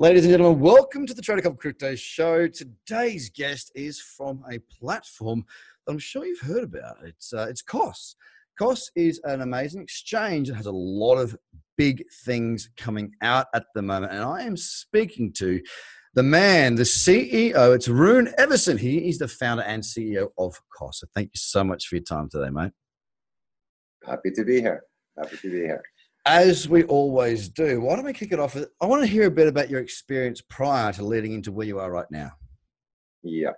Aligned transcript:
Ladies 0.00 0.24
and 0.26 0.30
gentlemen, 0.30 0.60
welcome 0.60 1.06
to 1.06 1.12
the 1.12 1.20
Trader 1.20 1.42
Cobb 1.42 1.58
Crypto 1.58 1.96
Show. 1.96 2.46
Today's 2.46 3.30
guest 3.30 3.72
is 3.74 4.00
from 4.00 4.44
a 4.48 4.60
platform 4.60 5.44
that 5.84 5.92
I'm 5.92 5.98
sure 5.98 6.24
you've 6.24 6.38
heard 6.38 6.62
about. 6.62 6.98
It's 7.04 7.32
uh, 7.32 7.48
it's 7.50 7.62
COSS. 7.62 8.14
COSS 8.60 8.92
is 8.94 9.20
an 9.24 9.40
amazing 9.40 9.82
exchange 9.82 10.46
and 10.48 10.56
has 10.56 10.66
a 10.66 10.70
lot 10.70 11.16
of 11.16 11.36
big 11.76 12.04
things 12.24 12.70
coming 12.76 13.10
out 13.22 13.46
at 13.56 13.64
the 13.74 13.82
moment. 13.82 14.12
And 14.12 14.22
I 14.22 14.42
am 14.42 14.56
speaking 14.56 15.32
to 15.32 15.60
the 16.14 16.22
man, 16.22 16.76
the 16.76 16.84
CEO. 16.84 17.74
It's 17.74 17.88
Rune 17.88 18.32
Evensen. 18.38 18.78
He 18.78 19.08
is 19.08 19.18
the 19.18 19.26
founder 19.26 19.64
and 19.64 19.82
CEO 19.82 20.28
of 20.38 20.60
COSS. 20.78 21.00
So 21.00 21.08
thank 21.12 21.30
you 21.34 21.38
so 21.38 21.64
much 21.64 21.88
for 21.88 21.96
your 21.96 22.04
time 22.04 22.28
today, 22.30 22.50
mate. 22.50 22.70
Happy 24.06 24.30
to 24.30 24.44
be 24.44 24.60
here. 24.60 24.84
Happy 25.16 25.38
to 25.38 25.50
be 25.50 25.58
here. 25.58 25.82
As 26.30 26.68
we 26.68 26.84
always 26.84 27.48
do, 27.48 27.80
why 27.80 27.96
don't 27.96 28.04
we 28.04 28.12
kick 28.12 28.32
it 28.32 28.38
off? 28.38 28.54
I 28.82 28.84
want 28.84 29.00
to 29.00 29.08
hear 29.08 29.26
a 29.26 29.30
bit 29.30 29.48
about 29.48 29.70
your 29.70 29.80
experience 29.80 30.42
prior 30.42 30.92
to 30.92 31.02
leading 31.02 31.32
into 31.32 31.50
where 31.50 31.66
you 31.66 31.78
are 31.78 31.90
right 31.90 32.10
now. 32.10 32.32
Yeah. 33.22 33.52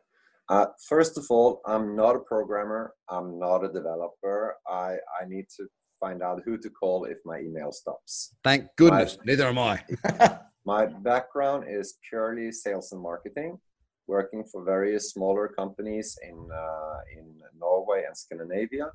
Uh, 0.49 0.67
first 0.89 1.19
of 1.19 1.27
all, 1.31 1.63
I'm 1.67 1.97
not 1.97 2.15
a 2.15 2.21
programmer. 2.21 2.95
I'm 3.09 3.41
not 3.41 3.65
a 3.65 3.73
developer. 3.73 4.55
I, 4.69 4.99
I 5.21 5.27
need 5.27 5.47
to 5.57 5.67
find 5.99 6.23
out 6.23 6.43
who 6.45 6.59
to 6.59 6.71
call 6.71 7.07
if 7.07 7.19
my 7.25 7.41
email 7.41 7.73
stops. 7.73 8.37
Thank 8.45 8.69
goodness. 8.77 9.19
My, 9.19 9.25
Neither 9.27 9.47
am 9.49 9.59
I. 9.59 9.83
my 10.65 10.87
background 10.87 11.65
is 11.69 11.99
purely 12.09 12.53
sales 12.53 12.93
and 12.93 13.03
marketing, 13.03 13.59
working 14.07 14.45
for 14.45 14.63
various 14.65 15.11
smaller 15.11 15.49
companies 15.49 16.17
in 16.23 16.49
uh, 16.55 16.99
in 17.19 17.35
Norway 17.59 18.05
and 18.07 18.17
Scandinavia. 18.17 18.93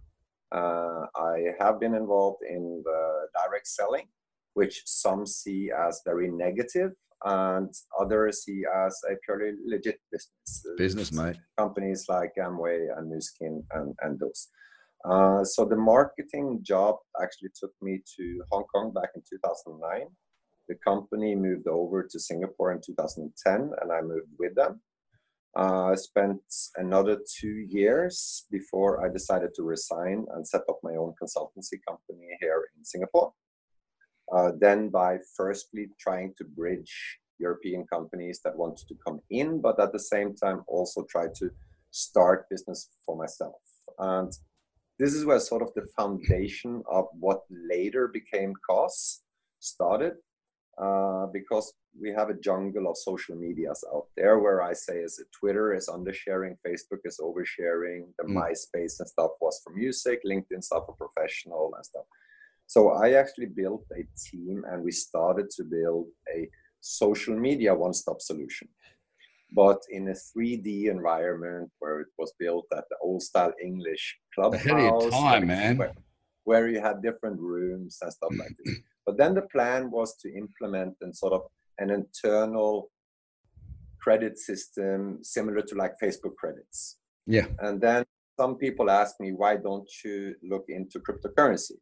Uh, 0.55 1.05
I 1.15 1.37
have 1.59 1.79
been 1.81 1.95
involved 1.95 2.41
in 2.49 2.81
the 2.85 3.27
direct 3.33 3.67
selling, 3.67 4.07
which 4.53 4.81
some 4.85 5.25
see 5.25 5.69
as 5.77 6.01
very 6.05 6.31
negative 6.31 6.91
and 7.25 7.73
others 7.99 8.43
see 8.43 8.63
as 8.85 8.97
a 9.11 9.15
purely 9.25 9.53
legit 9.65 9.99
business. 10.11 10.65
Business, 10.77 11.11
mate. 11.11 11.37
Companies 11.57 12.05
like 12.07 12.33
Amway 12.39 12.87
and 12.95 13.09
Nu 13.09 13.19
Skin 13.19 13.63
and, 13.73 13.95
and 14.01 14.19
those. 14.19 14.47
Uh, 15.03 15.43
so 15.43 15.65
the 15.65 15.75
marketing 15.75 16.59
job 16.63 16.95
actually 17.21 17.49
took 17.59 17.71
me 17.81 18.01
to 18.17 18.41
Hong 18.51 18.63
Kong 18.73 18.93
back 18.93 19.09
in 19.15 19.21
2009. 19.29 20.07
The 20.67 20.75
company 20.83 21.35
moved 21.35 21.67
over 21.67 22.07
to 22.09 22.19
Singapore 22.19 22.71
in 22.71 22.81
2010, 22.83 23.71
and 23.81 23.91
I 23.91 24.01
moved 24.01 24.29
with 24.39 24.55
them. 24.55 24.81
Uh, 25.55 25.95
spent 25.95 26.41
another 26.75 27.17
two 27.39 27.65
years 27.69 28.45
before 28.51 29.05
I 29.05 29.09
decided 29.09 29.51
to 29.55 29.63
resign 29.63 30.25
and 30.33 30.45
set 30.45 30.63
up 30.67 30.79
my 30.83 30.95
own 30.95 31.13
consultancy 31.21 31.79
company 31.87 32.27
here 32.41 32.65
in 32.77 32.83
Singapore. 32.83 33.31
Uh, 34.35 34.51
then, 34.59 34.89
by 34.89 35.17
firstly 35.37 35.87
trying 35.97 36.33
to 36.37 36.43
bridge 36.43 37.19
European 37.39 37.85
companies 37.87 38.41
that 38.43 38.57
wanted 38.57 38.85
to 38.87 38.95
come 39.07 39.21
in, 39.29 39.61
but 39.61 39.79
at 39.79 39.93
the 39.93 39.99
same 39.99 40.35
time 40.35 40.63
also 40.67 41.05
try 41.09 41.27
to 41.35 41.49
start 41.91 42.49
business 42.49 42.89
for 43.05 43.15
myself. 43.15 43.61
And 43.97 44.33
this 44.99 45.13
is 45.13 45.23
where 45.23 45.39
sort 45.39 45.61
of 45.61 45.73
the 45.73 45.87
foundation 45.95 46.83
of 46.89 47.05
what 47.17 47.41
later 47.49 48.09
became 48.09 48.53
COSS 48.69 49.21
started 49.59 50.15
uh, 50.77 51.27
because 51.27 51.73
we 51.99 52.11
have 52.11 52.29
a 52.29 52.39
jungle 52.39 52.89
of 52.89 52.97
social 52.97 53.35
medias 53.35 53.83
out 53.93 54.07
there 54.17 54.39
where 54.39 54.61
I 54.61 54.73
say 54.73 54.97
is 54.97 55.23
Twitter 55.37 55.73
is 55.73 55.87
undersharing, 55.87 56.57
Facebook 56.65 56.99
is 57.05 57.19
oversharing, 57.21 58.07
the 58.19 58.25
mm. 58.25 58.35
MySpace 58.35 58.99
and 58.99 59.07
stuff 59.07 59.31
was 59.39 59.61
for 59.63 59.73
music, 59.73 60.21
LinkedIn 60.25 60.63
stuff 60.63 60.83
for 60.85 60.95
professional 60.95 61.71
and 61.75 61.85
stuff. 61.85 62.05
So 62.67 62.91
I 62.91 63.13
actually 63.13 63.47
built 63.47 63.85
a 63.93 64.05
team 64.29 64.65
and 64.69 64.83
we 64.83 64.91
started 64.91 65.49
to 65.51 65.63
build 65.63 66.07
a 66.35 66.49
social 66.81 67.37
media 67.37 67.73
one-stop 67.73 68.21
solution 68.21 68.67
but 69.55 69.81
in 69.89 70.09
a 70.09 70.11
3D 70.11 70.89
environment 70.89 71.71
where 71.79 72.01
it 72.01 72.07
was 72.17 72.33
built 72.37 72.65
at 72.75 72.83
the 72.89 72.97
old 73.01 73.21
style 73.21 73.53
English 73.63 74.17
clubhouse. 74.33 74.65
Ahead 74.65 74.93
of 74.93 75.11
time, 75.11 75.47
man. 75.47 75.77
Where, 75.77 75.93
where, 76.43 76.67
you 76.67 76.81
had 76.81 77.01
different 77.01 77.39
rooms 77.39 77.99
and 78.01 78.11
stuff 78.11 78.33
like 78.37 78.55
this. 78.63 78.75
But 79.05 79.17
then 79.17 79.35
the 79.35 79.43
plan 79.43 79.91
was 79.91 80.15
to 80.21 80.33
implement 80.35 80.95
and 81.01 81.15
sort 81.15 81.33
of 81.33 81.43
an 81.79 81.89
internal 81.89 82.89
credit 84.01 84.37
system 84.37 85.19
similar 85.23 85.61
to 85.61 85.75
like 85.75 85.93
Facebook 86.01 86.35
credits. 86.37 86.97
Yeah. 87.27 87.47
And 87.59 87.81
then 87.81 88.05
some 88.39 88.55
people 88.55 88.89
ask 88.89 89.15
me, 89.19 89.31
why 89.31 89.57
don't 89.57 89.89
you 90.03 90.35
look 90.43 90.65
into 90.69 90.99
cryptocurrency? 90.99 91.77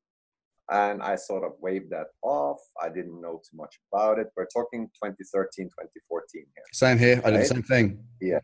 and 0.71 1.01
I 1.01 1.15
sort 1.15 1.43
of 1.43 1.53
waved 1.59 1.89
that 1.91 2.07
off. 2.21 2.59
I 2.81 2.89
didn't 2.89 3.19
know 3.21 3.41
too 3.49 3.57
much 3.57 3.79
about 3.91 4.19
it. 4.19 4.27
We're 4.35 4.47
talking 4.47 4.87
2013, 5.03 5.65
2014 5.67 6.45
here. 6.55 6.63
Same 6.71 6.97
here. 6.97 7.21
I 7.25 7.31
did 7.31 7.41
the 7.41 7.45
same 7.45 7.63
thing. 7.63 7.99
Yeah. 8.21 8.39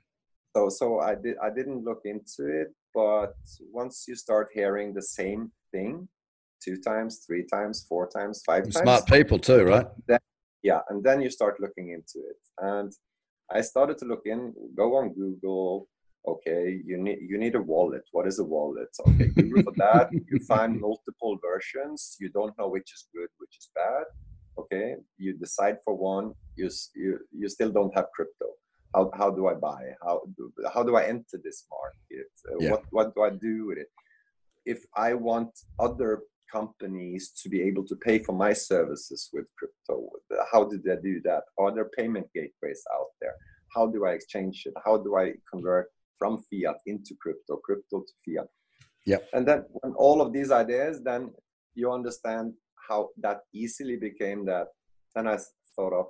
So 0.55 0.69
so 0.69 0.99
I 0.99 1.15
did 1.15 1.37
I 1.41 1.49
didn't 1.49 1.83
look 1.83 2.01
into 2.05 2.47
it, 2.61 2.73
but 2.93 3.35
once 3.71 4.05
you 4.07 4.15
start 4.15 4.49
hearing 4.53 4.93
the 4.93 5.01
same 5.01 5.51
thing 5.71 6.07
two 6.63 6.77
times, 6.77 7.23
three 7.25 7.45
times, 7.45 7.85
four 7.87 8.07
times, 8.07 8.43
five 8.45 8.63
times. 8.63 8.77
Smart 8.77 9.05
people 9.07 9.39
too, 9.39 9.63
right? 9.63 9.87
Then, 10.07 10.19
yeah, 10.63 10.81
and 10.89 11.03
then 11.03 11.21
you 11.21 11.29
start 11.29 11.59
looking 11.59 11.89
into 11.89 12.27
it. 12.27 12.37
And 12.59 12.91
I 13.51 13.61
started 13.61 13.97
to 13.99 14.05
look 14.05 14.23
in, 14.25 14.53
go 14.75 14.97
on 14.97 15.13
Google, 15.13 15.87
okay 16.27 16.81
you 16.85 16.97
need 16.97 17.19
you 17.21 17.37
need 17.37 17.55
a 17.55 17.61
wallet. 17.61 18.03
What 18.11 18.27
is 18.27 18.39
a 18.39 18.43
wallet? 18.43 18.89
Okay 19.07 19.27
google 19.35 19.63
for 19.63 19.73
that. 19.77 20.09
You 20.11 20.39
find 20.39 20.79
multiple 20.79 21.37
versions. 21.41 22.17
You 22.19 22.29
don't 22.29 22.57
know 22.57 22.67
which 22.67 22.91
is 22.93 23.07
good 23.13 23.29
which 23.37 23.55
is 23.57 23.69
bad. 23.75 24.05
Okay 24.57 24.95
you 25.17 25.37
decide 25.37 25.77
for 25.83 25.93
one. 25.95 26.33
You 26.55 26.69
you, 26.95 27.19
you 27.31 27.49
still 27.49 27.71
don't 27.71 27.95
have 27.95 28.07
crypto. 28.15 28.47
How, 28.95 29.11
how 29.13 29.29
do 29.29 29.47
i 29.47 29.53
buy? 29.53 29.83
How 30.03 30.21
do, 30.35 30.51
how 30.73 30.83
do 30.83 30.95
i 30.95 31.03
enter 31.03 31.37
this 31.43 31.65
market? 31.75 32.31
Uh, 32.49 32.57
yeah. 32.59 32.71
what 32.71 32.83
what 32.91 33.15
do 33.15 33.21
i 33.23 33.29
do 33.29 33.67
with 33.67 33.77
it? 33.77 33.89
If 34.65 34.79
i 34.95 35.13
want 35.13 35.51
other 35.79 36.23
companies 36.51 37.31
to 37.41 37.49
be 37.49 37.61
able 37.61 37.85
to 37.85 37.95
pay 37.95 38.19
for 38.19 38.33
my 38.33 38.53
services 38.53 39.29
with 39.33 39.47
crypto 39.57 40.09
how 40.51 40.63
do 40.63 40.79
they 40.83 40.95
do 41.03 41.21
that 41.23 41.43
are 41.57 41.73
there 41.73 41.89
payment 41.97 42.27
gateways 42.33 42.83
out 42.95 43.11
there 43.21 43.35
how 43.75 43.87
do 43.87 44.05
i 44.05 44.11
exchange 44.11 44.63
it 44.65 44.73
how 44.85 44.97
do 44.97 45.17
i 45.17 45.31
convert 45.51 45.87
from 46.19 46.37
fiat 46.37 46.75
into 46.85 47.15
crypto, 47.19 47.55
crypto 47.63 48.01
to 48.01 48.13
fiat. 48.25 48.47
Yeah. 49.05 49.19
And 49.33 49.47
then 49.47 49.63
when 49.71 49.93
all 49.93 50.21
of 50.21 50.33
these 50.33 50.51
ideas, 50.51 51.01
then 51.03 51.31
you 51.73 51.91
understand 51.91 52.53
how 52.87 53.09
that 53.21 53.39
easily 53.53 53.95
became 53.95 54.45
that. 54.45 54.67
Then 55.15 55.27
I 55.27 55.37
thought 55.75 55.93
of 55.93 56.07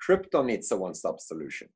crypto 0.00 0.42
needs 0.42 0.70
a 0.70 0.76
one-stop 0.76 1.20
solution. 1.20 1.68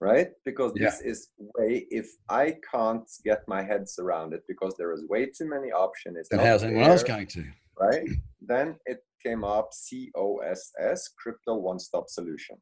Right? 0.00 0.28
Because 0.44 0.74
this 0.74 1.00
yeah. 1.02 1.10
is 1.10 1.28
way 1.38 1.86
if 1.90 2.06
I 2.28 2.56
can't 2.70 3.08
get 3.24 3.42
my 3.48 3.62
heads 3.62 3.98
around 3.98 4.34
it 4.34 4.42
because 4.46 4.74
there 4.76 4.92
is 4.92 5.04
way 5.08 5.26
too 5.26 5.48
many 5.48 5.72
options. 5.72 6.28
And 6.30 6.40
how's 6.40 6.62
anyone 6.62 6.90
else 6.90 7.02
going 7.02 7.26
to? 7.28 7.44
Right? 7.80 8.08
then 8.40 8.76
it 8.86 9.00
came 9.24 9.44
up 9.44 9.70
COSS, 9.72 11.12
crypto 11.20 11.56
one-stop 11.56 12.08
solution. 12.08 12.56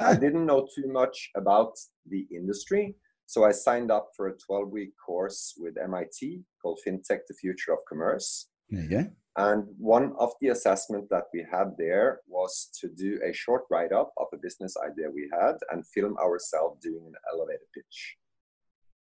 I 0.00 0.14
didn't 0.14 0.46
know 0.46 0.66
too 0.74 0.88
much 0.88 1.30
about 1.36 1.74
the 2.06 2.26
industry, 2.34 2.96
so 3.26 3.44
I 3.44 3.52
signed 3.52 3.90
up 3.90 4.10
for 4.16 4.28
a 4.28 4.36
12 4.36 4.70
week 4.70 4.92
course 5.04 5.54
with 5.56 5.78
MIT 5.78 6.42
called 6.60 6.80
FinTech 6.86 7.20
The 7.28 7.34
Future 7.40 7.72
of 7.72 7.78
Commerce. 7.88 8.48
Yeah. 8.70 9.04
And 9.36 9.64
one 9.78 10.12
of 10.18 10.32
the 10.40 10.48
assessment 10.48 11.08
that 11.10 11.24
we 11.32 11.44
had 11.50 11.72
there 11.78 12.20
was 12.26 12.68
to 12.80 12.88
do 12.88 13.18
a 13.24 13.32
short 13.32 13.62
write 13.70 13.92
up 13.92 14.12
of 14.18 14.26
a 14.32 14.36
business 14.36 14.74
idea 14.76 15.10
we 15.10 15.30
had 15.32 15.54
and 15.70 15.86
film 15.86 16.16
ourselves 16.18 16.82
doing 16.82 17.06
an 17.06 17.14
elevator 17.32 17.66
pitch. 17.74 18.16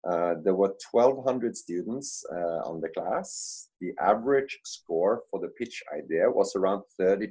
Uh, 0.08 0.34
there 0.42 0.54
were 0.54 0.74
1,200 0.92 1.56
students 1.56 2.24
uh, 2.32 2.60
on 2.68 2.80
the 2.80 2.88
class. 2.90 3.68
The 3.80 3.92
average 4.00 4.58
score 4.64 5.22
for 5.30 5.40
the 5.40 5.48
pitch 5.48 5.82
idea 5.94 6.30
was 6.30 6.54
around 6.56 6.82
30%. 7.00 7.28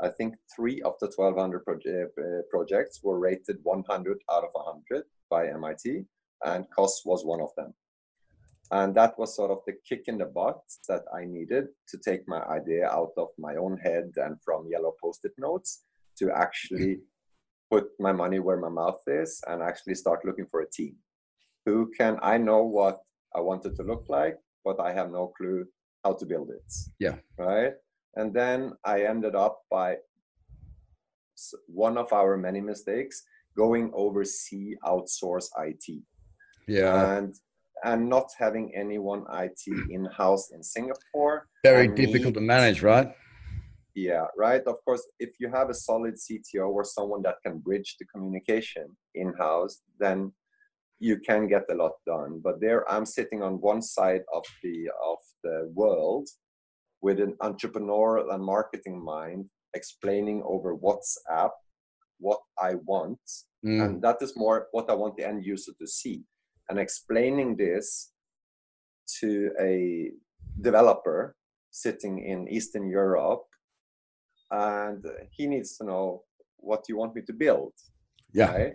I 0.00 0.08
think 0.08 0.34
three 0.54 0.82
of 0.82 0.94
the 1.00 1.10
1200 1.14 1.64
proje- 1.64 2.04
uh, 2.18 2.42
projects 2.50 3.00
were 3.02 3.18
rated 3.18 3.58
100 3.62 4.18
out 4.30 4.44
of 4.44 4.50
100 4.52 5.04
by 5.30 5.48
MIT, 5.48 6.04
and 6.44 6.66
COSS 6.70 7.02
was 7.04 7.24
one 7.24 7.40
of 7.40 7.50
them. 7.56 7.72
And 8.70 8.94
that 8.96 9.18
was 9.18 9.36
sort 9.36 9.50
of 9.50 9.58
the 9.66 9.74
kick 9.88 10.04
in 10.06 10.18
the 10.18 10.26
butt 10.26 10.60
that 10.88 11.02
I 11.14 11.24
needed 11.24 11.66
to 11.88 11.98
take 11.98 12.26
my 12.26 12.42
idea 12.44 12.88
out 12.88 13.12
of 13.16 13.28
my 13.38 13.56
own 13.56 13.78
head 13.78 14.10
and 14.16 14.36
from 14.44 14.68
yellow 14.70 14.94
post 15.02 15.20
it 15.24 15.32
notes 15.38 15.84
to 16.18 16.30
actually 16.32 16.96
mm-hmm. 16.96 17.76
put 17.76 17.88
my 18.00 18.12
money 18.12 18.38
where 18.38 18.56
my 18.56 18.68
mouth 18.68 19.02
is 19.06 19.42
and 19.46 19.62
actually 19.62 19.94
start 19.94 20.24
looking 20.24 20.46
for 20.50 20.62
a 20.62 20.70
team. 20.70 20.96
Who 21.66 21.90
can 21.96 22.18
I 22.22 22.38
know 22.38 22.62
what 22.62 22.98
I 23.34 23.40
want 23.40 23.66
it 23.66 23.76
to 23.76 23.82
look 23.82 24.06
like, 24.08 24.36
but 24.64 24.80
I 24.80 24.92
have 24.92 25.10
no 25.10 25.32
clue 25.36 25.66
how 26.04 26.14
to 26.14 26.26
build 26.26 26.50
it. 26.50 26.72
Yeah. 26.98 27.16
Right 27.38 27.74
and 28.16 28.32
then 28.32 28.72
I 28.84 29.02
ended 29.02 29.34
up 29.34 29.60
by 29.70 29.98
one 31.66 31.98
of 31.98 32.12
our 32.12 32.36
many 32.36 32.60
mistakes 32.60 33.22
going 33.56 33.90
oversee 33.94 34.74
outsource 34.84 35.48
IT. 35.58 36.02
Yeah. 36.66 37.16
And 37.16 37.34
and 37.84 38.08
not 38.08 38.28
having 38.38 38.72
anyone 38.74 39.24
IT 39.32 39.60
in 39.90 40.06
house 40.06 40.50
in 40.52 40.62
Singapore. 40.62 41.46
Very 41.64 41.88
difficult 41.88 42.34
to 42.34 42.40
manage, 42.40 42.82
right? 42.82 43.14
Yeah, 43.94 44.26
right. 44.36 44.62
Of 44.66 44.76
course, 44.84 45.06
if 45.18 45.30
you 45.40 45.50
have 45.50 45.70
a 45.70 45.74
solid 45.74 46.16
CTO 46.16 46.68
or 46.68 46.84
someone 46.84 47.22
that 47.22 47.36
can 47.44 47.58
bridge 47.58 47.96
the 47.98 48.04
communication 48.06 48.94
in 49.14 49.32
house, 49.38 49.80
then 49.98 50.32
you 50.98 51.18
can 51.18 51.48
get 51.48 51.64
a 51.70 51.74
lot 51.74 51.92
done. 52.06 52.40
But 52.42 52.60
there, 52.60 52.90
I'm 52.90 53.06
sitting 53.06 53.42
on 53.42 53.54
one 53.54 53.82
side 53.82 54.22
of 54.34 54.44
the 54.62 54.90
of 55.04 55.18
the 55.42 55.70
world 55.74 56.28
with 57.00 57.20
an 57.20 57.36
entrepreneurial 57.42 58.34
and 58.34 58.44
marketing 58.44 59.02
mind, 59.02 59.46
explaining 59.74 60.42
over 60.44 60.76
WhatsApp 60.76 61.50
what 62.18 62.40
I 62.58 62.74
want, 62.74 63.20
mm. 63.64 63.82
and 63.82 64.02
that 64.02 64.16
is 64.20 64.36
more 64.36 64.68
what 64.72 64.90
I 64.90 64.94
want 64.94 65.16
the 65.16 65.26
end 65.26 65.44
user 65.44 65.72
to 65.78 65.86
see, 65.86 66.22
and 66.68 66.78
explaining 66.78 67.56
this 67.56 68.12
to 69.20 69.50
a 69.60 70.10
developer 70.60 71.36
sitting 71.70 72.24
in 72.24 72.48
Eastern 72.48 72.88
Europe 72.88 73.44
and 74.50 75.04
he 75.30 75.46
needs 75.46 75.76
to 75.76 75.84
know 75.84 76.22
what 76.56 76.84
you 76.88 76.96
want 76.96 77.14
me 77.14 77.22
to 77.22 77.32
build. 77.32 77.72
Yeah. 78.32 78.52
Right? 78.52 78.74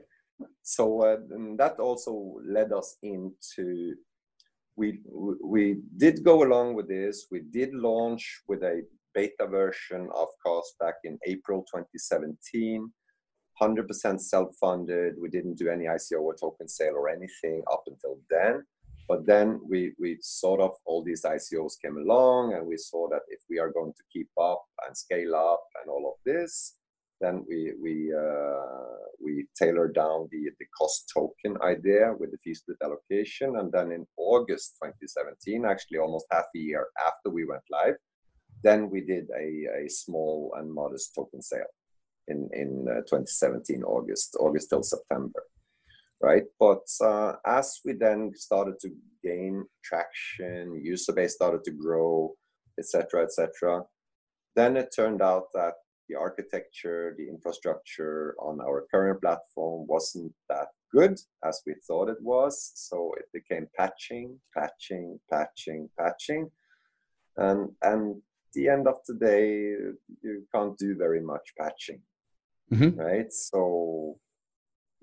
So 0.64 1.02
uh, 1.02 1.18
that 1.58 1.80
also 1.80 2.36
led 2.46 2.72
us 2.72 2.98
into 3.04 3.96
we 4.76 5.02
we 5.44 5.82
did 5.98 6.24
go 6.24 6.44
along 6.44 6.76
with 6.76 6.88
this. 6.88 7.28
We 7.30 7.42
did 7.52 7.74
launch 7.74 8.42
with 8.48 8.64
a 8.64 8.82
beta 9.14 9.46
version 9.48 10.10
of 10.16 10.28
COSS 10.44 10.76
back 10.80 10.96
in 11.04 11.20
April 11.28 11.62
2017. 11.62 12.92
100% 13.62 14.20
self-funded. 14.20 15.16
We 15.22 15.30
didn't 15.30 15.58
do 15.58 15.70
any 15.70 15.86
ICO 15.86 16.22
or 16.22 16.36
token 16.36 16.68
sale 16.68 16.96
or 16.96 17.10
anything 17.10 17.62
up 17.72 17.84
until 17.88 18.18
then. 18.30 18.64
But 19.08 19.26
then 19.26 19.60
we, 19.68 19.94
we 20.00 20.18
sort 20.22 20.62
of, 20.62 20.72
all 20.86 21.04
these 21.04 21.24
ICOs 21.24 21.74
came 21.84 21.98
along 21.98 22.54
and 22.54 22.66
we 22.66 22.78
saw 22.78 23.10
that 23.10 23.22
if 23.28 23.42
we 23.50 23.60
are 23.60 23.72
going 23.72 23.94
to 23.94 24.04
keep 24.12 24.30
up 24.42 24.64
and 24.88 24.96
scale 24.98 25.36
up 25.36 25.64
and 25.82 25.92
all 25.92 26.08
of 26.08 26.20
this, 26.26 26.78
then 27.20 27.46
we, 27.48 27.74
we, 27.80 28.14
uh, 28.14 28.98
we 29.24 29.46
tailored 29.56 29.94
down 29.94 30.28
the, 30.32 30.50
the 30.60 30.66
COSS 30.80 31.06
token 31.14 31.62
idea 31.62 32.14
with 32.20 32.32
the 32.32 32.38
fee 32.44 32.56
split 32.56 32.78
allocation. 32.84 33.58
And 33.58 33.72
then 33.72 33.92
in 33.92 34.08
August 34.18 34.78
2017, 34.82 35.66
actually 35.66 36.00
almost 36.00 36.26
half 36.32 36.46
a 36.56 36.60
year 36.60 36.88
after 37.06 37.30
we 37.30 37.46
went 37.46 37.64
live, 37.70 37.96
then 38.64 38.90
we 38.90 39.02
did 39.02 39.28
a, 39.38 39.84
a 39.86 39.90
small 39.90 40.54
and 40.58 40.72
modest 40.72 41.14
token 41.14 41.42
sale 41.42 41.66
in, 42.28 42.50
in 42.54 42.86
uh, 42.90 43.02
2017, 43.02 43.84
August, 43.84 44.36
August 44.40 44.70
till 44.70 44.84
September 44.84 45.44
right? 46.22 46.44
But 46.60 46.88
uh, 47.04 47.34
as 47.46 47.80
we 47.84 47.94
then 47.94 48.32
started 48.36 48.80
to 48.82 48.92
gain 49.24 49.66
traction, 49.84 50.80
user 50.84 51.14
base 51.14 51.34
started 51.34 51.64
to 51.66 51.72
grow, 51.72 52.34
etc., 52.80 53.24
etc., 53.24 53.84
then 54.56 54.78
it 54.78 54.94
turned 54.96 55.22
out 55.22 55.46
that 55.54 55.74
the 56.10 56.16
architecture, 56.16 57.16
the 57.18 57.28
infrastructure 57.28 58.36
on 58.40 58.60
our 58.62 58.86
current 58.92 59.22
platform 59.22 59.88
wasn't 59.88 60.34
that 60.50 60.68
good 60.94 61.18
as 61.46 61.62
we 61.66 61.74
thought 61.88 62.10
it 62.10 62.22
was. 62.22 62.72
So 62.76 63.14
it 63.18 63.26
became 63.34 63.68
patching, 63.78 64.38
patching, 64.56 65.20
patching, 65.32 65.90
patching, 65.98 66.52
and 67.38 67.70
and 67.82 68.22
the 68.54 68.68
end 68.68 68.88
of 68.88 68.98
the 69.08 69.14
day, 69.14 69.76
can't 70.72 70.78
do 70.78 70.96
very 70.98 71.22
much 71.22 71.54
patching, 71.60 72.02
mm-hmm. 72.72 73.00
right? 73.00 73.32
So 73.32 74.18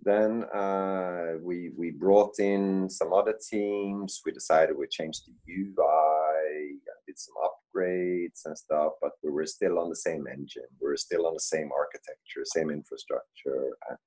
then 0.04 0.44
uh, 0.54 1.38
we 1.42 1.70
we 1.76 1.90
brought 1.90 2.38
in 2.38 2.88
some 2.88 3.12
other 3.12 3.34
teams. 3.50 4.20
We 4.24 4.32
decided 4.32 4.76
we 4.76 4.86
changed 4.88 5.22
the 5.26 5.52
UI, 5.52 6.78
did 7.06 7.18
some 7.18 7.34
upgrades 7.48 8.42
and 8.44 8.56
stuff, 8.56 8.92
but 9.02 9.12
we 9.22 9.30
were 9.30 9.46
still 9.46 9.78
on 9.78 9.88
the 9.88 9.96
same 9.96 10.26
engine. 10.26 10.68
We 10.80 10.88
were 10.88 10.96
still 10.96 11.26
on 11.26 11.34
the 11.34 11.40
same 11.40 11.70
architecture, 11.76 12.42
same 12.44 12.70
infrastructure. 12.70 13.76
And 13.88 13.98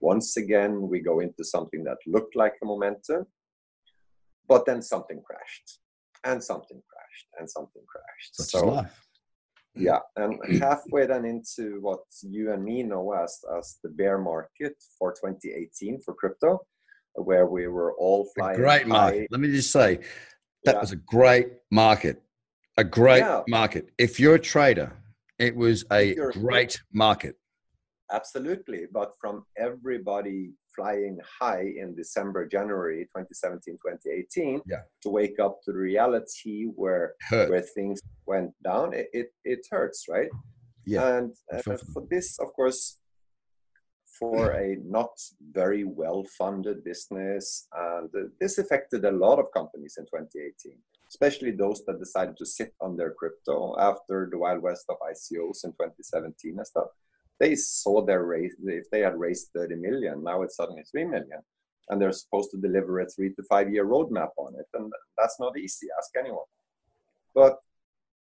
once 0.00 0.36
again, 0.36 0.88
we 0.88 1.00
go 1.00 1.20
into 1.20 1.44
something 1.44 1.84
that 1.84 1.98
looked 2.06 2.36
like 2.36 2.54
a 2.62 2.66
momentum, 2.66 3.26
but 4.48 4.66
then 4.66 4.82
something 4.82 5.22
crashed, 5.22 5.78
and 6.24 6.42
something 6.42 6.82
crashed, 6.90 7.28
and 7.38 7.50
something 7.50 7.82
crashed. 7.86 8.36
Such 8.36 8.60
so 8.60 8.66
life 8.66 9.04
yeah 9.74 9.98
and 10.16 10.38
halfway 10.62 11.06
then 11.06 11.24
into 11.24 11.80
what 11.80 12.00
you 12.22 12.52
and 12.52 12.64
me 12.64 12.82
know 12.82 13.12
as 13.12 13.40
as 13.58 13.78
the 13.82 13.88
bear 13.88 14.18
market 14.18 14.74
for 14.98 15.12
2018 15.12 16.00
for 16.00 16.14
crypto 16.14 16.60
where 17.14 17.46
we 17.46 17.66
were 17.68 17.94
all 17.94 18.28
flying 18.34 18.56
a 18.56 18.58
great 18.58 18.86
market. 18.86 19.28
let 19.30 19.40
me 19.40 19.50
just 19.50 19.70
say 19.70 19.98
that 20.64 20.76
yeah. 20.76 20.80
was 20.80 20.92
a 20.92 20.96
great 20.96 21.48
market. 21.70 22.22
A 22.76 22.84
great 22.84 23.20
yeah. 23.20 23.42
market. 23.46 23.90
If 23.98 24.18
you're 24.18 24.34
a 24.34 24.40
trader 24.40 24.92
it 25.38 25.54
was 25.54 25.84
a 25.92 26.14
great 26.32 26.80
market 26.92 27.36
absolutely 28.12 28.86
but 28.92 29.12
from 29.20 29.44
everybody 29.58 30.52
flying 30.74 31.18
high 31.40 31.72
in 31.76 31.94
December, 31.94 32.46
January 32.46 33.04
2017, 33.16 33.74
2018 33.74 34.60
yeah. 34.66 34.78
to 35.02 35.08
wake 35.08 35.38
up 35.38 35.60
to 35.64 35.72
the 35.72 35.78
reality 35.78 36.64
where 36.74 37.14
Hurt. 37.28 37.50
where 37.50 37.60
things 37.60 38.00
went 38.26 38.50
down. 38.64 38.92
It, 38.92 39.08
it, 39.12 39.32
it 39.44 39.66
hurts, 39.70 40.06
right? 40.08 40.28
Yeah. 40.86 41.16
And 41.16 41.32
uh, 41.52 41.76
for 41.92 42.04
this, 42.10 42.38
of 42.38 42.52
course, 42.54 42.98
for 44.18 44.52
a 44.52 44.76
not 44.84 45.10
very 45.52 45.84
well 45.84 46.24
funded 46.38 46.84
business, 46.84 47.66
and 47.72 48.08
this 48.40 48.58
affected 48.58 49.04
a 49.04 49.10
lot 49.10 49.38
of 49.38 49.46
companies 49.52 49.96
in 49.98 50.04
2018 50.04 50.78
especially 51.10 51.52
those 51.52 51.84
that 51.86 52.00
decided 52.00 52.36
to 52.36 52.44
sit 52.44 52.74
on 52.80 52.96
their 52.96 53.12
crypto 53.12 53.76
after 53.78 54.28
the 54.32 54.38
wild 54.38 54.60
west 54.60 54.84
of 54.88 54.96
ICOs 54.98 55.62
in 55.62 55.70
2017 55.70 56.56
and 56.56 56.66
stuff 56.66 56.88
they 57.40 57.54
saw 57.54 58.04
their 58.04 58.24
raise 58.24 58.54
if 58.64 58.88
they 58.90 59.00
had 59.00 59.18
raised 59.18 59.48
30 59.54 59.76
million 59.76 60.22
now 60.22 60.42
it's 60.42 60.56
suddenly 60.56 60.82
3 60.90 61.04
million 61.04 61.40
and 61.88 62.00
they're 62.00 62.12
supposed 62.12 62.50
to 62.50 62.56
deliver 62.58 63.00
a 63.00 63.06
three 63.06 63.32
to 63.34 63.42
five 63.44 63.70
year 63.70 63.86
roadmap 63.86 64.30
on 64.36 64.54
it 64.58 64.66
and 64.74 64.92
that's 65.18 65.38
not 65.40 65.58
easy 65.58 65.86
ask 65.98 66.10
anyone. 66.18 66.44
But 67.34 67.58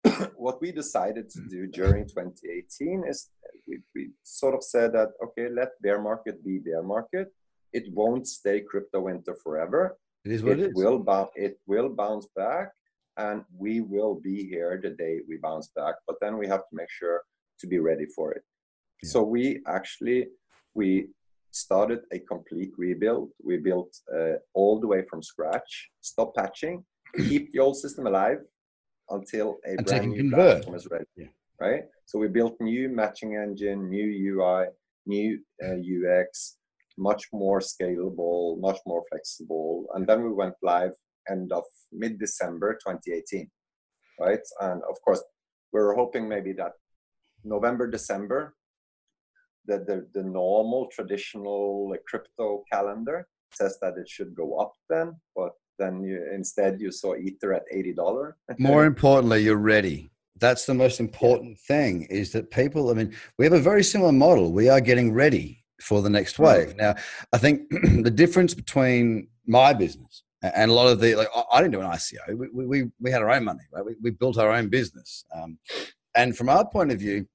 what 0.36 0.62
we 0.62 0.72
decided 0.72 1.30
to 1.32 1.42
do 1.42 1.68
during 1.68 2.08
2018 2.08 3.04
is 3.08 3.30
we, 3.68 3.80
we 3.96 4.12
sort 4.24 4.56
of 4.56 4.64
said 4.64 4.94
that 4.94 5.10
okay 5.24 5.50
let 5.50 5.82
bear 5.82 6.02
market 6.02 6.44
be 6.44 6.60
bear 6.60 6.84
market. 6.84 7.34
It 7.74 7.92
won't 7.94 8.28
stay 8.28 8.62
crypto 8.62 9.02
winter 9.02 9.36
forever. 9.44 9.98
It 10.26 10.32
is 10.32 10.44
what 10.44 10.54
it, 10.54 10.60
it 10.60 10.66
is. 10.70 10.76
will 10.76 11.00
bounce 11.00 11.32
it 11.36 11.60
will 11.68 11.90
bounce 11.90 12.28
back 12.36 12.72
and 13.18 13.44
we 13.58 13.82
will 13.82 14.16
be 14.16 14.48
here 14.48 14.80
the 14.82 14.92
day 14.92 15.20
we 15.28 15.38
bounce 15.38 15.70
back 15.76 15.96
but 16.08 16.16
then 16.22 16.38
we 16.38 16.48
have 16.48 16.62
to 16.62 16.74
make 16.74 16.90
sure 16.90 17.22
to 17.60 17.68
be 17.68 17.80
ready 17.80 18.06
for 18.06 18.32
it 18.32 18.44
so 19.04 19.24
we 19.24 19.62
actually 19.68 20.28
we 20.76 21.08
started 21.52 22.00
a 22.12 22.20
complete 22.20 22.72
rebuild. 22.78 23.32
We 23.44 23.58
built 23.58 23.96
uh, 24.14 24.36
all 24.54 24.80
the 24.80 24.88
way 24.88 25.04
from 25.10 25.24
scratch, 25.24 25.90
stop 26.02 26.36
patching, 26.36 26.84
keep 27.18 27.52
the 27.52 27.60
old 27.60 27.78
system 27.78 28.08
alive 28.08 28.40
until 29.10 29.58
a 29.66 29.72
and 29.72 29.86
brand 29.86 30.10
new 30.12 30.22
convert. 30.22 30.52
platform 30.58 30.76
is 30.76 30.88
ready. 30.90 31.06
Yeah. 31.18 31.28
Right. 31.60 31.84
So 32.06 32.20
we 32.20 32.28
built 32.28 32.56
new 32.62 32.90
matching 32.90 33.36
engine, 33.36 33.90
new 33.90 34.08
UI, 34.42 34.68
new 35.06 35.40
uh, 35.64 35.76
UX, 35.76 36.58
much 36.98 37.26
more 37.34 37.60
scalable, 37.60 38.60
much 38.60 38.80
more 38.86 39.04
flexible, 39.10 39.88
and 39.94 40.08
then 40.08 40.24
we 40.24 40.32
went 40.32 40.56
live 40.62 40.92
end 41.30 41.52
of 41.52 41.64
mid 41.92 42.18
December 42.20 42.74
2018. 42.86 43.50
Right. 44.20 44.40
And 44.62 44.82
of 44.84 45.02
course, 45.04 45.24
we 45.74 45.80
were 45.80 45.96
hoping 45.96 46.28
maybe 46.28 46.54
that 46.54 46.74
November, 47.44 47.88
December, 47.88 48.56
the, 49.70 49.78
the, 49.86 50.08
the 50.20 50.24
normal 50.24 50.88
traditional 50.92 51.96
crypto 52.08 52.64
calendar 52.72 53.28
says 53.54 53.78
that 53.82 53.94
it 53.98 54.10
should 54.10 54.36
go 54.36 54.58
up 54.58 54.74
then, 54.90 55.16
but 55.36 55.52
then 55.78 56.04
you, 56.04 56.26
instead 56.34 56.82
you 56.82 56.92
saw 56.92 57.16
Ether 57.16 57.54
at 57.54 57.64
$80. 57.74 58.34
More 58.58 58.86
importantly, 58.86 59.44
you're 59.44 59.58
ready. 59.58 60.12
That's 60.40 60.66
the 60.66 60.74
most 60.74 61.00
important 61.00 61.58
yeah. 61.70 61.76
thing 61.76 62.04
is 62.10 62.32
that 62.32 62.50
people, 62.52 62.90
I 62.90 62.94
mean, 62.94 63.16
we 63.38 63.46
have 63.46 63.54
a 63.54 63.60
very 63.60 63.84
similar 63.84 64.12
model. 64.12 64.52
We 64.52 64.70
are 64.70 64.82
getting 64.82 65.14
ready 65.14 65.64
for 65.82 66.02
the 66.02 66.10
next 66.10 66.40
wave. 66.40 66.76
Now, 66.76 66.96
I 67.32 67.38
think 67.38 67.70
the 67.70 68.12
difference 68.12 68.54
between 68.54 69.28
my 69.46 69.74
business 69.74 70.24
and 70.42 70.72
a 70.72 70.74
lot 70.74 70.88
of 70.88 71.00
the, 71.00 71.16
like, 71.16 71.28
I 71.52 71.62
didn't 71.62 71.74
do 71.74 71.82
an 71.82 71.88
ICO. 71.88 72.52
We, 72.54 72.66
we, 72.66 72.84
we 73.00 73.12
had 73.12 73.22
our 73.22 73.30
own 73.30 73.44
money, 73.44 73.64
right? 73.72 73.86
We, 73.86 73.96
we 74.02 74.12
built 74.12 74.38
our 74.38 74.52
own 74.52 74.70
business. 74.70 75.26
Um, 75.36 75.58
and 76.16 76.36
from 76.36 76.50
our 76.50 76.68
point 76.68 76.92
of 76.92 77.00
view, 77.00 77.28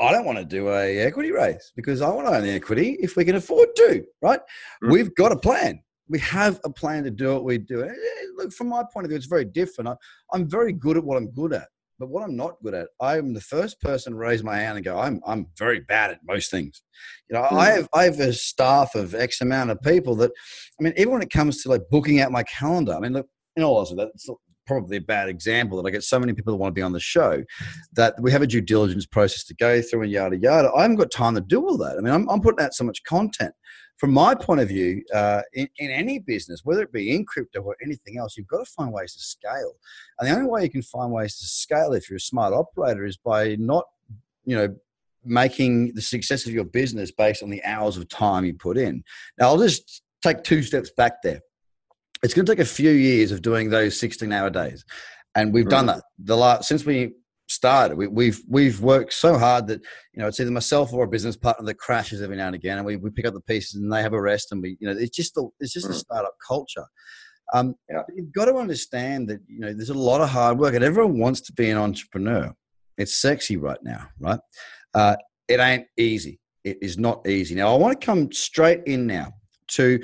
I 0.00 0.12
don't 0.12 0.24
want 0.24 0.38
to 0.38 0.44
do 0.46 0.70
a 0.70 0.98
equity 0.98 1.30
raise 1.30 1.72
because 1.76 2.00
I 2.00 2.08
want 2.08 2.26
to 2.26 2.34
own 2.34 2.42
the 2.42 2.50
equity 2.50 2.96
if 3.00 3.16
we 3.16 3.24
can 3.24 3.36
afford 3.36 3.68
to, 3.76 4.02
right? 4.22 4.40
Mm. 4.82 4.92
We've 4.92 5.14
got 5.14 5.30
a 5.30 5.36
plan. 5.36 5.82
We 6.08 6.18
have 6.20 6.58
a 6.64 6.70
plan 6.70 7.04
to 7.04 7.10
do 7.10 7.34
what 7.34 7.44
we 7.44 7.58
do. 7.58 7.88
Look, 8.36 8.52
from 8.52 8.68
my 8.68 8.82
point 8.92 9.04
of 9.04 9.10
view, 9.10 9.16
it's 9.18 9.26
very 9.26 9.44
different. 9.44 9.88
I, 9.88 9.96
I'm 10.32 10.48
very 10.48 10.72
good 10.72 10.96
at 10.96 11.04
what 11.04 11.18
I'm 11.18 11.30
good 11.30 11.52
at, 11.52 11.68
but 11.98 12.08
what 12.08 12.24
I'm 12.24 12.34
not 12.34 12.56
good 12.62 12.72
at, 12.72 12.88
I'm 12.98 13.34
the 13.34 13.42
first 13.42 13.78
person 13.80 14.14
to 14.14 14.18
raise 14.18 14.42
my 14.42 14.56
hand 14.56 14.76
and 14.76 14.84
go, 14.84 14.98
I'm, 14.98 15.20
I'm 15.26 15.48
very 15.58 15.80
bad 15.80 16.10
at 16.10 16.20
most 16.24 16.50
things. 16.50 16.82
You 17.28 17.34
know, 17.34 17.42
mm. 17.42 17.58
I 17.58 17.70
have 17.72 17.88
I 17.94 18.04
have 18.04 18.18
a 18.18 18.32
staff 18.32 18.94
of 18.94 19.14
X 19.14 19.42
amount 19.42 19.70
of 19.70 19.82
people 19.82 20.16
that, 20.16 20.32
I 20.80 20.82
mean, 20.82 20.94
even 20.96 21.12
when 21.12 21.22
it 21.22 21.30
comes 21.30 21.62
to 21.62 21.68
like 21.68 21.82
booking 21.90 22.20
out 22.20 22.32
my 22.32 22.42
calendar, 22.44 22.94
I 22.94 23.00
mean, 23.00 23.12
look, 23.12 23.28
in 23.54 23.62
all 23.62 23.76
honesty, 23.76 23.96
that's 23.96 24.28
probably 24.70 24.98
a 24.98 25.00
bad 25.00 25.28
example 25.28 25.76
that 25.76 25.88
I 25.88 25.90
get 25.90 26.04
so 26.04 26.20
many 26.20 26.32
people 26.32 26.52
that 26.52 26.56
want 26.56 26.72
to 26.72 26.78
be 26.78 26.82
on 26.82 26.92
the 26.92 27.00
show 27.00 27.42
that 27.94 28.14
we 28.20 28.30
have 28.30 28.40
a 28.40 28.46
due 28.46 28.60
diligence 28.60 29.04
process 29.04 29.42
to 29.46 29.54
go 29.54 29.82
through 29.82 30.02
and 30.02 30.12
yada 30.12 30.36
yada. 30.36 30.70
I 30.72 30.82
haven't 30.82 30.98
got 30.98 31.10
time 31.10 31.34
to 31.34 31.40
do 31.40 31.66
all 31.66 31.76
that. 31.78 31.98
I 31.98 32.00
mean, 32.00 32.14
I'm, 32.14 32.28
I'm 32.28 32.40
putting 32.40 32.64
out 32.64 32.72
so 32.72 32.84
much 32.84 33.02
content. 33.02 33.52
From 33.96 34.12
my 34.12 34.32
point 34.32 34.60
of 34.60 34.68
view, 34.68 35.02
uh, 35.12 35.42
in, 35.54 35.68
in 35.78 35.90
any 35.90 36.20
business, 36.20 36.60
whether 36.62 36.82
it 36.82 36.92
be 36.92 37.12
in 37.12 37.26
crypto 37.26 37.60
or 37.62 37.76
anything 37.84 38.16
else, 38.16 38.36
you've 38.36 38.46
got 38.46 38.64
to 38.64 38.70
find 38.70 38.92
ways 38.92 39.12
to 39.14 39.20
scale. 39.20 39.72
And 40.20 40.28
the 40.28 40.34
only 40.36 40.48
way 40.48 40.62
you 40.62 40.70
can 40.70 40.82
find 40.82 41.10
ways 41.10 41.36
to 41.40 41.46
scale 41.46 41.92
if 41.92 42.08
you're 42.08 42.18
a 42.18 42.20
smart 42.20 42.54
operator 42.54 43.04
is 43.04 43.16
by 43.16 43.56
not, 43.56 43.86
you 44.44 44.54
know, 44.54 44.76
making 45.24 45.94
the 45.94 46.00
success 46.00 46.46
of 46.46 46.52
your 46.52 46.64
business 46.64 47.10
based 47.10 47.42
on 47.42 47.50
the 47.50 47.62
hours 47.64 47.96
of 47.96 48.08
time 48.08 48.44
you 48.44 48.54
put 48.54 48.78
in. 48.78 49.02
Now, 49.36 49.48
I'll 49.48 49.58
just 49.58 50.02
take 50.22 50.44
two 50.44 50.62
steps 50.62 50.92
back 50.96 51.22
there. 51.24 51.40
It's 52.22 52.34
going 52.34 52.46
to 52.46 52.52
take 52.52 52.60
a 52.60 52.64
few 52.64 52.90
years 52.90 53.32
of 53.32 53.42
doing 53.42 53.70
those 53.70 53.98
16 53.98 54.32
hour 54.32 54.50
days. 54.50 54.84
And 55.34 55.52
we've 55.52 55.68
done 55.68 55.86
that 55.86 56.02
the 56.18 56.36
last, 56.36 56.68
since 56.68 56.84
we 56.84 57.12
started. 57.50 57.96
We, 57.96 58.04
have 58.06 58.12
we've, 58.12 58.42
we've 58.48 58.80
worked 58.80 59.12
so 59.12 59.36
hard 59.36 59.66
that 59.66 59.80
you 60.12 60.20
know 60.20 60.28
it's 60.28 60.40
either 60.40 60.50
myself 60.50 60.92
or 60.92 61.04
a 61.04 61.08
business 61.08 61.36
partner 61.36 61.66
that 61.66 61.78
crashes 61.78 62.22
every 62.22 62.36
now 62.36 62.46
and 62.46 62.54
again, 62.54 62.78
and 62.78 62.86
we, 62.86 62.96
we 62.96 63.10
pick 63.10 63.26
up 63.26 63.34
the 63.34 63.40
pieces 63.40 63.74
and 63.74 63.92
they 63.92 64.02
have 64.02 64.12
a 64.12 64.20
rest, 64.20 64.52
and 64.52 64.62
we 64.62 64.76
you 64.80 64.88
know 64.88 64.98
it's 64.98 65.16
just 65.16 65.36
a, 65.36 65.46
it's 65.58 65.72
just 65.72 65.88
a 65.88 65.94
startup 65.94 66.34
culture. 66.46 66.84
Um, 67.52 67.74
yeah. 67.90 68.02
You've 68.14 68.32
got 68.32 68.44
to 68.44 68.54
understand 68.54 69.28
that 69.28 69.40
you 69.48 69.60
know 69.60 69.72
there's 69.72 69.90
a 69.90 69.94
lot 69.94 70.20
of 70.20 70.28
hard 70.28 70.58
work, 70.58 70.74
and 70.74 70.84
everyone 70.84 71.18
wants 71.18 71.40
to 71.42 71.52
be 71.52 71.70
an 71.70 71.76
entrepreneur. 71.76 72.54
It's 72.96 73.20
sexy 73.20 73.56
right 73.56 73.82
now, 73.82 74.08
right? 74.20 74.40
Uh, 74.94 75.16
it 75.48 75.58
ain't 75.58 75.86
easy. 75.96 76.40
It 76.64 76.78
is 76.82 76.98
not 76.98 77.26
easy. 77.26 77.54
Now, 77.54 77.74
I 77.74 77.78
want 77.78 77.98
to 77.98 78.04
come 78.04 78.30
straight 78.30 78.82
in 78.84 79.06
now 79.06 79.32
to 79.68 80.00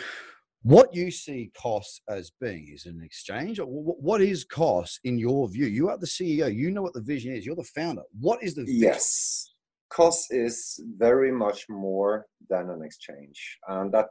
what 0.66 0.92
you 0.92 1.12
see 1.12 1.52
COSS 1.56 2.00
as 2.08 2.32
being. 2.40 2.73
Is 2.75 2.87
an 2.87 3.00
exchange? 3.04 3.61
What 3.62 4.20
is 4.20 4.44
COSS 4.44 4.99
in 5.04 5.16
your 5.16 5.49
view? 5.49 5.66
You 5.66 5.88
are 5.90 5.96
the 5.96 6.06
CEO. 6.06 6.52
You 6.52 6.73
know 6.73 6.82
what 6.82 6.92
the 6.92 7.00
vision 7.00 7.32
is. 7.32 7.46
You're 7.46 7.54
the 7.54 7.73
founder. 7.76 8.02
What 8.18 8.42
is 8.42 8.56
the 8.56 8.62
vision? 8.62 8.80
Yes. 8.80 9.54
COSS 9.90 10.26
is 10.32 10.80
very 10.99 11.30
much 11.30 11.66
more 11.68 12.26
than 12.50 12.70
an 12.70 12.82
exchange. 12.82 13.58
And 13.68 13.92
that 13.94 14.08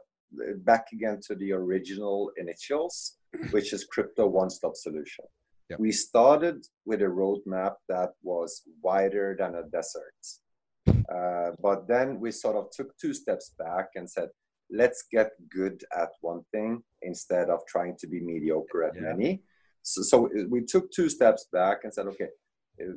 back 0.64 0.86
again 0.94 1.20
to 1.26 1.34
the 1.34 1.52
original 1.52 2.30
initials, 2.38 3.18
which 3.50 3.74
is 3.74 3.84
crypto 3.84 4.26
one-stop 4.26 4.76
solution. 4.76 5.26
Yep. 5.68 5.78
We 5.78 5.92
started 5.92 6.64
with 6.86 7.02
a 7.02 7.12
roadmap 7.20 7.74
that 7.90 8.12
was 8.22 8.62
wider 8.82 9.36
than 9.38 9.56
a 9.56 9.64
desert. 9.64 10.22
Uh, 10.88 11.50
but 11.60 11.86
then 11.86 12.18
we 12.18 12.30
sort 12.30 12.56
of 12.56 12.70
took 12.70 12.96
two 12.96 13.12
steps 13.12 13.52
back 13.58 13.88
and 13.94 14.08
said, 14.08 14.30
let's 14.70 15.04
get 15.10 15.30
good 15.50 15.82
at 15.96 16.10
one 16.20 16.42
thing 16.52 16.82
instead 17.02 17.50
of 17.50 17.60
trying 17.68 17.96
to 18.00 18.06
be 18.06 18.20
mediocre 18.20 18.84
at 18.84 18.94
yeah. 18.94 19.02
many. 19.02 19.42
So, 19.82 20.02
so 20.02 20.30
we 20.48 20.62
took 20.64 20.90
two 20.90 21.08
steps 21.08 21.46
back 21.52 21.78
and 21.84 21.92
said, 21.94 22.06
okay, 22.06 22.28
uh, 22.80 22.94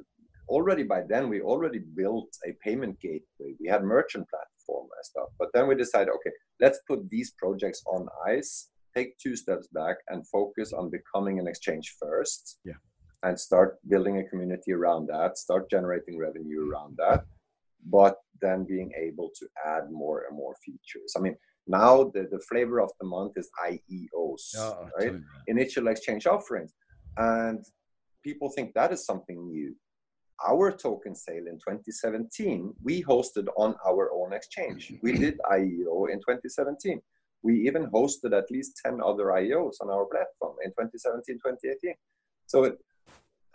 already 0.48 0.84
by 0.84 1.04
then 1.08 1.30
we 1.30 1.42
already 1.42 1.80
built 1.80 2.30
a 2.48 2.54
payment 2.64 3.00
gateway. 3.00 3.56
We 3.60 3.68
had 3.68 3.84
merchant 3.84 4.28
platform 4.30 4.88
and 4.96 5.06
stuff. 5.06 5.30
But 5.38 5.50
then 5.54 5.68
we 5.68 5.76
decided, 5.76 6.10
okay, 6.10 6.32
let's 6.60 6.80
put 6.88 7.08
these 7.10 7.34
projects 7.38 7.84
on 7.86 8.08
ice, 8.28 8.70
take 8.96 9.18
two 9.20 9.36
steps 9.36 9.68
back, 9.68 9.98
and 10.08 10.28
focus 10.28 10.74
on 10.74 10.90
becoming 10.90 11.40
an 11.40 11.48
exchange 11.48 11.96
first. 12.02 12.58
Yeah. 12.66 12.74
And 13.22 13.38
start 13.38 13.78
building 13.88 14.18
a 14.18 14.24
community 14.24 14.72
around 14.72 15.08
that, 15.08 15.38
start 15.38 15.70
generating 15.70 16.18
revenue 16.18 16.72
around 16.72 16.96
that 16.98 17.26
but 17.88 18.18
then 18.42 18.66
being 18.66 18.92
able 18.98 19.30
to 19.38 19.48
add 19.66 19.92
more 19.92 20.26
and 20.28 20.38
more 20.38 20.56
features. 20.66 21.14
I 21.18 21.20
mean, 21.20 21.36
now 21.68 22.06
the, 22.13 22.28
the 22.32 22.39
flavor 22.50 22.80
of 22.82 22.92
the 23.00 23.08
month 23.08 23.34
is 23.36 23.50
IEOs, 23.63 24.56
oh, 24.58 24.89
right? 24.98 25.13
Initial 25.48 25.88
exchange 25.88 26.25
offerings. 26.25 26.74
And 27.18 27.63
people 28.24 28.50
think 28.50 28.74
that 28.74 28.92
is 28.92 29.06
something 29.06 29.48
new. 29.48 29.75
Our 30.48 30.72
token 30.72 31.16
sale 31.16 31.48
in 31.48 31.56
2017, 31.56 32.74
we 32.82 33.04
hosted 33.04 33.48
on 33.58 33.75
our 33.86 34.12
own 34.13 34.34
exchange. 34.34 34.94
We 35.04 35.13
did 35.13 35.38
IEO 35.51 36.10
in 36.10 36.20
2017. 36.20 37.01
We 37.42 37.68
even 37.68 37.88
hosted 37.92 38.38
at 38.38 38.50
least 38.50 38.80
10 38.86 39.00
other 39.06 39.25
IEOs 39.25 39.75
on 39.82 39.89
our 39.89 40.06
platform 40.06 40.56
in 40.63 40.72
2017, 40.72 41.36
2018. 41.36 41.94
So 42.48 42.63
it, 42.66 42.78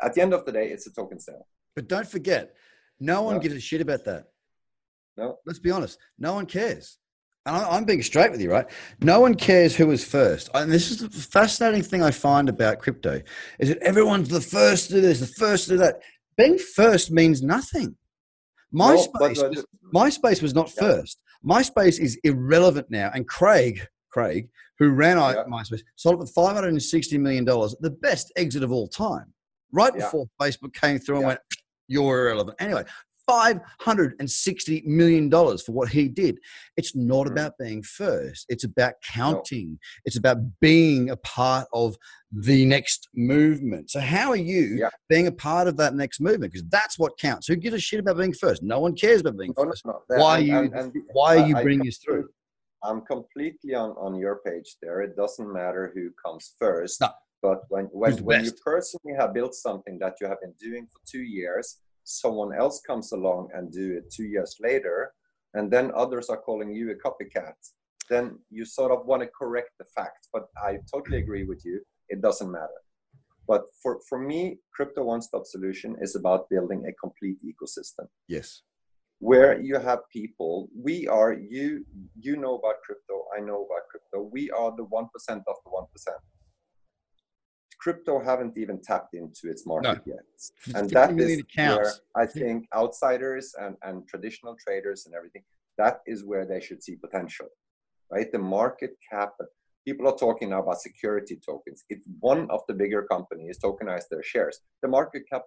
at 0.00 0.14
the 0.14 0.22
end 0.22 0.34
of 0.34 0.44
the 0.44 0.52
day, 0.52 0.68
it's 0.68 0.86
a 0.86 0.92
token 0.92 1.18
sale. 1.18 1.46
But 1.74 1.88
don't 1.88 2.06
forget, 2.06 2.54
no 3.00 3.22
one 3.22 3.34
no. 3.34 3.40
gives 3.40 3.54
a 3.54 3.60
shit 3.60 3.80
about 3.80 4.04
that. 4.04 4.26
No. 5.16 5.38
Let's 5.46 5.58
be 5.58 5.70
honest. 5.70 5.98
No 6.18 6.34
one 6.34 6.46
cares. 6.46 6.98
And 7.46 7.56
I'm 7.56 7.84
being 7.84 8.02
straight 8.02 8.30
with 8.30 8.40
you, 8.40 8.50
right? 8.50 8.66
No 9.00 9.20
one 9.20 9.34
cares 9.34 9.76
who 9.76 9.86
was 9.86 10.02
first. 10.02 10.48
And 10.54 10.72
this 10.72 10.90
is 10.90 10.98
the 10.98 11.10
fascinating 11.10 11.82
thing 11.82 12.02
I 12.02 12.10
find 12.10 12.48
about 12.48 12.78
crypto 12.78 13.20
is 13.58 13.68
that 13.68 13.78
everyone's 13.78 14.30
the 14.30 14.40
first 14.40 14.88
to 14.88 14.94
do 14.94 15.00
this, 15.02 15.20
the 15.20 15.26
first 15.26 15.64
to 15.64 15.72
do 15.72 15.76
that. 15.78 16.00
Being 16.36 16.58
first 16.58 17.10
means 17.10 17.42
nothing. 17.42 17.96
MySpace, 18.74 19.48
was, 19.48 19.66
MySpace 19.94 20.42
was 20.42 20.54
not 20.54 20.72
yeah. 20.74 20.82
first. 20.82 21.20
MySpace 21.46 22.00
is 22.00 22.18
irrelevant 22.24 22.90
now. 22.90 23.10
And 23.14 23.28
Craig, 23.28 23.86
Craig, 24.10 24.48
who 24.78 24.90
ran 24.90 25.18
yeah. 25.18 25.44
MySpace, 25.48 25.82
sold 25.96 26.22
it 26.22 26.28
for 26.34 26.50
$560 26.52 27.20
million, 27.20 27.44
the 27.44 27.96
best 28.00 28.32
exit 28.36 28.62
of 28.62 28.72
all 28.72 28.88
time, 28.88 29.32
right 29.70 29.92
yeah. 29.94 30.04
before 30.04 30.26
Facebook 30.40 30.72
came 30.72 30.98
through 30.98 31.18
and 31.18 31.26
went, 31.26 31.40
you're 31.88 32.26
irrelevant. 32.26 32.56
Anyway, 32.60 32.84
$560 33.28 34.84
million 34.84 35.30
for 35.30 35.72
what 35.72 35.88
he 35.88 36.08
did. 36.08 36.38
It's 36.76 36.94
not 36.94 37.26
mm. 37.26 37.32
about 37.32 37.58
being 37.58 37.82
first, 37.82 38.46
it's 38.48 38.64
about 38.64 38.94
counting, 39.02 39.70
no. 39.70 39.76
it's 40.04 40.16
about 40.16 40.38
being 40.60 41.10
a 41.10 41.16
part 41.16 41.66
of 41.72 41.96
the 42.32 42.64
next 42.64 43.08
movement. 43.14 43.90
So, 43.90 44.00
how 44.00 44.30
are 44.30 44.36
you 44.36 44.76
yeah. 44.80 44.88
being 45.08 45.26
a 45.26 45.32
part 45.32 45.68
of 45.68 45.76
that 45.76 45.94
next 45.94 46.20
movement? 46.20 46.52
Because 46.52 46.68
that's 46.68 46.98
what 46.98 47.16
counts. 47.18 47.46
Who 47.46 47.56
gives 47.56 47.74
a 47.74 47.80
shit 47.80 48.00
about 48.00 48.18
being 48.18 48.32
first? 48.32 48.62
No 48.62 48.80
one 48.80 48.94
cares 48.94 49.20
about 49.20 49.38
being 49.38 49.54
no, 49.56 49.64
first. 49.64 49.86
No, 49.86 50.00
why, 50.08 50.38
and, 50.38 50.52
are 50.52 50.64
you, 50.64 50.70
and, 50.72 50.74
and, 50.74 50.92
why 51.12 51.36
are 51.38 51.46
you 51.46 51.54
bringing 51.54 51.88
us 51.88 51.98
through? 51.98 52.28
I'm 52.82 53.00
completely 53.02 53.74
on, 53.74 53.90
on 53.92 54.14
your 54.14 54.40
page 54.44 54.76
there. 54.82 55.00
It 55.00 55.16
doesn't 55.16 55.50
matter 55.50 55.90
who 55.94 56.10
comes 56.24 56.52
first. 56.58 57.00
No. 57.00 57.08
But 57.42 57.62
when, 57.68 57.84
when, 57.92 58.16
when 58.24 58.44
you 58.44 58.52
personally 58.64 59.14
have 59.18 59.34
built 59.34 59.54
something 59.54 59.98
that 59.98 60.14
you 60.20 60.26
have 60.26 60.40
been 60.40 60.54
doing 60.58 60.86
for 60.86 60.98
two 61.06 61.22
years, 61.22 61.78
someone 62.04 62.54
else 62.54 62.80
comes 62.86 63.12
along 63.12 63.48
and 63.54 63.72
do 63.72 63.96
it 63.96 64.12
two 64.12 64.24
years 64.24 64.56
later, 64.60 65.12
and 65.54 65.70
then 65.70 65.90
others 65.96 66.28
are 66.28 66.40
calling 66.40 66.72
you 66.74 66.90
a 66.90 66.94
copycat, 66.94 67.54
then 68.10 68.38
you 68.50 68.64
sort 68.64 68.92
of 68.92 69.06
want 69.06 69.22
to 69.22 69.28
correct 69.38 69.70
the 69.78 69.84
facts. 69.94 70.28
But 70.32 70.48
I 70.62 70.78
totally 70.92 71.18
agree 71.18 71.44
with 71.44 71.62
you. 71.64 71.80
It 72.08 72.20
doesn't 72.20 72.50
matter. 72.50 72.80
But 73.46 73.62
for, 73.82 74.00
for 74.08 74.18
me, 74.18 74.58
crypto 74.74 75.04
one-stop 75.04 75.44
solution 75.46 75.96
is 76.00 76.16
about 76.16 76.48
building 76.48 76.86
a 76.86 76.92
complete 76.92 77.38
ecosystem. 77.44 78.06
Yes. 78.28 78.62
Where 79.18 79.60
you 79.60 79.78
have 79.78 80.00
people, 80.12 80.68
we 80.76 81.06
are 81.06 81.32
you 81.32 81.84
you 82.20 82.36
know 82.36 82.56
about 82.56 82.82
crypto, 82.84 83.24
I 83.36 83.40
know 83.40 83.64
about 83.64 83.88
crypto. 83.90 84.28
We 84.30 84.50
are 84.50 84.74
the 84.76 84.84
one 84.84 85.08
percent 85.12 85.42
of 85.46 85.56
the 85.64 85.70
one 85.70 85.86
percent 85.92 86.18
crypto 87.84 88.14
haven't 88.30 88.56
even 88.62 88.76
tapped 88.88 89.12
into 89.20 89.44
its 89.52 89.62
market 89.66 90.00
no. 90.06 90.14
yet. 90.14 90.26
And 90.76 90.88
that 90.98 91.10
is 91.20 91.42
where 91.54 91.92
I 92.22 92.26
think 92.40 92.58
outsiders 92.74 93.54
and, 93.62 93.76
and 93.86 94.08
traditional 94.08 94.56
traders 94.64 95.04
and 95.04 95.14
everything, 95.14 95.44
that 95.76 95.96
is 96.06 96.24
where 96.30 96.46
they 96.50 96.60
should 96.66 96.80
see 96.82 96.96
potential, 97.06 97.48
right? 98.10 98.28
The 98.36 98.44
market 98.60 98.92
cap, 99.10 99.32
people 99.86 100.08
are 100.08 100.16
talking 100.16 100.48
now 100.52 100.62
about 100.62 100.80
security 100.80 101.36
tokens. 101.48 101.84
If 101.94 102.00
one 102.20 102.42
of 102.56 102.60
the 102.68 102.74
bigger 102.82 103.02
companies 103.14 103.58
tokenize 103.62 104.06
their 104.10 104.22
shares, 104.32 104.56
the 104.82 104.88
market 104.88 105.24
cap 105.30 105.42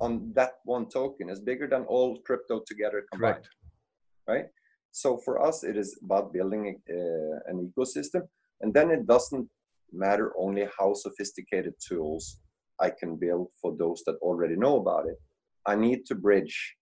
on 0.00 0.32
that 0.38 0.52
one 0.64 0.86
token 0.88 1.28
is 1.28 1.40
bigger 1.50 1.66
than 1.74 1.82
all 1.94 2.10
crypto 2.26 2.62
together 2.70 3.00
combined, 3.12 3.46
Correct. 4.24 4.32
right? 4.32 4.46
So 4.92 5.08
for 5.26 5.34
us, 5.48 5.56
it 5.62 5.76
is 5.76 5.98
about 6.06 6.32
building 6.32 6.62
a, 6.66 6.98
uh, 7.00 7.50
an 7.50 7.56
ecosystem, 7.68 8.22
and 8.62 8.72
then 8.76 8.90
it 8.96 9.06
doesn't 9.06 9.46
matter 9.92 10.32
only 10.38 10.68
how 10.78 10.94
sophisticated 10.94 11.74
tools 11.86 12.40
I 12.80 12.90
can 12.90 13.16
build 13.16 13.48
for 13.60 13.74
those 13.78 14.02
that 14.06 14.16
already 14.20 14.56
know 14.56 14.76
about 14.76 15.06
it. 15.06 15.16
I 15.66 15.74
need 15.74 16.06
to 16.06 16.14
bridge 16.14 16.76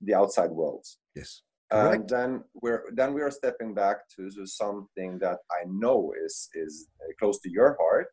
the 0.00 0.14
outside 0.14 0.50
worlds. 0.50 0.98
Yes. 1.14 1.42
Correct. 1.70 1.94
And 1.94 2.08
then 2.08 2.44
we're 2.54 2.84
then 2.94 3.14
we 3.14 3.22
are 3.22 3.30
stepping 3.30 3.74
back 3.74 3.96
to, 4.16 4.30
to 4.30 4.46
something 4.46 5.18
that 5.20 5.38
I 5.50 5.64
know 5.66 6.12
is 6.24 6.48
is 6.54 6.88
uh, 7.00 7.12
close 7.18 7.40
to 7.40 7.50
your 7.50 7.76
heart 7.80 8.08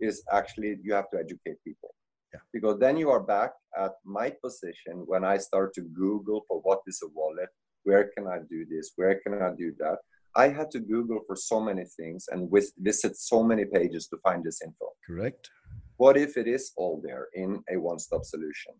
is 0.00 0.22
actually 0.32 0.76
you 0.82 0.92
have 0.94 1.10
to 1.10 1.18
educate 1.18 1.56
people. 1.64 1.94
Yeah. 2.32 2.40
Because 2.52 2.78
then 2.78 2.96
you 2.96 3.10
are 3.10 3.22
back 3.22 3.52
at 3.76 3.92
my 4.04 4.32
position 4.44 5.04
when 5.06 5.24
I 5.24 5.38
start 5.38 5.72
to 5.74 5.82
Google 5.82 6.44
for 6.46 6.60
what 6.60 6.80
is 6.86 7.00
a 7.02 7.08
wallet, 7.14 7.48
where 7.84 8.10
can 8.16 8.26
I 8.26 8.38
do 8.48 8.64
this, 8.70 8.92
where 8.96 9.18
can 9.20 9.42
I 9.42 9.50
do 9.58 9.72
that, 9.78 9.98
I 10.36 10.48
had 10.48 10.70
to 10.72 10.80
Google 10.80 11.20
for 11.26 11.36
so 11.36 11.60
many 11.60 11.84
things 11.84 12.26
and 12.30 12.50
visit 12.78 13.16
so 13.16 13.42
many 13.42 13.64
pages 13.64 14.06
to 14.08 14.16
find 14.18 14.44
this 14.44 14.62
info. 14.62 14.86
Correct. 15.06 15.50
What 15.96 16.16
if 16.16 16.36
it 16.36 16.46
is 16.46 16.72
all 16.76 17.00
there 17.04 17.28
in 17.34 17.62
a 17.70 17.76
one 17.76 17.98
stop 17.98 18.24
solution? 18.24 18.74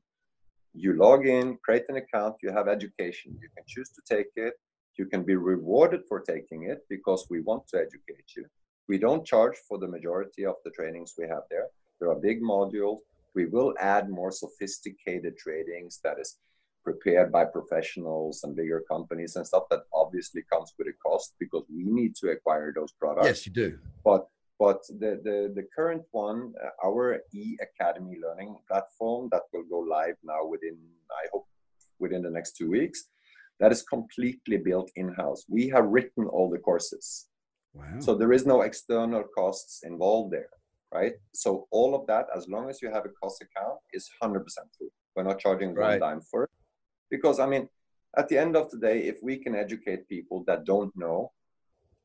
You 0.72 0.92
log 0.94 1.26
in, 1.26 1.58
create 1.64 1.84
an 1.88 1.96
account, 1.96 2.36
you 2.42 2.52
have 2.52 2.68
education. 2.68 3.36
You 3.42 3.48
can 3.56 3.64
choose 3.66 3.90
to 3.90 4.02
take 4.08 4.28
it. 4.36 4.54
You 4.96 5.06
can 5.06 5.24
be 5.24 5.34
rewarded 5.34 6.02
for 6.08 6.20
taking 6.20 6.64
it 6.64 6.86
because 6.88 7.26
we 7.28 7.40
want 7.40 7.66
to 7.68 7.78
educate 7.78 8.28
you. 8.36 8.46
We 8.88 8.98
don't 8.98 9.26
charge 9.26 9.56
for 9.68 9.78
the 9.78 9.88
majority 9.88 10.46
of 10.46 10.56
the 10.64 10.70
trainings 10.70 11.14
we 11.18 11.26
have 11.26 11.42
there. 11.50 11.66
There 12.00 12.10
are 12.10 12.20
big 12.20 12.42
modules. 12.42 12.98
We 13.34 13.46
will 13.46 13.74
add 13.78 14.08
more 14.08 14.32
sophisticated 14.32 15.36
trainings 15.36 16.00
that 16.04 16.18
is 16.20 16.38
prepared 16.82 17.30
by 17.30 17.44
professionals 17.44 18.42
and 18.44 18.56
bigger 18.56 18.82
companies 18.90 19.36
and 19.36 19.46
stuff 19.46 19.64
that 19.70 19.80
obviously 19.92 20.42
comes 20.52 20.72
with 20.78 20.88
a 20.88 20.92
COSS 21.04 21.34
because 21.38 21.64
we 21.74 21.84
need 21.84 22.14
to 22.16 22.30
acquire 22.30 22.72
those 22.74 22.92
products. 22.92 23.26
Yes, 23.26 23.46
you 23.46 23.52
do. 23.52 23.78
But 24.04 24.26
but 24.58 24.82
the, 24.88 25.18
the, 25.24 25.52
the 25.54 25.66
current 25.74 26.02
one, 26.10 26.52
uh, 26.62 26.86
our 26.86 27.20
e 27.32 27.56
academy 27.62 28.18
learning 28.22 28.58
platform 28.68 29.30
that 29.32 29.42
will 29.52 29.64
go 29.70 29.78
live 29.78 30.16
now 30.22 30.44
within 30.46 30.76
I 31.10 31.28
hope 31.32 31.46
within 31.98 32.22
the 32.22 32.30
next 32.30 32.56
two 32.58 32.70
weeks, 32.70 33.04
that 33.58 33.72
is 33.72 33.82
completely 33.82 34.58
built 34.58 34.90
in 34.96 35.14
house. 35.14 35.44
We 35.48 35.68
have 35.68 35.86
written 35.86 36.26
all 36.26 36.50
the 36.50 36.58
courses. 36.58 37.28
Wow. 37.72 37.84
So 38.00 38.14
there 38.14 38.32
is 38.32 38.44
no 38.46 38.62
external 38.62 39.24
costs 39.34 39.80
involved 39.82 40.32
there, 40.32 40.50
right? 40.92 41.14
So 41.32 41.66
all 41.70 41.94
of 41.94 42.06
that, 42.08 42.26
as 42.36 42.48
long 42.48 42.68
as 42.68 42.82
you 42.82 42.90
have 42.90 43.04
a 43.04 43.14
cost 43.22 43.42
account, 43.42 43.78
is 43.92 44.10
100% 44.22 44.42
free. 44.76 44.88
We're 45.14 45.22
not 45.22 45.38
charging 45.38 45.74
right. 45.74 46.00
one 46.00 46.00
dime 46.00 46.20
for 46.22 46.44
it 46.44 46.50
because 47.10 47.38
i 47.40 47.46
mean 47.46 47.68
at 48.16 48.28
the 48.28 48.38
end 48.38 48.56
of 48.56 48.70
the 48.70 48.78
day 48.78 49.00
if 49.00 49.16
we 49.22 49.36
can 49.36 49.54
educate 49.54 50.08
people 50.08 50.44
that 50.46 50.64
don't 50.64 50.92
know 50.96 51.30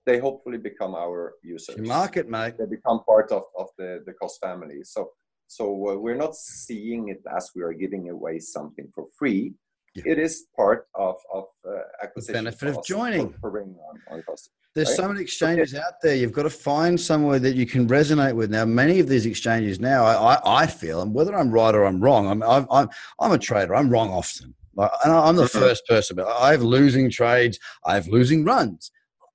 they 0.05 0.19
hopefully 0.19 0.57
become 0.57 0.93
our 0.95 1.33
users 1.43 1.77
market 1.79 2.29
mate 2.29 2.55
they 2.57 2.65
become 2.65 2.99
part 3.05 3.31
of, 3.31 3.43
of 3.57 3.67
the 3.77 4.03
the 4.05 4.13
COSS 4.13 4.37
family 4.41 4.79
so 4.83 5.09
so 5.47 5.65
uh, 5.89 5.95
we're 5.95 6.21
not 6.25 6.35
seeing 6.35 7.09
it 7.09 7.21
as 7.37 7.51
we 7.55 7.61
are 7.61 7.73
giving 7.73 8.09
away 8.09 8.39
something 8.39 8.87
for 8.93 9.05
free 9.17 9.53
yeah. 9.95 10.03
it 10.05 10.19
is 10.19 10.45
part 10.55 10.87
of 10.95 11.15
of 11.33 11.45
uh, 11.67 11.79
acquisition 12.03 12.43
the 12.43 12.51
benefit 12.51 12.69
of 12.69 12.85
joining 12.85 13.31
for, 13.33 13.51
for 13.51 13.61
on, 13.61 13.99
on 14.11 14.23
COSS 14.23 14.49
there's 14.75 14.89
right? 14.89 14.97
so 14.97 15.07
many 15.07 15.21
exchanges 15.21 15.73
okay. 15.73 15.81
out 15.81 16.01
there. 16.01 16.15
You've 16.15 16.33
got 16.33 16.43
to 16.43 16.49
find 16.49 16.99
somewhere 16.99 17.39
that 17.39 17.55
you 17.55 17.65
can 17.65 17.87
resonate 17.87 18.35
with. 18.35 18.51
Now, 18.51 18.65
many 18.65 18.99
of 18.99 19.07
these 19.07 19.25
exchanges 19.25 19.79
now, 19.79 20.03
I, 20.03 20.63
I 20.63 20.67
feel, 20.67 21.01
and 21.01 21.13
whether 21.13 21.33
I'm 21.33 21.49
right 21.49 21.73
or 21.73 21.85
I'm 21.85 22.01
wrong, 22.01 22.27
I'm, 22.27 22.43
I'm, 22.43 22.89
I'm 23.17 23.31
a 23.31 23.37
trader. 23.37 23.73
I'm 23.73 23.89
wrong 23.89 24.09
often. 24.09 24.53
And 24.77 25.13
I'm 25.13 25.35
the 25.35 25.47
first 25.47 25.85
person, 25.87 26.15
but 26.15 26.27
I 26.27 26.51
have 26.51 26.61
losing 26.61 27.09
trades. 27.09 27.59
I 27.85 27.95
have 27.95 28.07
losing 28.07 28.43
runs. 28.43 28.91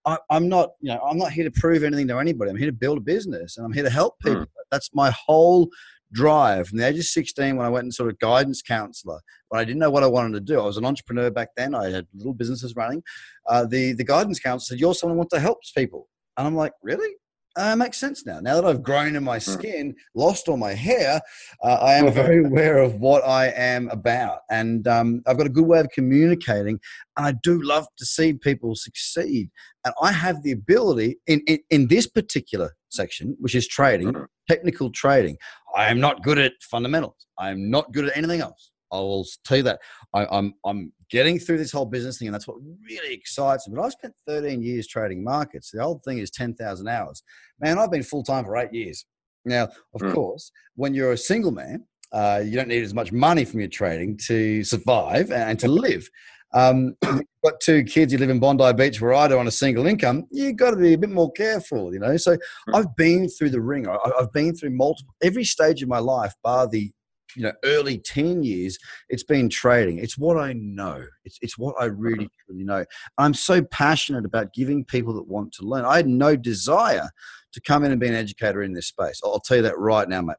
I, 0.07 0.19
am 0.31 0.49
not, 0.49 0.71
you 0.81 0.89
know, 0.89 1.01
I'm 1.01 1.19
not 1.19 1.33
here 1.33 1.45
to 1.45 1.51
prove 1.51 1.83
anything 1.83 2.09
to 2.09 2.19
anybody. 2.19 2.51
I'm 2.51 2.57
here 2.57 2.67
to 2.67 2.73
build 2.73 2.99
a 2.99 3.03
business, 3.03 3.57
and 3.57 3.67
I'm 3.67 3.73
here 3.73 3.85
to 3.85 3.91
help 3.91 4.15
mm. 4.23 4.29
people. 4.29 4.43
Mm. 4.43 4.69
That's 4.71 4.91
my 4.95 5.11
whole 5.11 5.69
drive. 6.13 6.69
From 6.69 6.79
the 6.79 6.87
age 6.87 6.99
of 6.99 7.05
16, 7.05 7.57
when 7.57 7.67
I 7.67 7.71
went 7.71 7.85
and 7.85 7.95
sort 7.95 8.11
of 8.11 8.19
guidance 8.19 8.63
counselor, 8.63 9.21
when 9.49 9.61
I 9.61 9.65
didn't 9.65 9.79
know 9.81 9.91
what 9.91 10.03
I 10.03 10.09
wanted 10.09 10.33
to 10.35 10.41
do, 10.41 10.61
I 10.61 10.65
was 10.65 10.77
an 10.77 10.85
entrepreneur 10.85 11.31
back 11.31 11.51
then. 11.57 11.75
I 11.75 11.91
had 11.91 12.07
little 12.15 12.35
businesses 12.35 12.75
running. 12.77 13.03
Uh, 13.47 13.67
the 13.67 13.93
the 13.93 14.05
guidance 14.05 14.41
counselor 14.41 14.77
said, 14.77 14.81
"You're 14.81 14.95
someone 14.95 15.17
who 15.17 15.19
wants 15.19 15.35
to 15.35 15.41
help 15.41 15.59
people," 15.77 16.09
and 16.37 16.47
I'm 16.47 16.57
like, 16.57 16.73
"Really?" 16.83 17.11
Uh, 17.57 17.75
makes 17.77 17.99
sense 17.99 18.25
now. 18.25 18.41
Now 18.41 18.55
that 18.55 18.65
I've 18.65 18.83
grown 18.83 19.17
in 19.17 19.25
my 19.25 19.39
hmm. 19.39 19.51
skin, 19.51 19.95
lost 20.15 20.49
all 20.49 20.57
my 20.57 20.73
hair, 20.73 21.21
uh, 21.63 21.75
I 21.75 21.95
am 21.95 22.13
very 22.13 22.45
aware 22.45 22.79
of 22.79 22.95
what 22.97 23.25
I 23.25 23.49
am 23.49 23.89
about. 23.91 24.41
And 24.51 24.87
um, 24.87 25.23
I've 25.27 25.37
got 25.37 25.47
a 25.47 25.51
good 25.51 25.67
way 25.67 25.81
of 25.81 25.89
communicating. 25.91 26.79
And 27.17 27.27
I 27.27 27.33
do 27.43 27.61
love 27.63 27.87
to 27.99 28.07
see 28.07 28.35
people 28.35 28.75
succeed. 28.75 29.51
And 29.85 29.95
I 30.03 30.13
have 30.13 30.43
the 30.43 30.53
ability 30.53 31.19
in, 31.27 31.41
in, 31.47 31.59
in 31.71 31.89
this 31.89 32.07
particular 32.07 32.77
section, 32.91 33.37
which 33.41 33.55
is 33.55 33.67
trading, 33.67 34.15
hmm. 34.15 34.23
technical 34.49 34.91
trading. 34.91 35.37
I 35.75 35.87
am 35.87 36.01
not 36.01 36.23
good 36.23 36.39
at 36.39 36.53
fundamentals. 36.63 37.27
I 37.39 37.51
am 37.51 37.71
not 37.71 37.93
good 37.93 38.07
at 38.07 38.17
anything 38.17 38.41
else. 38.41 38.71
I 38.93 38.97
will 38.97 39.27
tell 39.45 39.59
you 39.59 39.63
that 39.65 39.81
I, 40.15 40.27
I'm 40.31 40.55
I'm 40.65 40.93
getting 41.11 41.39
through 41.39 41.59
this 41.59 41.73
whole 41.73 41.87
business 41.87 42.19
thing, 42.19 42.29
and 42.29 42.35
that's 42.35 42.47
what 42.47 42.57
really 42.89 43.13
excites 43.13 43.69
me. 43.69 43.75
But 43.77 43.85
I 43.85 43.89
spent 43.91 44.15
13 44.27 44.63
years 44.63 44.87
trading 44.87 45.23
markets. 45.23 45.71
The 45.71 45.83
old 45.83 46.03
thing 46.05 46.19
is 46.19 46.31
10,000 46.31 46.89
hours. 46.89 47.23
Man, 47.59 47.79
I've 47.79 47.91
been 47.91 48.03
full 48.03 48.23
time 48.23 48.45
for 48.45 48.57
eight 48.57 48.73
years. 48.73 49.05
Now, 49.45 49.65
of 49.95 50.01
mm. 50.01 50.15
course, 50.15 50.53
when 50.75 50.95
you're 50.95 51.13
a 51.13 51.19
single 51.19 51.51
man, 51.51 51.85
uh, 52.13 52.43
you 52.45 52.57
don't 52.57 52.69
need 52.69 52.83
as 52.83 52.95
much 52.95 53.13
money 53.13 53.45
from 53.45 53.61
your 53.61 53.69
trading 53.69 54.17
to 54.27 54.65
survive 54.65 55.31
and 55.31 55.59
to 55.61 55.69
live. 55.69 56.09
Um, 56.53 56.97
you've 57.05 57.25
got 57.45 57.61
two 57.63 57.85
kids, 57.85 58.13
you 58.13 58.19
live 58.19 58.31
in 58.31 58.41
Bondi 58.41 58.73
Beach 58.73 59.01
where 59.01 59.15
I 59.15 59.29
do 59.29 59.39
on 59.39 59.47
a 59.47 59.53
single 59.53 59.87
income, 59.87 60.27
you've 60.31 60.57
got 60.57 60.73
to 60.73 60.77
be 60.77 60.95
a 60.95 60.99
bit 60.99 61.11
more 61.11 61.31
careful, 61.33 61.93
you 61.93 62.01
know. 62.01 62.17
So 62.17 62.37
mm. 62.37 62.39
I've 62.75 62.95
been 62.97 63.29
through 63.29 63.51
the 63.51 63.61
ring. 63.61 63.89
I, 63.89 63.97
I've 64.19 64.33
been 64.33 64.55
through 64.55 64.71
multiple, 64.71 65.15
every 65.23 65.45
stage 65.45 65.83
of 65.83 65.89
my 65.89 65.99
life, 65.99 66.35
bar 66.43 66.69
the 66.69 66.91
you 67.37 67.43
know 67.43 67.53
early 67.65 67.99
10 67.99 68.43
years 68.43 68.79
it's 69.09 69.23
been 69.23 69.49
trading. 69.49 69.99
It's 69.99 70.19
what 70.19 70.37
i 70.37 70.53
know. 70.53 71.05
It's, 71.25 71.39
it's 71.43 71.59
what 71.59 71.75
i 71.81 71.85
really 71.85 72.29
truly 72.45 72.65
know. 72.65 72.85
I'm 73.19 73.35
so 73.35 73.63
passionate 73.63 74.25
about 74.25 74.55
giving 74.55 74.85
people 74.85 75.15
that 75.15 75.29
want 75.29 75.53
to 75.55 75.65
learn. 75.65 75.85
I 75.85 75.97
had 75.97 76.09
no 76.09 76.37
desire 76.37 77.09
to 77.53 77.61
come 77.61 77.85
in 77.85 77.91
and 77.91 78.01
be 78.01 78.09
an 78.09 78.15
educator 78.15 78.63
in 78.63 78.73
this 78.73 78.87
space. 78.87 79.21
I'll 79.25 79.41
tell 79.41 79.59
you 79.59 79.63
that 79.65 79.79
right 79.79 80.09
now 80.09 80.23
mate. 80.23 80.37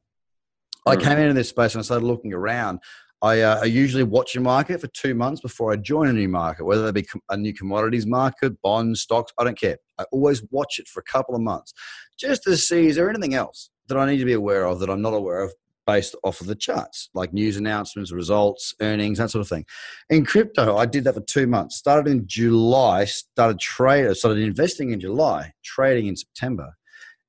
I 0.87 0.95
came 0.95 1.19
into 1.19 1.33
this 1.33 1.49
space 1.49 1.75
and 1.75 1.79
i 1.79 1.83
started 1.83 2.05
looking 2.05 2.33
around. 2.33 2.79
I, 3.23 3.41
uh, 3.41 3.59
I, 3.61 3.65
usually 3.65 4.01
watch 4.01 4.35
a 4.35 4.39
market 4.39 4.81
for 4.81 4.87
two 4.87 5.13
months 5.13 5.41
before 5.41 5.71
I 5.71 5.75
join 5.75 6.07
a 6.07 6.13
new 6.13 6.27
market, 6.27 6.65
whether 6.65 6.87
it 6.87 6.95
be 6.95 7.05
a 7.29 7.37
new 7.37 7.53
commodities 7.53 8.07
market, 8.07 8.59
bonds, 8.63 9.01
stocks, 9.01 9.31
I 9.37 9.43
don't 9.43 9.59
care. 9.59 9.77
I 9.99 10.05
always 10.11 10.41
watch 10.49 10.79
it 10.79 10.87
for 10.87 11.01
a 11.01 11.03
couple 11.03 11.35
of 11.35 11.41
months 11.41 11.71
just 12.17 12.43
to 12.43 12.57
see 12.57 12.87
is 12.87 12.95
there 12.95 13.09
anything 13.09 13.35
else 13.35 13.69
that 13.87 13.97
I 13.97 14.05
need 14.05 14.17
to 14.19 14.25
be 14.25 14.33
aware 14.33 14.65
of 14.65 14.79
that 14.79 14.89
I'm 14.89 15.01
not 15.01 15.13
aware 15.13 15.41
of 15.41 15.53
based 15.87 16.15
off 16.23 16.41
of 16.41 16.47
the 16.47 16.55
charts, 16.55 17.09
like 17.13 17.33
news 17.33 17.57
announcements, 17.57 18.11
results, 18.11 18.73
earnings, 18.81 19.17
that 19.17 19.31
sort 19.31 19.41
of 19.41 19.47
thing. 19.47 19.65
In 20.09 20.25
crypto, 20.25 20.77
I 20.77 20.85
did 20.85 21.03
that 21.05 21.15
for 21.15 21.21
two 21.21 21.47
months. 21.47 21.77
Started 21.77 22.09
in 22.09 22.27
July, 22.27 23.05
started 23.05 23.59
trading, 23.59 24.13
started 24.13 24.43
investing 24.43 24.91
in 24.91 24.99
July, 24.99 25.53
trading 25.63 26.07
in 26.07 26.15
September. 26.15 26.73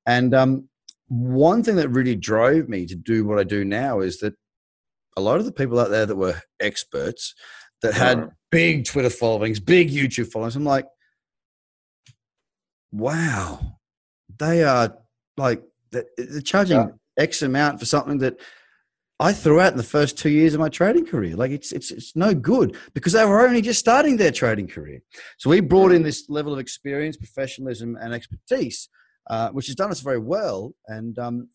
And 0.07 0.35
um, 0.35 0.69
one 1.09 1.63
thing 1.63 1.77
that 1.77 1.89
really 1.89 2.17
drove 2.17 2.69
me 2.69 2.87
to 2.87 2.95
do 2.95 3.25
what 3.25 3.39
I 3.39 3.45
do 3.45 3.65
now 3.65 4.01
is 4.01 4.19
that 4.21 4.35
a 5.17 5.21
lot 5.21 5.39
of 5.39 5.45
the 5.45 5.53
people 5.53 5.79
out 5.79 5.91
there 5.91 6.07
that 6.07 6.17
were 6.17 6.41
experts 6.61 7.35
that 7.83 7.95
had 7.95 8.31
big 8.51 8.85
Twitter 8.85 9.11
followings, 9.11 9.61
big 9.61 9.91
YouTube 9.91 10.31
followings, 10.33 10.57
I'm 10.57 10.65
like, 10.65 10.87
wow, 12.93 13.79
they 14.39 14.65
are 14.65 14.97
like, 15.37 15.63
they're 15.91 16.05
charging. 16.43 16.79
X 17.19 17.43
amount 17.43 17.79
for 17.79 17.87
something 17.87 18.19
that 18.19 18.41
I 19.21 19.33
threw 19.33 19.61
out 19.61 19.71
in 19.71 19.77
the 19.77 19.85
first 19.85 20.19
two 20.19 20.31
years 20.31 20.53
of 20.53 20.61
my 20.61 20.69
trading 20.69 21.07
career. 21.07 21.37
Like 21.37 21.53
it's 21.53 21.71
it's 21.71 21.91
it's 21.91 22.17
no 22.17 22.35
good 22.35 22.77
because 22.93 23.13
they 23.13 23.25
were 23.25 23.47
only 23.47 23.63
just 23.63 23.79
starting 23.79 24.17
their 24.17 24.33
trading 24.33 24.67
career. 24.67 25.01
So 25.39 25.49
we 25.49 25.61
brought 25.61 25.93
in 25.93 26.03
this 26.03 26.29
level 26.29 26.53
of 26.53 26.59
experience, 26.59 27.17
professionalism, 27.17 27.97
and 28.01 28.13
expertise, 28.13 28.89
uh, 29.31 29.51
which 29.51 29.67
has 29.67 29.77
done 29.77 29.93
us 29.93 30.01
very 30.01 30.19
well. 30.19 30.75
And 30.89 31.17
um, 31.19 31.49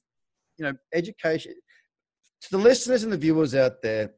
you 0.57 0.63
know, 0.63 0.73
education 0.93 1.53
to 2.41 2.51
the 2.51 2.57
listeners 2.57 3.03
and 3.03 3.11
the 3.11 3.17
viewers 3.17 3.55
out 3.55 3.81
there. 3.81 4.13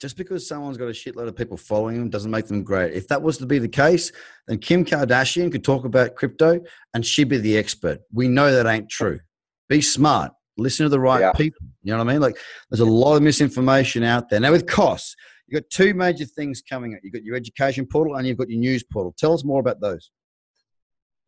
Just 0.00 0.18
because 0.18 0.46
someone's 0.46 0.76
got 0.76 0.88
a 0.88 0.90
shitload 0.90 1.26
of 1.26 1.36
people 1.36 1.56
following 1.56 1.98
them 1.98 2.10
doesn't 2.10 2.30
make 2.30 2.46
them 2.46 2.62
great. 2.62 2.92
If 2.92 3.08
that 3.08 3.22
was 3.22 3.38
to 3.38 3.46
be 3.46 3.58
the 3.58 3.68
case, 3.68 4.12
then 4.46 4.58
Kim 4.58 4.84
Kardashian 4.84 5.50
could 5.50 5.64
talk 5.64 5.86
about 5.86 6.16
crypto 6.16 6.60
and 6.92 7.06
she'd 7.06 7.30
be 7.30 7.38
the 7.38 7.56
expert. 7.56 8.00
We 8.12 8.28
know 8.28 8.52
that 8.52 8.66
ain't 8.66 8.90
true. 8.90 9.20
Be 9.68 9.80
smart. 9.80 10.32
Listen 10.58 10.84
to 10.84 10.90
the 10.90 11.00
right 11.00 11.20
yeah. 11.20 11.32
people. 11.32 11.66
You 11.82 11.92
know 11.92 11.98
what 11.98 12.08
I 12.08 12.12
mean? 12.12 12.22
Like 12.22 12.38
there's 12.70 12.80
a 12.80 12.84
lot 12.84 13.16
of 13.16 13.22
misinformation 13.22 14.02
out 14.02 14.28
there. 14.30 14.40
Now 14.40 14.52
with 14.52 14.66
costs, 14.66 15.14
you've 15.46 15.60
got 15.60 15.70
two 15.70 15.92
major 15.94 16.24
things 16.24 16.62
coming 16.62 16.94
up. 16.94 17.00
You've 17.02 17.12
got 17.12 17.24
your 17.24 17.36
education 17.36 17.86
portal 17.86 18.16
and 18.16 18.26
you've 18.26 18.38
got 18.38 18.48
your 18.48 18.60
news 18.60 18.82
portal. 18.82 19.14
Tell 19.18 19.34
us 19.34 19.44
more 19.44 19.60
about 19.60 19.80
those. 19.80 20.10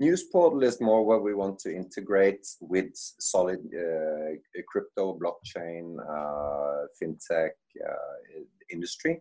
News 0.01 0.25
portal 0.31 0.63
is 0.63 0.81
more 0.81 1.05
where 1.05 1.19
we 1.19 1.35
want 1.35 1.59
to 1.61 1.75
integrate 1.75 2.47
with 2.61 2.91
solid 2.95 3.59
uh, 3.75 4.63
crypto, 4.69 5.19
blockchain, 5.19 5.97
uh, 5.99 6.87
fintech 7.03 7.51
uh, 7.85 8.41
industry. 8.73 9.21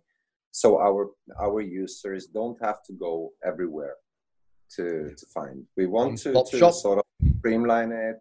So 0.52 0.80
our 0.80 1.10
our 1.40 1.62
users 1.62 2.28
don't 2.28 2.58
have 2.64 2.84
to 2.84 2.94
go 2.94 3.32
everywhere 3.44 3.96
to 4.76 5.14
to 5.18 5.26
find. 5.34 5.66
We 5.76 5.88
want 5.88 6.20
to, 6.20 6.34
to 6.34 6.72
sort 6.72 7.00
of 7.00 7.04
streamline 7.40 7.92
it, 7.92 8.18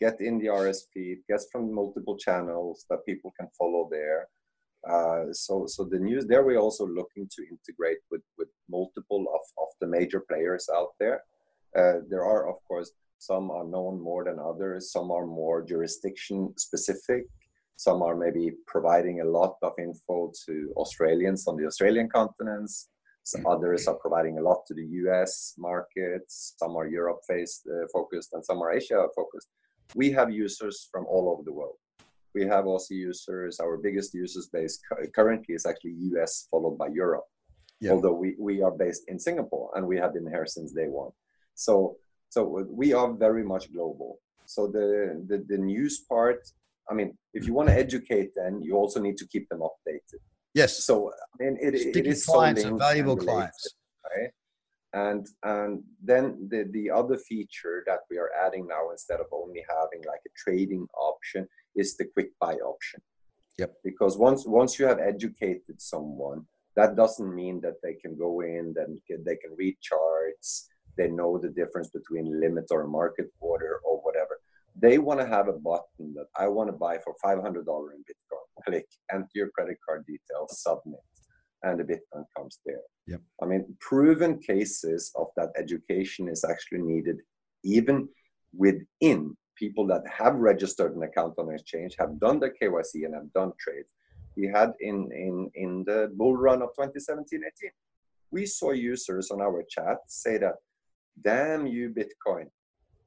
get 0.00 0.20
in 0.20 0.38
the 0.38 0.46
RSS, 0.46 0.82
feed, 0.92 1.18
get 1.28 1.40
from 1.50 1.74
multiple 1.74 2.16
channels 2.16 2.84
that 2.90 3.06
people 3.06 3.32
can 3.38 3.48
follow 3.58 3.88
there. 3.90 4.28
Uh, 4.88 5.32
so, 5.32 5.66
so 5.66 5.84
the 5.84 5.98
news 5.98 6.26
there, 6.26 6.44
we're 6.44 6.58
also 6.58 6.86
looking 6.86 7.28
to 7.34 7.42
integrate 7.50 7.98
with, 8.10 8.22
with 8.38 8.48
multiple 8.68 9.24
of, 9.32 9.62
of 9.62 9.68
the 9.80 9.86
major 9.86 10.20
players 10.28 10.68
out 10.74 10.90
there. 11.00 11.22
Uh, 11.76 12.00
there 12.08 12.24
are, 12.24 12.48
of 12.48 12.56
course, 12.68 12.92
some 13.18 13.50
are 13.50 13.64
known 13.64 14.00
more 14.02 14.24
than 14.24 14.38
others. 14.38 14.92
Some 14.92 15.10
are 15.10 15.26
more 15.26 15.62
jurisdiction 15.62 16.52
specific. 16.58 17.24
Some 17.76 18.02
are 18.02 18.16
maybe 18.16 18.52
providing 18.66 19.20
a 19.20 19.24
lot 19.24 19.56
of 19.62 19.72
info 19.78 20.30
to 20.46 20.72
Australians 20.76 21.48
on 21.48 21.56
the 21.56 21.66
Australian 21.66 22.08
continents. 22.08 22.90
Some 23.24 23.44
mm. 23.44 23.54
others 23.54 23.88
are 23.88 23.96
providing 23.96 24.38
a 24.38 24.42
lot 24.42 24.66
to 24.66 24.74
the 24.74 24.84
US 24.84 25.54
markets. 25.58 26.54
Some 26.58 26.76
are 26.76 26.86
Europe 26.86 27.20
based 27.28 27.66
uh, 27.66 27.86
focused 27.92 28.34
and 28.34 28.44
some 28.44 28.62
are 28.62 28.72
Asia 28.72 29.06
focused 29.16 29.48
we 29.94 30.10
have 30.12 30.30
users 30.30 30.88
from 30.90 31.06
all 31.06 31.30
over 31.30 31.42
the 31.44 31.52
world. 31.52 31.76
We 32.34 32.44
have 32.46 32.64
Aussie 32.64 33.00
users. 33.10 33.60
Our 33.60 33.76
biggest 33.76 34.12
users 34.12 34.48
base 34.48 34.80
currently 35.14 35.54
is 35.54 35.66
actually 35.66 35.94
US, 36.12 36.48
followed 36.50 36.76
by 36.76 36.88
Europe. 36.88 37.24
Yeah. 37.80 37.92
Although 37.92 38.14
we, 38.14 38.34
we 38.38 38.62
are 38.62 38.72
based 38.72 39.04
in 39.08 39.18
Singapore 39.18 39.70
and 39.74 39.86
we 39.86 39.96
have 39.98 40.14
been 40.14 40.26
here 40.26 40.46
since 40.46 40.72
day 40.72 40.88
one. 40.88 41.10
So 41.54 41.96
so 42.30 42.66
we 42.68 42.92
are 42.92 43.12
very 43.12 43.44
much 43.44 43.72
global. 43.72 44.18
So 44.46 44.66
the 44.66 45.22
the, 45.28 45.44
the 45.48 45.58
news 45.58 46.00
part 46.00 46.40
I 46.90 46.94
mean, 46.94 47.16
if 47.32 47.46
you 47.46 47.54
want 47.54 47.68
to 47.68 47.74
educate 47.74 48.34
them, 48.34 48.60
you 48.60 48.76
also 48.76 49.00
need 49.00 49.16
to 49.18 49.26
keep 49.26 49.48
them 49.48 49.60
updated. 49.60 50.20
Yes. 50.54 50.84
So 50.84 51.10
I 51.10 51.44
mean, 51.44 51.58
it, 51.60 51.74
it 51.74 52.06
is 52.06 52.24
clients 52.24 52.62
so 52.62 52.68
and 52.68 52.78
valuable 52.78 53.16
related, 53.16 53.32
clients. 53.32 53.74
right? 54.16 54.30
And 54.94 55.26
and 55.42 55.82
then 56.02 56.48
the 56.48 56.68
the 56.70 56.90
other 56.90 57.18
feature 57.18 57.82
that 57.86 58.00
we 58.10 58.16
are 58.16 58.30
adding 58.46 58.66
now, 58.68 58.90
instead 58.92 59.20
of 59.20 59.26
only 59.32 59.62
having 59.68 60.02
like 60.06 60.24
a 60.26 60.32
trading 60.36 60.86
option, 60.96 61.48
is 61.74 61.96
the 61.96 62.06
quick 62.14 62.30
buy 62.40 62.54
option. 62.54 63.02
Yep. 63.58 63.74
Because 63.82 64.16
once 64.16 64.46
once 64.46 64.78
you 64.78 64.86
have 64.86 65.00
educated 65.00 65.82
someone, 65.82 66.46
that 66.76 66.96
doesn't 66.96 67.34
mean 67.34 67.60
that 67.62 67.82
they 67.82 67.94
can 67.94 68.16
go 68.16 68.40
in, 68.40 68.74
then 68.76 69.00
they 69.08 69.36
can 69.36 69.52
read 69.56 69.76
charts, 69.80 70.68
they 70.96 71.08
know 71.08 71.38
the 71.38 71.48
difference 71.48 71.88
between 71.88 72.40
limit 72.40 72.66
or 72.70 72.86
market 72.86 73.26
order 73.40 73.80
or 73.84 73.98
whatever. 73.98 74.40
They 74.76 74.98
want 74.98 75.20
to 75.20 75.26
have 75.26 75.48
a 75.48 75.52
button 75.52 76.14
that 76.14 76.26
I 76.36 76.48
want 76.48 76.68
to 76.68 76.72
buy 76.72 76.98
for 76.98 77.14
$500 77.24 77.38
in 77.38 78.04
Bitcoin. 78.08 78.64
Click, 78.66 78.86
enter 79.12 79.28
your 79.34 79.50
credit 79.50 79.78
card 79.86 80.04
details, 80.06 80.62
submit, 80.62 81.00
and 81.64 81.80
the 81.80 81.84
Bitcoin 81.84 82.24
comes 82.36 82.60
there. 82.64 82.82
Yep. 83.06 83.20
I 83.42 83.46
mean, 83.46 83.76
proven 83.80 84.38
cases 84.38 85.12
of 85.16 85.28
that 85.36 85.50
education 85.56 86.28
is 86.28 86.44
actually 86.44 86.82
needed 86.82 87.18
even 87.64 88.08
within 88.56 89.36
people 89.56 89.86
that 89.86 90.02
have 90.06 90.34
registered 90.34 90.96
an 90.96 91.02
account 91.02 91.34
on 91.38 91.52
exchange, 91.52 91.94
have 91.98 92.18
done 92.20 92.40
their 92.40 92.54
KYC, 92.60 93.04
and 93.04 93.14
have 93.14 93.32
done 93.32 93.52
trades. 93.58 93.88
We 94.36 94.46
had 94.48 94.72
in 94.80 95.10
in 95.12 95.50
in 95.54 95.84
the 95.86 96.10
bull 96.16 96.36
run 96.36 96.62
of 96.62 96.70
2017-18, 96.78 97.70
we 98.30 98.46
saw 98.46 98.72
users 98.72 99.30
on 99.30 99.40
our 99.40 99.62
chat 99.68 99.98
say 100.08 100.38
that, 100.38 100.56
"Damn 101.20 101.66
you, 101.66 101.90
Bitcoin! 101.90 102.46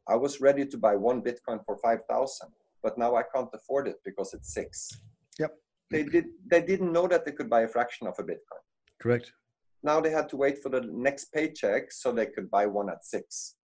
I 0.07 0.15
was 0.15 0.39
ready 0.39 0.65
to 0.65 0.77
buy 0.77 0.95
one 0.95 1.21
Bitcoin 1.21 1.59
for 1.65 1.77
five 1.77 1.99
thousand, 2.09 2.49
but 2.81 2.97
now 2.97 3.15
I 3.15 3.23
can't 3.33 3.53
afford 3.53 3.87
it 3.87 3.97
because 4.05 4.33
it's 4.33 4.53
six. 4.53 4.89
Yep. 5.37 5.53
They 5.89 6.03
did. 6.03 6.25
They 6.45 6.61
didn't 6.61 6.91
know 6.91 7.07
that 7.07 7.23
they 7.25 7.31
could 7.31 7.49
buy 7.49 7.61
a 7.61 7.67
fraction 7.67 8.07
of 8.07 8.15
a 8.19 8.23
Bitcoin. 8.23 8.63
Correct. 9.01 9.31
Now 9.83 10.01
they 10.01 10.09
had 10.09 10.27
to 10.29 10.37
wait 10.37 10.61
for 10.61 10.69
the 10.69 10.81
next 10.81 11.25
paycheck 11.33 11.91
so 11.91 12.11
they 12.11 12.25
could 12.25 12.49
buy 12.49 12.65
one 12.65 12.89
at 12.89 13.05
six, 13.05 13.55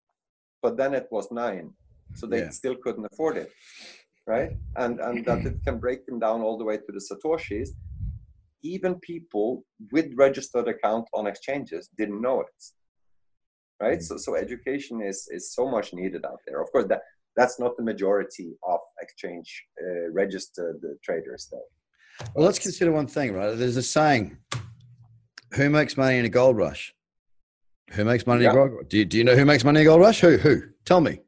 but 0.62 0.78
then 0.78 0.94
it 0.94 1.08
was 1.12 1.32
nine, 1.32 1.74
so 2.14 2.28
they 2.28 2.42
Yeah. 2.44 2.50
still 2.52 2.76
couldn't 2.84 3.08
afford 3.12 3.36
it, 3.38 3.52
right? 4.28 4.52
And 4.78 5.00
and 5.02 5.26
that 5.26 5.46
it 5.46 5.58
can 5.66 5.80
break 5.80 6.06
them 6.06 6.20
down 6.20 6.42
all 6.42 6.58
the 6.58 6.64
way 6.70 6.78
to 6.78 6.92
the 6.92 7.04
satoshis. 7.10 7.70
Even 8.62 9.00
people 9.02 9.66
with 9.92 10.14
registered 10.16 10.68
account 10.70 11.06
on 11.14 11.28
exchanges 11.28 11.90
didn't 11.98 12.22
know 12.22 12.40
it, 12.42 12.62
right? 13.82 14.00
Mm. 14.00 14.04
So 14.08 14.18
so 14.18 14.36
education 14.36 15.02
is 15.02 15.28
is 15.38 15.52
so 15.58 15.64
much 15.76 15.94
needed 15.94 16.24
out 16.26 16.42
there. 16.46 16.62
Of 16.62 16.72
course, 16.72 16.88
that 16.88 17.02
that's 17.36 17.60
not 17.60 17.76
the 17.76 17.84
majority 17.84 18.50
of 18.74 18.80
exchange 19.02 19.50
uh, 19.84 20.06
registered 20.12 20.80
traders, 21.04 21.50
though. 21.52 21.68
Well, 22.36 22.46
let's 22.46 22.60
consider 22.60 22.92
one 22.92 23.08
thing, 23.08 23.34
right? 23.34 23.56
There's 23.58 23.78
a 23.78 23.84
saying: 23.84 24.38
"Who 25.56 25.70
makes 25.70 25.98
money 25.98 26.18
in 26.18 26.26
a 26.26 26.30
gold 26.30 26.58
rush? 26.58 26.94
Who 27.92 28.06
makes 28.06 28.26
money 28.26 28.46
in 28.46 28.52
a 28.52 28.54
gold 28.54 28.72
rush? 28.74 28.86
Do 28.90 28.98
you, 28.98 29.06
do 29.06 29.18
you 29.18 29.24
know 29.24 29.36
who 29.36 29.46
makes 29.46 29.64
money 29.64 29.82
in 29.82 29.86
a 29.88 29.90
gold 29.90 30.02
rush? 30.02 30.20
Who? 30.22 30.38
Who? 30.38 30.62
Tell 30.86 31.02
me. 31.02 31.20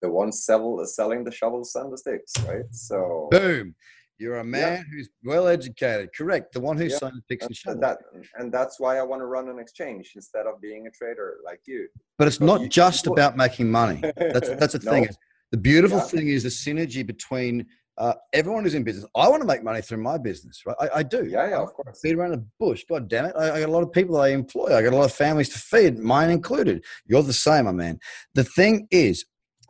the 0.00 0.10
ones 0.10 0.44
sell, 0.44 0.84
selling 0.84 1.22
the 1.22 1.30
shovels 1.30 1.74
and 1.76 1.92
the 1.92 1.96
sticks, 1.98 2.32
right? 2.46 2.64
So 2.72 3.28
Boom. 3.30 3.74
You're 4.18 4.36
a 4.38 4.44
man 4.44 4.84
who's 4.92 5.08
well 5.24 5.48
educated. 5.48 6.10
Correct. 6.16 6.52
The 6.52 6.60
one 6.60 6.76
who's 6.76 6.92
Yeah. 6.92 6.98
selling 6.98 7.16
the 7.16 7.22
picks 7.28 7.46
and 7.46 7.56
shovels. 7.56 7.80
that 7.80 7.98
and 8.38 8.52
that's 8.52 8.78
why 8.80 8.98
I 8.98 9.02
want 9.02 9.20
to 9.22 9.26
run 9.26 9.48
an 9.48 9.58
exchange 9.58 10.12
instead 10.14 10.46
of 10.46 10.60
being 10.60 10.86
a 10.86 10.90
trader 10.90 11.38
like 11.44 11.60
you. 11.66 11.88
but 12.18 12.28
it's 12.28 12.38
so 12.38 12.44
not 12.46 12.60
you- 12.62 12.68
just 12.68 13.06
you- 13.06 13.12
about 13.12 13.36
making 13.36 13.70
money. 13.70 14.00
That's 14.16 14.48
that's 14.50 14.72
the 14.74 14.78
thing. 14.92 15.04
No. 15.04 15.10
The 15.52 15.56
beautiful 15.58 15.98
Yeah. 15.98 16.04
thing 16.04 16.28
is 16.28 16.42
the 16.44 16.48
synergy 16.50 17.04
between 17.06 17.66
uh, 17.98 18.14
everyone 18.32 18.64
who's 18.64 18.74
in 18.74 18.84
business. 18.84 19.06
I 19.14 19.28
want 19.28 19.42
to 19.42 19.46
make 19.46 19.62
money 19.62 19.82
through 19.82 19.98
my 19.98 20.18
business, 20.18 20.62
right? 20.66 20.76
I, 20.80 20.88
I 20.96 21.02
do. 21.02 21.26
Yeah, 21.26 21.48
yeah, 21.48 21.58
of 21.58 21.72
course. 21.74 22.00
Feed 22.00 22.16
around 22.16 22.32
the 22.32 22.44
bush. 22.58 22.84
God 22.88 23.08
damn 23.08 23.26
it. 23.26 23.34
I, 23.36 23.56
I 23.56 23.60
got 23.60 23.68
a 23.68 23.72
lot 23.72 23.82
of 23.82 23.92
people 23.92 24.20
I 24.20 24.28
employ. 24.28 24.74
I 24.74 24.82
got 24.82 24.92
a 24.92 24.96
lot 24.96 25.04
of 25.04 25.12
families 25.12 25.50
to 25.50 25.58
feed, 25.58 25.98
mine 25.98 26.30
included. 26.30 26.84
You're 27.06 27.22
the 27.22 27.32
same, 27.32 27.66
my 27.66 27.72
man. 27.72 27.98
The 28.34 28.44
thing 28.44 28.88
is, 28.90 29.24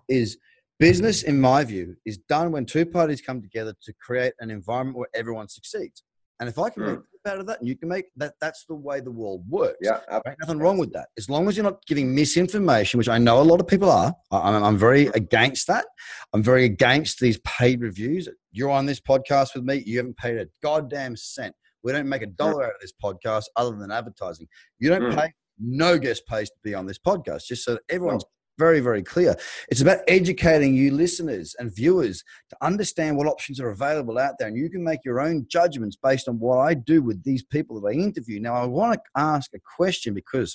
is 0.09 0.39
business, 0.79 1.23
in 1.23 1.41
my 1.41 1.65
view, 1.65 1.97
is 2.07 2.19
done 2.19 2.53
when 2.53 2.67
two 2.67 2.87
parties 2.87 3.21
come 3.21 3.43
together 3.43 3.75
to 3.83 3.93
create 3.95 4.35
an 4.41 4.51
environment 4.51 4.99
where 4.99 5.09
everyone 5.15 5.49
succeeds. 5.49 6.03
And 6.43 6.49
if 6.49 6.59
I 6.59 6.71
can 6.71 6.85
make 6.85 6.99
out 7.25 7.39
of 7.39 7.47
that 7.47 7.61
and 7.61 7.69
you 7.69 7.77
can 7.77 7.89
make 7.89 8.07
that, 8.17 8.35
that's 8.41 8.65
the 8.65 8.75
way 8.75 8.99
the 8.99 9.13
world 9.13 9.45
works. 9.49 9.79
Yeah, 9.81 10.01
Right? 10.11 10.35
Nothing 10.41 10.59
wrong 10.59 10.77
with 10.77 10.93
that. 10.93 11.07
As 11.17 11.31
long 11.31 11.47
as 11.47 11.57
you're 11.57 11.63
not 11.63 11.87
giving 11.87 12.13
misinformation, 12.13 12.99
which 12.99 13.09
I 13.09 13.17
know 13.17 13.41
a 13.41 13.45
lot 13.45 13.61
of 13.61 13.69
people 13.69 13.89
are, 13.89 14.13
I'm, 14.33 14.65
I'm 14.65 14.77
very 14.77 15.07
against 15.15 15.69
that. 15.69 15.85
I'm 16.33 16.43
very 16.43 16.65
against 16.65 17.21
these 17.21 17.39
paid 17.47 17.81
reviews. 17.81 18.29
You're 18.51 18.71
on 18.71 18.87
this 18.87 18.99
podcast 19.01 19.55
with 19.55 19.63
me. 19.63 19.85
You 19.87 19.99
haven't 19.99 20.17
paid 20.17 20.37
a 20.37 20.49
goddamn 20.65 21.15
cent. 21.15 21.55
We 21.85 21.93
don't 21.93 22.09
make 22.09 22.23
a 22.23 22.27
dollar 22.27 22.65
out 22.65 22.75
of 22.75 22.81
this 22.81 22.93
podcast 23.01 23.45
other 23.55 23.77
than 23.77 23.93
advertising. 23.93 24.49
You 24.81 24.89
don't 24.89 25.03
Mm. 25.03 25.17
pay. 25.17 25.33
No 25.61 25.99
guest 25.99 26.27
pays 26.27 26.49
to 26.51 26.57
be 26.65 26.75
on 26.75 26.87
this 26.87 26.99
podcast, 26.99 27.45
just 27.47 27.65
so 27.65 27.75
that 27.75 27.83
everyone's 27.89 28.25
very, 28.59 28.81
very 28.81 29.03
clear. 29.03 29.35
It's 29.71 29.81
about 29.81 29.99
educating 30.09 30.75
you 30.75 30.93
listeners 30.93 31.55
and 31.59 31.75
viewers 31.75 32.23
to 32.51 32.57
understand 32.61 33.17
what 33.17 33.27
options 33.27 33.61
are 33.61 33.71
available 33.71 34.19
out 34.19 34.35
there. 34.39 34.49
And 34.49 34.57
you 34.57 34.71
can 34.71 34.85
make 34.85 35.05
your 35.05 35.21
own 35.21 35.47
judgments 35.49 35.97
based 35.97 36.29
on 36.29 36.39
what 36.39 36.59
I 36.59 36.75
do 36.75 37.03
with 37.03 37.23
these 37.25 37.43
people 37.43 37.81
that 37.81 37.89
I 37.89 37.93
interview. 37.93 38.41
Now, 38.41 38.55
I 38.55 38.67
want 38.67 38.95
to 38.95 39.01
ask 39.17 39.51
a 39.55 39.61
question 39.77 40.15
because 40.15 40.55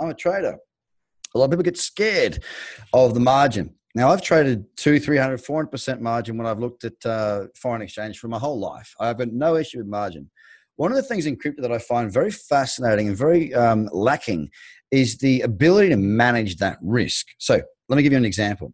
I'm 0.00 0.10
a 0.10 0.14
trader. 0.14 0.56
A 1.34 1.38
lot 1.38 1.46
of 1.46 1.50
people 1.50 1.64
get 1.64 1.76
scared 1.76 2.42
of 2.92 3.14
the 3.14 3.20
margin. 3.20 3.74
Now, 3.94 4.10
I've 4.10 4.22
traded 4.22 4.66
two, 4.76 5.00
300, 5.00 5.40
400% 5.40 6.00
margin 6.00 6.36
when 6.36 6.46
I've 6.46 6.58
looked 6.58 6.84
at 6.84 7.04
uh, 7.06 7.46
foreign 7.54 7.82
exchange 7.82 8.18
for 8.18 8.28
my 8.28 8.38
whole 8.38 8.60
life. 8.60 8.94
I've 9.00 9.18
got 9.18 9.32
no 9.32 9.56
issue 9.56 9.78
with 9.78 9.86
margin. 9.86 10.30
One 10.76 10.92
of 10.92 10.96
the 10.96 11.02
things 11.02 11.24
in 11.24 11.36
crypto 11.36 11.62
that 11.62 11.72
I 11.72 11.78
find 11.78 12.12
very 12.12 12.30
fascinating 12.30 13.08
and 13.08 13.16
very 13.16 13.54
um, 13.54 13.88
lacking 13.92 14.50
is 14.90 15.18
the 15.18 15.42
ability 15.42 15.90
to 15.90 15.96
manage 15.96 16.56
that 16.56 16.78
risk. 16.82 17.26
So, 17.38 17.60
let 17.88 17.96
me 17.96 18.02
give 18.02 18.12
you 18.12 18.18
an 18.18 18.24
example. 18.24 18.72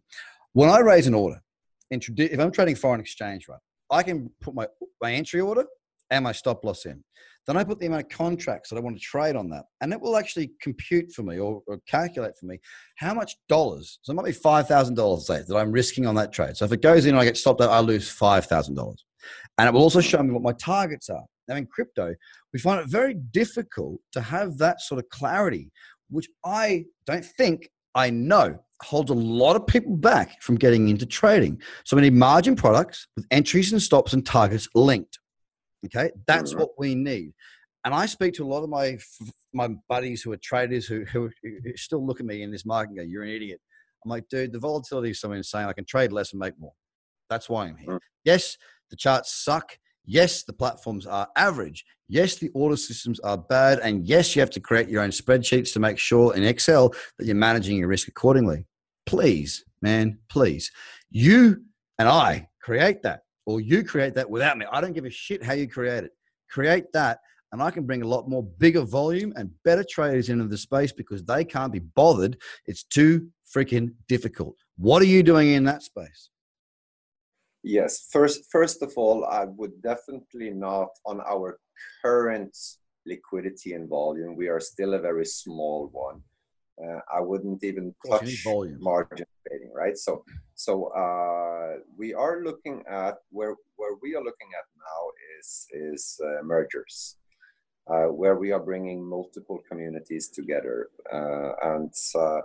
When 0.53 0.69
I 0.69 0.79
raise 0.79 1.07
an 1.07 1.13
order, 1.13 1.41
if 1.89 2.39
I'm 2.39 2.51
trading 2.51 2.75
foreign 2.75 2.99
exchange, 2.99 3.47
right, 3.47 3.59
I 3.91 4.03
can 4.03 4.29
put 4.41 4.55
my, 4.55 4.67
my 5.01 5.13
entry 5.13 5.41
order 5.41 5.65
and 6.09 6.23
my 6.23 6.31
stop 6.31 6.63
loss 6.63 6.85
in. 6.85 7.03
Then 7.45 7.57
I 7.57 7.63
put 7.63 7.79
the 7.79 7.87
amount 7.87 8.03
of 8.03 8.09
contracts 8.09 8.69
that 8.69 8.77
I 8.77 8.79
want 8.79 8.95
to 8.95 9.01
trade 9.01 9.35
on 9.35 9.49
that, 9.49 9.65
and 9.81 9.91
it 9.91 9.99
will 9.99 10.15
actually 10.15 10.51
compute 10.61 11.11
for 11.11 11.23
me 11.23 11.39
or, 11.39 11.61
or 11.67 11.79
calculate 11.87 12.37
for 12.39 12.45
me 12.45 12.59
how 12.95 13.13
much 13.13 13.35
dollars. 13.49 13.99
So 14.01 14.13
it 14.13 14.15
might 14.15 14.25
be 14.25 14.31
five 14.31 14.67
thousand 14.67 14.95
dollars 14.95 15.25
that 15.25 15.53
I'm 15.53 15.71
risking 15.71 16.05
on 16.05 16.15
that 16.15 16.31
trade. 16.31 16.55
So 16.55 16.63
if 16.63 16.71
it 16.71 16.81
goes 16.81 17.05
in 17.05 17.15
and 17.15 17.19
I 17.19 17.25
get 17.25 17.35
stopped 17.35 17.59
out, 17.59 17.69
I 17.69 17.79
lose 17.79 18.09
five 18.09 18.45
thousand 18.45 18.75
dollars, 18.75 19.03
and 19.57 19.67
it 19.67 19.73
will 19.73 19.81
also 19.81 19.99
show 19.99 20.23
me 20.23 20.31
what 20.31 20.41
my 20.41 20.53
targets 20.53 21.09
are. 21.09 21.25
Now 21.49 21.55
in 21.57 21.65
crypto, 21.65 22.15
we 22.53 22.59
find 22.59 22.79
it 22.79 22.87
very 22.87 23.13
difficult 23.13 23.99
to 24.13 24.21
have 24.21 24.57
that 24.59 24.79
sort 24.79 24.99
of 24.99 25.09
clarity, 25.09 25.69
which 26.09 26.27
I 26.45 26.85
don't 27.05 27.25
think 27.25 27.69
I 27.95 28.09
know 28.09 28.59
holds 28.81 29.11
a 29.11 29.15
lot 29.15 29.55
of 29.55 29.65
people 29.67 29.95
back 29.95 30.41
from 30.41 30.55
getting 30.55 30.89
into 30.89 31.05
trading. 31.05 31.61
So 31.85 31.95
we 31.95 32.01
need 32.01 32.13
margin 32.13 32.55
products 32.55 33.07
with 33.15 33.25
entries 33.31 33.71
and 33.71 33.81
stops 33.81 34.13
and 34.13 34.25
targets 34.25 34.67
linked. 34.75 35.19
Okay, 35.85 36.11
that's 36.27 36.53
Mhm. 36.53 36.59
what 36.59 36.69
we 36.77 36.95
need. 36.95 37.33
And 37.85 37.93
I 37.93 38.05
speak 38.05 38.33
to 38.35 38.45
a 38.45 38.47
lot 38.47 38.63
of 38.63 38.69
my 38.69 38.97
my 39.55 39.69
buddies 39.87 40.23
who 40.23 40.31
are 40.31 40.37
traders 40.37 40.87
who, 40.87 41.05
who, 41.05 41.29
who 41.43 41.77
still 41.77 42.03
look 42.05 42.19
at 42.19 42.25
me 42.25 42.41
in 42.41 42.49
this 42.51 42.65
market 42.65 42.89
and 42.89 42.97
go, 42.97 43.03
"You're 43.03 43.23
an 43.23 43.29
idiot." 43.29 43.61
I'm 44.03 44.09
like, 44.09 44.27
dude, 44.27 44.51
the 44.51 44.59
volatility 44.59 45.11
is 45.11 45.19
so 45.21 45.31
insane. 45.31 45.67
I 45.67 45.73
can 45.73 45.85
trade 45.85 46.11
less 46.11 46.31
and 46.33 46.39
make 46.39 46.57
more. 46.59 46.73
That's 47.29 47.47
why 47.49 47.67
I'm 47.67 47.77
here. 47.77 47.89
Mm. 47.91 47.99
Yes, 48.25 48.57
the 48.89 48.95
charts 48.95 49.33
suck. 49.33 49.77
Yes, 50.05 50.43
the 50.43 50.53
platforms 50.53 51.05
are 51.05 51.27
average. 51.35 51.85
Yes, 52.09 52.35
the 52.35 52.49
order 52.49 52.75
systems 52.75 53.19
are 53.21 53.37
bad. 53.37 53.79
And 53.79 54.05
yes, 54.05 54.35
you 54.35 54.41
have 54.41 54.49
to 54.51 54.59
create 54.59 54.89
your 54.89 55.01
own 55.01 55.09
spreadsheets 55.11 55.73
to 55.73 55.79
make 55.79 55.97
sure 55.97 56.35
in 56.35 56.43
Excel 56.43 56.93
that 57.17 57.25
you're 57.25 57.35
managing 57.35 57.77
your 57.77 57.87
risk 57.87 58.07
accordingly. 58.07 58.67
Please, 59.05 59.63
man, 59.81 60.19
please. 60.29 60.71
You 61.09 61.63
and 61.99 62.09
I 62.09 62.49
create 62.61 63.01
that, 63.03 63.21
or 63.45 63.61
you 63.61 63.83
create 63.83 64.15
that 64.15 64.29
without 64.29 64.57
me. 64.57 64.65
I 64.71 64.81
don't 64.81 64.93
give 64.93 65.05
a 65.05 65.09
shit 65.09 65.43
how 65.43 65.53
you 65.53 65.67
create 65.67 66.03
it. 66.03 66.11
Create 66.49 66.91
that, 66.93 67.19
and 67.51 67.61
I 67.61 67.71
can 67.71 67.85
bring 67.85 68.01
a 68.01 68.07
lot 68.07 68.29
more 68.29 68.43
bigger 68.43 68.81
volume 68.81 69.33
and 69.35 69.51
better 69.63 69.85
traders 69.89 70.29
into 70.29 70.47
the 70.47 70.57
space 70.57 70.91
because 70.91 71.23
they 71.23 71.43
can't 71.45 71.71
be 71.71 71.79
bothered. 71.79 72.37
It's 72.65 72.83
too 72.83 73.29
freaking 73.55 73.93
difficult. 74.07 74.55
What 74.77 75.01
are 75.01 75.05
you 75.05 75.23
doing 75.23 75.49
in 75.51 75.63
that 75.65 75.83
space? 75.83 76.29
Yes. 77.63 78.07
First, 78.11 78.51
first 78.51 78.81
of 78.81 78.93
all, 78.97 79.25
I 79.25 79.45
would 79.45 79.81
definitely 79.81 80.49
not 80.51 80.89
on 81.05 81.21
our 81.21 81.59
current 82.01 82.55
liquidity 83.05 83.73
and 83.73 83.89
volume. 83.89 84.35
We 84.35 84.47
are 84.49 84.59
still 84.59 84.93
a 84.93 84.99
very 84.99 85.25
small 85.25 85.89
one. 85.91 86.21
Uh, 86.83 86.99
I 87.13 87.21
wouldn't 87.21 87.63
even 87.63 87.93
course, 88.05 88.21
you 88.21 88.27
need 88.27 88.71
touch 88.71 88.81
margin 88.81 89.25
trading, 89.47 89.71
right? 89.73 89.97
So, 89.97 90.25
so 90.55 90.87
uh, 90.87 91.79
we 91.97 92.13
are 92.13 92.43
looking 92.43 92.83
at 92.89 93.15
where 93.29 93.55
where 93.75 93.95
we 94.01 94.15
are 94.15 94.23
looking 94.23 94.49
at 94.57 94.65
now 94.77 95.01
is 95.39 95.67
is 95.71 96.19
uh, 96.23 96.43
mergers, 96.43 97.17
uh, 97.87 98.05
where 98.05 98.37
we 98.37 98.51
are 98.51 98.59
bringing 98.59 99.07
multiple 99.07 99.59
communities 99.69 100.29
together, 100.29 100.89
uh, 101.13 101.51
and 101.75 101.93
uh, 102.15 102.41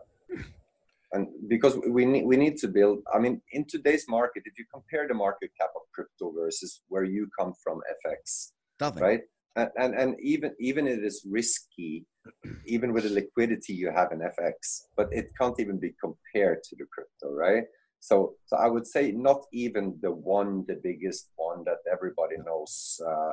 and 1.13 1.29
because 1.49 1.79
we 1.89 2.05
need 2.05 2.25
we 2.25 2.37
need 2.37 2.57
to 2.57 2.69
build 2.69 2.99
i 3.15 3.19
mean 3.19 3.41
in 3.53 3.65
today's 3.65 4.07
market 4.09 4.43
if 4.47 4.59
you 4.59 4.65
compare 4.73 5.07
the 5.09 5.15
market 5.15 5.51
cap 5.61 5.71
of 5.77 5.83
crypto 5.95 6.33
versus 6.33 6.83
where 6.89 7.05
you 7.05 7.29
come 7.39 7.53
from 7.63 7.81
fx 8.07 8.53
Nothing. 8.81 9.03
right? 9.03 9.21
And, 9.57 9.71
and 9.77 9.95
and 9.95 10.17
even 10.23 10.55
even 10.61 10.87
it 10.87 11.03
is 11.03 11.27
risky 11.29 12.07
even 12.67 12.93
with 12.93 13.05
the 13.05 13.11
liquidity 13.11 13.73
you 13.73 13.91
have 13.91 14.13
in 14.13 14.21
fx 14.21 14.83
but 14.97 15.09
it 15.11 15.27
can't 15.41 15.59
even 15.59 15.79
be 15.81 15.95
compared 16.01 16.63
to 16.65 16.77
the 16.77 16.87
crypto 16.93 17.35
right? 17.35 17.65
So 18.01 18.35
so 18.47 18.57
i 18.57 18.69
would 18.69 18.87
say 18.87 19.11
not 19.11 19.41
even 19.53 19.99
the 20.01 20.13
one 20.13 20.65
the 20.69 20.79
biggest 20.89 21.31
one 21.37 21.65
that 21.65 21.79
everybody 21.91 22.37
knows 22.47 23.01
uh, 23.05 23.33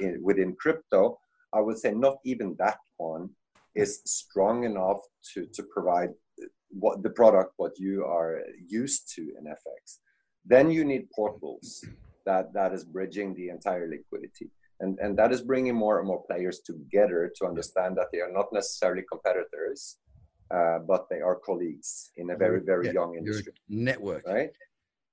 in, 0.00 0.20
within 0.22 0.56
crypto. 0.60 1.18
I 1.52 1.60
would 1.60 1.78
say 1.78 1.92
not 1.92 2.16
even 2.24 2.56
that 2.58 2.78
one 2.96 3.30
is 3.74 4.02
strong 4.04 4.64
enough 4.64 5.00
to 5.34 5.46
to 5.54 5.62
provide 5.74 6.10
what 6.70 7.02
the 7.02 7.10
product 7.10 7.52
what 7.56 7.78
you 7.78 8.04
are 8.04 8.40
used 8.66 9.12
to 9.14 9.22
in 9.38 9.44
FX. 9.44 9.98
Then 10.44 10.70
you 10.70 10.84
need 10.84 11.10
portals 11.10 11.84
that 12.26 12.52
that 12.54 12.72
is 12.72 12.84
bridging 12.84 13.34
the 13.34 13.48
entire 13.48 13.88
liquidity. 13.88 14.50
And, 14.80 14.98
and 14.98 15.18
that 15.18 15.30
is 15.30 15.42
bringing 15.42 15.74
more 15.74 15.98
and 15.98 16.08
more 16.08 16.22
players 16.24 16.60
together 16.60 17.30
to 17.36 17.46
understand 17.46 17.96
that 17.98 18.06
they 18.12 18.20
are 18.20 18.32
not 18.32 18.46
necessarily 18.52 19.02
competitors, 19.10 19.98
uh, 20.50 20.78
but 20.78 21.06
they 21.10 21.20
are 21.20 21.36
colleagues 21.36 22.10
in 22.16 22.30
a 22.30 22.36
very 22.36 22.60
very 22.60 22.86
yeah, 22.86 22.92
young 22.92 23.14
industry. 23.16 23.52
Network, 23.68 24.26
right? 24.26 24.50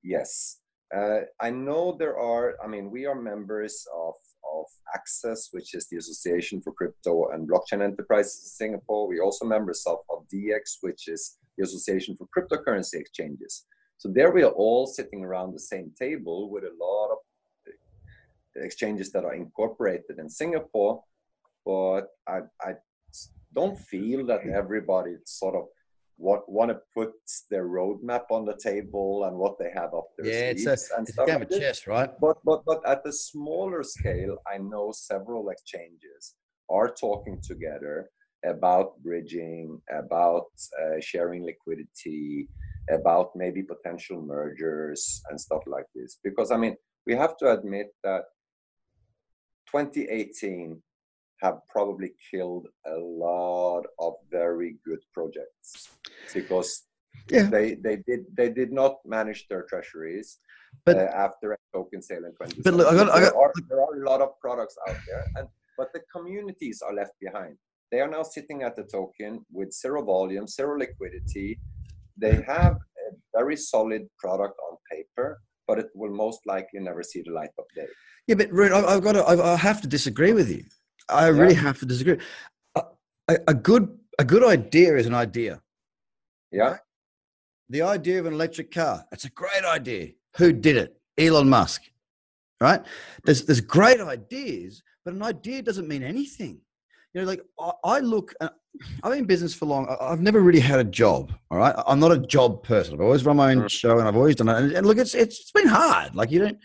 Yes, 0.04 0.60
uh, 0.96 1.22
I 1.41 1.50
know 1.50 1.96
there 2.00 2.17
are. 2.17 2.56
I 2.63 2.67
mean, 2.67 2.89
we 2.89 3.06
are 3.06 3.15
members 3.15 3.86
of 3.93 4.13
of 4.53 4.65
Access, 4.93 5.49
which 5.51 5.73
is 5.73 5.88
the 5.88 5.97
Association 5.97 6.62
for 6.62 6.71
Crypto 6.73 7.29
and 7.29 7.49
Blockchain 7.49 7.83
Enterprises 7.83 8.43
in 8.43 8.49
Singapore. 8.49 9.07
We 9.07 9.19
also 9.19 9.45
members 9.45 9.83
of, 9.86 9.99
of 10.10 10.27
DX, 10.33 10.77
which 10.81 11.07
is 11.07 11.38
the 11.57 11.63
Association 11.63 12.15
for 12.15 12.27
Cryptocurrency 12.36 12.95
Exchanges. 12.95 13.65
So 13.97 14.10
there 14.10 14.31
we 14.31 14.43
are 14.43 14.51
all 14.51 14.86
sitting 14.86 15.23
around 15.23 15.53
the 15.53 15.60
same 15.60 15.91
table 15.99 16.49
with 16.49 16.63
a 16.63 16.75
lot 16.79 17.12
of 17.12 17.17
exchanges 18.55 19.12
that 19.12 19.25
are 19.25 19.33
incorporated 19.33 20.19
in 20.19 20.29
Singapore. 20.29 21.03
But 21.65 22.07
I, 22.27 22.41
I 22.62 22.73
don't 23.53 23.77
feel 23.77 24.25
that 24.27 24.41
everybody 24.47 25.15
sort 25.25 25.55
of 25.55 25.65
what 26.17 26.49
want 26.51 26.71
to 26.71 26.80
put 26.93 27.12
their 27.49 27.67
roadmap 27.67 28.23
on 28.32 28.43
the 28.45 28.58
table 28.58 29.25
and 29.25 29.38
what 29.38 29.58
they 29.60 29.71
have 29.73 29.93
up 29.93 30.08
their 30.17 30.27
yeah, 30.27 30.51
sleeves 30.51 30.65
it's 30.65 30.91
a, 30.91 30.95
and 30.97 31.08
it's 31.08 31.13
stuff 31.13 31.27
a 31.27 31.32
game 31.32 31.39
like 31.39 31.51
of 31.51 31.60
chess, 31.60 31.88
right? 31.88 32.10
But 32.19 32.38
but 32.43 32.65
but 32.65 32.82
at 32.88 33.03
the 33.03 33.13
smaller 33.13 33.84
scale, 33.84 34.38
I 34.51 34.58
know 34.58 34.91
several 34.91 35.49
exchanges 35.49 36.36
are 36.69 36.89
talking 36.89 37.39
together 37.41 38.10
about 38.45 38.97
bridging, 39.03 39.82
about 39.91 40.47
uh, 40.82 40.99
sharing 40.99 41.43
liquidity, 41.43 42.47
about 42.89 43.36
maybe 43.36 43.63
potential 43.63 44.21
mergers 44.21 45.21
and 45.30 45.39
stuff 45.39 45.63
like 45.67 45.86
this. 45.95 46.17
Because 46.23 46.51
I 46.51 46.58
mean, 46.58 46.75
we 47.06 47.15
have 47.15 47.38
to 47.38 47.51
admit 47.51 47.88
that 48.03 48.23
2018 49.71 50.82
have 51.41 51.60
probably 51.69 52.12
killed 52.32 52.67
a 52.86 52.97
lot 52.97 53.84
of 54.00 54.13
very 54.32 54.78
good 54.86 55.00
projects 55.13 55.89
because 56.34 56.84
yeah. 57.30 57.43
they 57.43 57.76
they 57.76 57.97
did 58.08 58.21
they 58.36 58.50
did 58.50 58.71
not 58.71 58.97
manage 59.06 59.47
their 59.47 59.63
treasuries 59.63 60.39
but, 60.86 60.97
uh, 60.97 61.10
after 61.15 61.54
a 61.54 61.58
token 61.73 62.02
sale 62.02 62.26
in 62.26 62.34
20. 62.34 62.62
But 62.62 62.73
look, 62.73 62.88
I 62.88 62.95
got, 62.95 63.10
I 63.10 63.21
got, 63.21 63.34
there, 63.34 63.41
are, 63.41 63.54
there 63.69 63.82
are 63.82 63.95
a 63.95 64.06
lot 64.10 64.21
of 64.21 64.39
products 64.39 64.76
out 64.88 64.97
there, 65.08 65.26
and 65.36 65.47
but 65.78 65.93
the 65.93 66.02
communities 66.13 66.82
are 66.86 66.93
left 66.93 67.13
behind. 67.21 67.58
They 67.91 68.02
are 68.02 68.10
now 68.10 68.23
sitting 68.23 68.63
at 68.63 68.76
the 68.76 68.84
token 68.84 69.45
with 69.52 69.71
zero 69.71 70.04
volume, 70.04 70.47
zero 70.47 70.78
liquidity. 70.78 71.60
They 72.17 72.41
have 72.47 72.73
a 72.73 73.15
very 73.34 73.56
solid 73.56 74.08
product 74.17 74.56
on 74.69 74.78
paper, 74.91 75.39
but 75.67 75.80
it 75.80 75.88
will 75.93 76.13
most 76.13 76.39
likely 76.45 76.80
never 76.80 77.04
see 77.04 77.21
the 77.26 77.32
light 77.32 77.52
of 77.58 77.65
day. 77.76 77.88
Yeah, 78.28 78.36
but 78.36 78.52
Rune, 78.52 78.73
I've 78.73 79.04
got 79.04 79.13
to, 79.13 79.26
I 79.26 79.56
have 79.56 79.82
to 79.82 79.88
disagree 79.88 80.34
with 80.34 80.50
you. 80.50 80.65
I 81.10 81.28
really 81.28 81.54
yeah. 81.54 81.62
have 81.62 81.80
to 81.80 81.86
disagree. 81.86 82.17
A, 82.76 83.38
a, 83.48 83.54
good 83.54 83.98
a 84.20 84.24
good 84.24 84.43
idea 84.43 84.96
is 84.96 85.06
an 85.06 85.13
idea. 85.13 85.62
Yeah. 86.52 86.63
Right? 86.63 86.80
The 87.70 87.82
idea 87.82 88.20
of 88.20 88.26
an 88.26 88.34
electric 88.34 88.72
car. 88.72 89.06
That's 89.12 89.26
a 89.26 89.30
great 89.30 89.65
idea. 89.65 90.12
Who 90.38 90.54
did 90.54 90.78
it? 90.78 90.98
Elon 91.17 91.50
Musk. 91.50 91.84
Right? 92.62 92.82
There's 93.24 93.46
there's 93.46 93.62
great 93.62 94.02
ideas, 94.02 94.82
but 95.06 95.13
an 95.13 95.22
idea 95.22 95.62
doesn't 95.62 95.88
mean 95.88 96.04
anything. 96.04 96.60
You 97.13 97.22
know, 97.22 97.28
like 97.28 97.41
I, 97.60 97.72
I 97.84 98.00
look. 98.00 98.34
Uh, 98.41 98.50
I've 99.04 99.12
been 99.12 99.20
in 99.20 99.26
business 99.26 99.54
for 99.54 99.65
long. 99.65 99.96
I've 100.00 100.22
never 100.22 100.39
really 100.39 100.60
had 100.60 100.80
a 100.80 100.84
job. 100.84 101.34
All 101.52 101.58
right, 101.58 101.76
I'm 101.88 102.00
not 102.00 102.12
a 102.12 102.17
job 102.17 102.63
person. 102.63 102.93
I've 102.93 103.02
always 103.02 103.26
run 103.26 103.38
my 103.38 103.52
own 103.52 103.62
mm. 103.62 103.70
show, 103.70 104.00
and 104.00 104.08
I've 104.08 104.15
always 104.15 104.36
done 104.36 104.50
it. 104.50 104.56
And, 104.56 104.72
and 104.72 104.88
look, 104.88 104.98
it's 104.98 105.13
it's 105.13 105.52
been 105.52 105.67
hard. 105.67 106.15
Like 106.15 106.32
you 106.32 106.39
don't. 106.39 106.58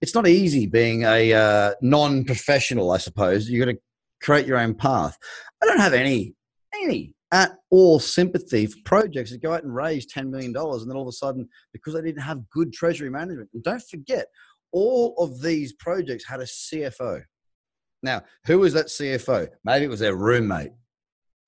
It's 0.00 0.14
not 0.14 0.28
easy 0.28 0.66
being 0.66 1.02
a 1.02 1.32
uh, 1.32 1.72
non-professional. 1.82 2.90
I 2.92 2.98
suppose 2.98 3.48
you 3.48 3.58
got 3.64 3.72
to 3.72 3.78
create 4.20 4.46
your 4.46 4.58
own 4.58 4.74
path. 4.74 5.16
I 5.62 5.66
don't 5.66 5.80
have 5.80 5.94
any, 5.94 6.34
any 6.74 7.14
at 7.30 7.52
all 7.70 8.00
sympathy 8.00 8.66
for 8.66 8.78
projects 8.84 9.30
that 9.30 9.42
go 9.42 9.52
out 9.52 9.62
and 9.62 9.74
raise 9.74 10.10
$10 10.12 10.30
million 10.30 10.54
and 10.56 10.90
then 10.90 10.96
all 10.96 11.02
of 11.02 11.08
a 11.08 11.12
sudden, 11.12 11.48
because 11.72 11.94
they 11.94 12.02
didn't 12.02 12.22
have 12.22 12.48
good 12.50 12.72
treasury 12.72 13.10
management. 13.10 13.50
And 13.52 13.62
don't 13.62 13.82
forget, 13.82 14.26
all 14.72 15.14
of 15.18 15.42
these 15.42 15.72
projects 15.74 16.26
had 16.26 16.40
a 16.40 16.44
CFO. 16.44 17.22
Now, 18.02 18.22
who 18.46 18.60
was 18.60 18.72
that 18.74 18.86
CFO? 18.86 19.48
Maybe 19.64 19.84
it 19.84 19.90
was 19.90 20.00
their 20.00 20.14
roommate. 20.14 20.72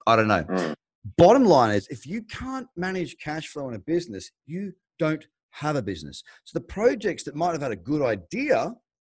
I 0.06 0.16
don't 0.16 0.28
know. 0.28 0.44
Mm. 0.44 0.74
Bottom 1.16 1.44
line 1.44 1.74
is, 1.74 1.86
if 1.88 2.06
you 2.06 2.22
can't 2.22 2.66
manage 2.76 3.16
cash 3.22 3.48
flow 3.48 3.68
in 3.68 3.74
a 3.74 3.78
business, 3.78 4.30
you 4.46 4.72
don't 4.98 5.24
have 5.50 5.76
a 5.76 5.82
business. 5.82 6.22
So 6.44 6.58
the 6.58 6.64
projects 6.64 7.24
that 7.24 7.34
might 7.34 7.52
have 7.52 7.62
had 7.62 7.72
a 7.72 7.76
good 7.76 8.02
idea 8.02 8.72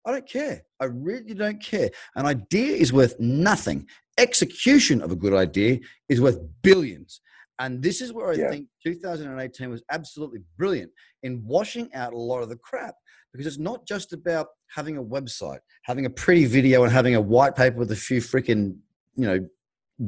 I 0.05 0.13
don't 0.13 0.29
care. 0.29 0.63
I 0.81 0.87
really 0.87 1.35
don't 1.35 1.63
care. 1.63 1.91
An 2.17 2.27
idea 2.27 2.77
is 2.77 2.93
worth 2.93 3.19
nothing. 3.21 3.87
Execution 4.19 5.01
of 5.01 5.13
a 5.13 5.17
good 5.17 5.33
idea 5.33 5.79
is 6.09 6.21
worth 6.21 6.39
billions. 6.63 7.21
And 7.59 7.83
this 7.83 8.01
is 8.01 8.13
where 8.13 8.31
I 8.31 8.35
yeah. 8.35 8.51
think 8.51 8.67
2018 8.85 9.71
was 9.71 9.83
absolutely 9.91 10.41
brilliant 10.59 10.91
in 11.23 11.45
washing 11.45 11.93
out 11.95 12.13
a 12.13 12.19
lot 12.19 12.43
of 12.43 12.49
the 12.49 12.57
crap 12.57 12.95
because 13.33 13.47
it's 13.47 13.59
not 13.59 13.87
just 13.87 14.13
about 14.13 14.49
having 14.69 14.97
a 14.97 15.03
website, 15.03 15.61
having 15.85 16.07
a 16.07 16.11
pretty 16.11 16.45
video, 16.45 16.83
and 16.83 16.93
having 16.93 17.15
a 17.15 17.21
white 17.21 17.55
paper 17.55 17.79
with 17.79 17.93
a 17.93 17.97
few 17.97 18.21
freaking, 18.21 18.77
you 19.15 19.27
know, 19.27 19.49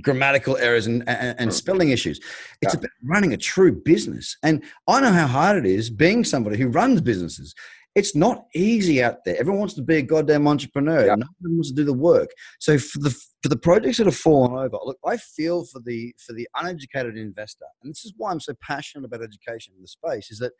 grammatical 0.02 0.56
errors 0.56 0.86
and, 0.86 1.08
and, 1.08 1.38
and 1.38 1.54
spelling 1.54 1.90
issues. 1.90 2.18
It's 2.60 2.74
yeah. 2.74 2.80
about 2.80 2.90
running 3.04 3.32
a 3.32 3.36
true 3.36 3.72
business. 3.72 4.36
And 4.42 4.64
I 4.88 5.00
know 5.00 5.12
how 5.12 5.26
hard 5.26 5.64
it 5.64 5.66
is 5.66 5.90
being 5.90 6.24
somebody 6.24 6.58
who 6.58 6.68
runs 6.68 7.00
businesses 7.00 7.54
it's 7.94 8.16
not 8.16 8.46
easy 8.54 9.02
out 9.02 9.24
there. 9.24 9.38
Everyone 9.38 9.60
wants 9.60 9.74
to 9.74 9.82
be 9.82 9.96
a 9.96 10.02
goddamn 10.02 10.48
entrepreneur. 10.48 11.06
Yeah. 11.06 11.14
No 11.14 11.26
one 11.40 11.56
wants 11.56 11.68
to 11.68 11.74
do 11.74 11.84
the 11.84 11.92
work. 11.92 12.30
So 12.58 12.78
for 12.78 12.98
the 12.98 13.10
for 13.42 13.48
the 13.48 13.56
projects 13.56 13.98
that 13.98 14.06
have 14.06 14.16
fallen 14.16 14.52
over, 14.52 14.78
look, 14.84 14.98
I 15.06 15.16
feel 15.16 15.64
for 15.64 15.80
the 15.84 16.14
for 16.18 16.32
the 16.32 16.48
uneducated 16.56 17.16
investor, 17.16 17.66
and 17.82 17.90
this 17.90 18.04
is 18.04 18.14
why 18.16 18.30
I'm 18.30 18.40
so 18.40 18.54
passionate 18.60 19.04
about 19.04 19.22
education 19.22 19.74
in 19.76 19.82
the 19.82 19.88
space. 19.88 20.30
Is 20.30 20.38
that 20.38 20.52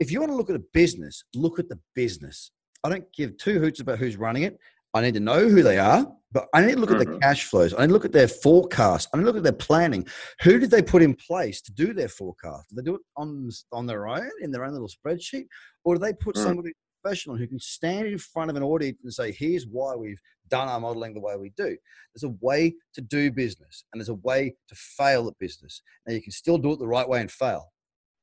if 0.00 0.10
you 0.10 0.20
want 0.20 0.32
to 0.32 0.36
look 0.36 0.50
at 0.50 0.56
a 0.56 0.64
business, 0.72 1.24
look 1.34 1.58
at 1.58 1.68
the 1.68 1.78
business. 1.94 2.50
I 2.84 2.88
don't 2.88 3.12
give 3.12 3.36
two 3.36 3.60
hoots 3.60 3.80
about 3.80 3.98
who's 3.98 4.16
running 4.16 4.42
it. 4.44 4.58
I 4.94 5.02
need 5.02 5.14
to 5.14 5.20
know 5.20 5.48
who 5.48 5.62
they 5.62 5.78
are, 5.78 6.06
but 6.32 6.48
I 6.54 6.62
need 6.62 6.74
to 6.74 6.80
look 6.80 6.90
mm-hmm. 6.90 7.00
at 7.00 7.06
their 7.06 7.18
cash 7.18 7.44
flows. 7.44 7.74
I 7.74 7.82
need 7.82 7.88
to 7.88 7.92
look 7.92 8.04
at 8.04 8.12
their 8.12 8.28
forecast. 8.28 9.08
I 9.12 9.16
need 9.16 9.24
to 9.24 9.26
look 9.26 9.36
at 9.36 9.42
their 9.42 9.52
planning. 9.52 10.06
Who 10.42 10.58
did 10.58 10.70
they 10.70 10.82
put 10.82 11.02
in 11.02 11.14
place 11.14 11.60
to 11.62 11.72
do 11.72 11.92
their 11.92 12.08
forecast? 12.08 12.68
Did 12.68 12.78
they 12.78 12.82
do 12.82 12.94
it 12.96 13.02
on 13.16 13.50
on 13.72 13.86
their 13.86 14.08
own 14.08 14.30
in 14.40 14.50
their 14.50 14.64
own 14.64 14.72
little 14.72 14.88
spreadsheet, 14.88 15.46
or 15.84 15.94
do 15.94 16.00
they 16.00 16.12
put 16.12 16.36
mm. 16.36 16.42
somebody 16.42 16.72
professional 17.02 17.36
who 17.36 17.46
can 17.46 17.58
stand 17.58 18.06
in 18.06 18.18
front 18.18 18.50
of 18.50 18.56
an 18.56 18.62
audience 18.62 18.98
and 19.02 19.12
say, 19.12 19.32
"Here's 19.32 19.66
why 19.66 19.94
we've 19.94 20.20
done 20.48 20.68
our 20.68 20.80
modeling 20.80 21.14
the 21.14 21.20
way 21.20 21.36
we 21.36 21.52
do"? 21.56 21.76
There's 22.14 22.24
a 22.24 22.36
way 22.40 22.74
to 22.94 23.00
do 23.00 23.30
business, 23.30 23.84
and 23.92 24.00
there's 24.00 24.08
a 24.08 24.14
way 24.14 24.54
to 24.68 24.74
fail 24.74 25.28
at 25.28 25.38
business. 25.38 25.82
Now 26.06 26.14
you 26.14 26.22
can 26.22 26.32
still 26.32 26.58
do 26.58 26.72
it 26.72 26.78
the 26.78 26.86
right 26.86 27.08
way 27.08 27.20
and 27.20 27.30
fail. 27.30 27.72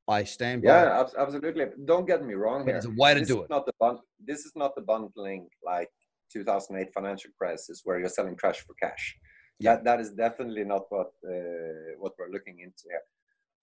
I 0.08 0.24
stand 0.24 0.64
by. 0.64 0.70
Yeah, 0.70 1.06
absolutely. 1.20 1.66
Don't 1.86 2.08
get 2.08 2.26
me 2.26 2.34
wrong 2.34 2.64
here. 2.64 2.74
There's 2.74 2.86
a 2.86 2.92
way 2.98 3.14
to 3.14 3.20
this 3.20 3.30
do 3.30 3.44
it. 3.44 3.50
Not 3.50 3.68
the 3.68 3.74
bun- 3.80 4.00
this 4.26 4.40
is 4.40 4.54
not 4.56 4.74
the 4.76 4.82
bundling 4.82 5.48
like 5.64 5.90
2008 6.32 6.94
financial 6.94 7.32
crisis 7.38 7.82
where 7.84 8.00
you're 8.00 8.10
selling 8.10 8.36
trash 8.38 8.60
for 8.60 8.76
cash. 8.82 9.18
Yeah. 9.60 9.76
That, 9.76 9.84
that 9.86 10.00
is 10.00 10.12
definitely 10.12 10.64
not 10.64 10.84
what 10.90 11.12
uh, 11.28 11.98
what 12.00 12.14
we're 12.18 12.32
looking 12.32 12.60
into 12.60 12.84
here. 12.90 13.06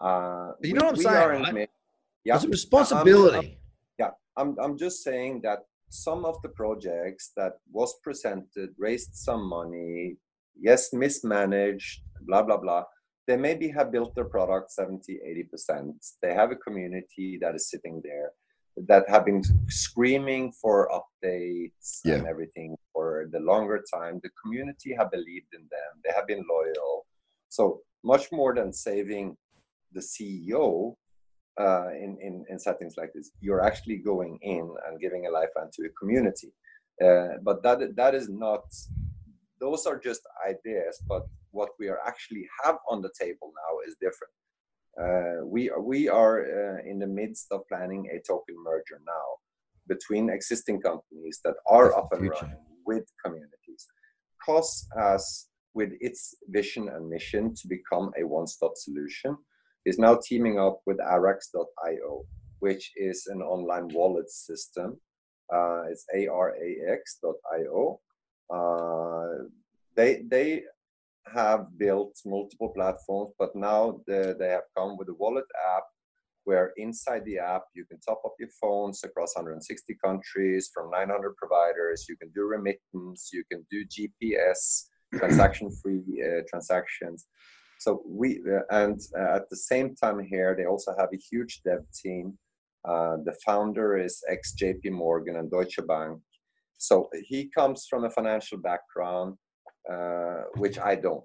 Uh, 0.00 0.52
you 0.62 0.74
know 0.74 0.86
what 0.86 0.96
I'm 0.96 1.02
saying? 1.02 1.54
Right? 1.54 1.70
yeah. 2.24 2.34
It's 2.34 2.44
a 2.44 2.48
responsibility. 2.48 3.36
I'm, 3.36 3.44
I'm, 3.44 3.56
yeah, 3.98 4.10
I'm, 4.36 4.56
I'm 4.60 4.78
just 4.78 5.02
saying 5.02 5.40
that 5.44 5.60
some 5.88 6.24
of 6.24 6.36
the 6.42 6.50
projects 6.50 7.32
that 7.36 7.54
was 7.72 7.94
presented 8.02 8.70
raised 8.78 9.14
some 9.14 9.48
money, 9.48 10.16
yes, 10.60 10.92
mismanaged, 10.92 12.00
blah, 12.22 12.42
blah, 12.42 12.58
blah. 12.58 12.84
They 13.26 13.36
maybe 13.36 13.68
have 13.68 13.90
built 13.90 14.14
their 14.14 14.24
product 14.24 14.70
70, 14.72 15.18
80%. 15.54 15.92
They 16.22 16.34
have 16.34 16.52
a 16.52 16.56
community 16.56 17.38
that 17.40 17.54
is 17.54 17.70
sitting 17.70 18.00
there 18.04 18.30
that 18.88 19.08
have 19.08 19.24
been 19.24 19.42
screaming 19.68 20.52
for 20.52 20.90
updates 20.90 22.00
yeah. 22.04 22.14
and 22.14 22.26
everything 22.26 22.76
for 22.92 23.26
the 23.32 23.40
longer 23.40 23.82
time. 23.92 24.20
The 24.22 24.30
community 24.42 24.94
have 24.98 25.10
believed 25.10 25.52
in 25.54 25.62
them. 25.62 25.92
They 26.04 26.10
have 26.14 26.26
been 26.26 26.44
loyal. 26.48 27.06
So 27.48 27.80
much 28.04 28.30
more 28.32 28.54
than 28.54 28.72
saving 28.72 29.36
the 29.92 30.00
CEO, 30.00 30.94
uh, 31.58 31.88
in, 31.88 32.18
in, 32.20 32.44
in 32.50 32.58
settings 32.58 32.96
like 32.98 33.12
this. 33.14 33.30
You're 33.40 33.64
actually 33.64 33.96
going 33.96 34.38
in 34.42 34.74
and 34.86 35.00
giving 35.00 35.26
a 35.26 35.30
lifeline 35.30 35.70
to 35.72 35.86
a 35.86 35.90
community. 35.98 36.52
Uh, 37.02 37.38
but 37.42 37.62
that 37.62 37.94
that 37.96 38.14
is 38.14 38.28
not 38.30 38.64
those 39.60 39.84
are 39.84 39.98
just 39.98 40.22
ideas 40.48 40.98
but 41.06 41.26
what 41.50 41.70
we 41.78 41.88
are 41.88 42.00
actually 42.06 42.46
have 42.64 42.76
on 42.88 43.02
the 43.02 43.10
table 43.20 43.52
now 43.52 43.78
is 43.86 43.94
different 44.00 44.32
uh, 45.00 45.44
we 45.44 45.70
are, 45.70 45.80
we 45.80 46.08
are 46.08 46.40
uh, 46.40 46.78
in 46.90 46.98
the 46.98 47.06
midst 47.06 47.46
of 47.50 47.60
planning 47.68 48.08
a 48.12 48.20
token 48.26 48.56
merger 48.62 49.00
now 49.06 49.28
between 49.88 50.30
existing 50.30 50.80
companies 50.80 51.40
that 51.44 51.54
are 51.68 51.96
up 51.96 52.08
and 52.12 52.28
running 52.30 52.56
with 52.86 53.04
communities. 53.24 53.86
COSS, 54.44 54.88
as 54.98 55.46
with 55.74 55.92
its 56.00 56.34
vision 56.48 56.88
and 56.88 57.08
mission 57.08 57.54
to 57.54 57.68
become 57.68 58.10
a 58.18 58.24
one-stop 58.24 58.72
solution, 58.76 59.36
is 59.84 59.98
now 59.98 60.18
teaming 60.26 60.58
up 60.58 60.80
with 60.86 60.98
Arax.io, 60.98 62.24
which 62.60 62.92
is 62.96 63.26
an 63.26 63.42
online 63.42 63.88
wallet 63.88 64.30
system. 64.30 64.98
Uh, 65.52 65.82
it's 65.90 66.04
arax.io. 66.16 68.00
Uh, 68.52 69.44
they 69.96 70.22
they 70.28 70.62
have 71.32 71.66
built 71.78 72.16
multiple 72.24 72.68
platforms, 72.68 73.32
but 73.38 73.54
now 73.54 74.00
the, 74.06 74.36
they 74.38 74.48
have 74.48 74.68
come 74.76 74.96
with 74.96 75.08
a 75.08 75.14
wallet 75.14 75.44
app 75.76 75.84
where 76.44 76.72
inside 76.76 77.24
the 77.24 77.38
app 77.38 77.62
you 77.74 77.84
can 77.84 77.98
top 78.00 78.22
up 78.24 78.34
your 78.38 78.48
phones 78.60 79.02
across 79.02 79.34
160 79.34 79.96
countries 80.02 80.70
from 80.72 80.90
900 80.90 81.36
providers. 81.36 82.06
You 82.08 82.16
can 82.16 82.30
do 82.34 82.44
remittance, 82.44 83.30
you 83.32 83.42
can 83.50 83.66
do 83.70 83.84
GPS, 83.84 84.84
transaction-free 85.18 86.22
uh, 86.24 86.42
transactions. 86.48 87.26
So 87.78 88.02
we 88.06 88.40
uh, 88.48 88.60
and 88.70 89.00
uh, 89.18 89.36
at 89.36 89.50
the 89.50 89.56
same 89.56 89.94
time 89.96 90.20
here 90.20 90.54
they 90.56 90.66
also 90.66 90.94
have 90.98 91.10
a 91.12 91.18
huge 91.30 91.62
dev 91.64 91.80
team. 91.92 92.38
Uh, 92.88 93.16
the 93.24 93.34
founder 93.44 93.98
is 93.98 94.22
ex 94.28 94.54
JP 94.60 94.92
Morgan 94.92 95.36
and 95.36 95.50
Deutsche 95.50 95.80
Bank. 95.86 96.20
So 96.78 97.08
he 97.24 97.50
comes 97.50 97.86
from 97.90 98.04
a 98.04 98.10
financial 98.10 98.58
background 98.58 99.36
uh, 99.90 100.42
which 100.56 100.78
I 100.78 100.96
don't. 100.96 101.24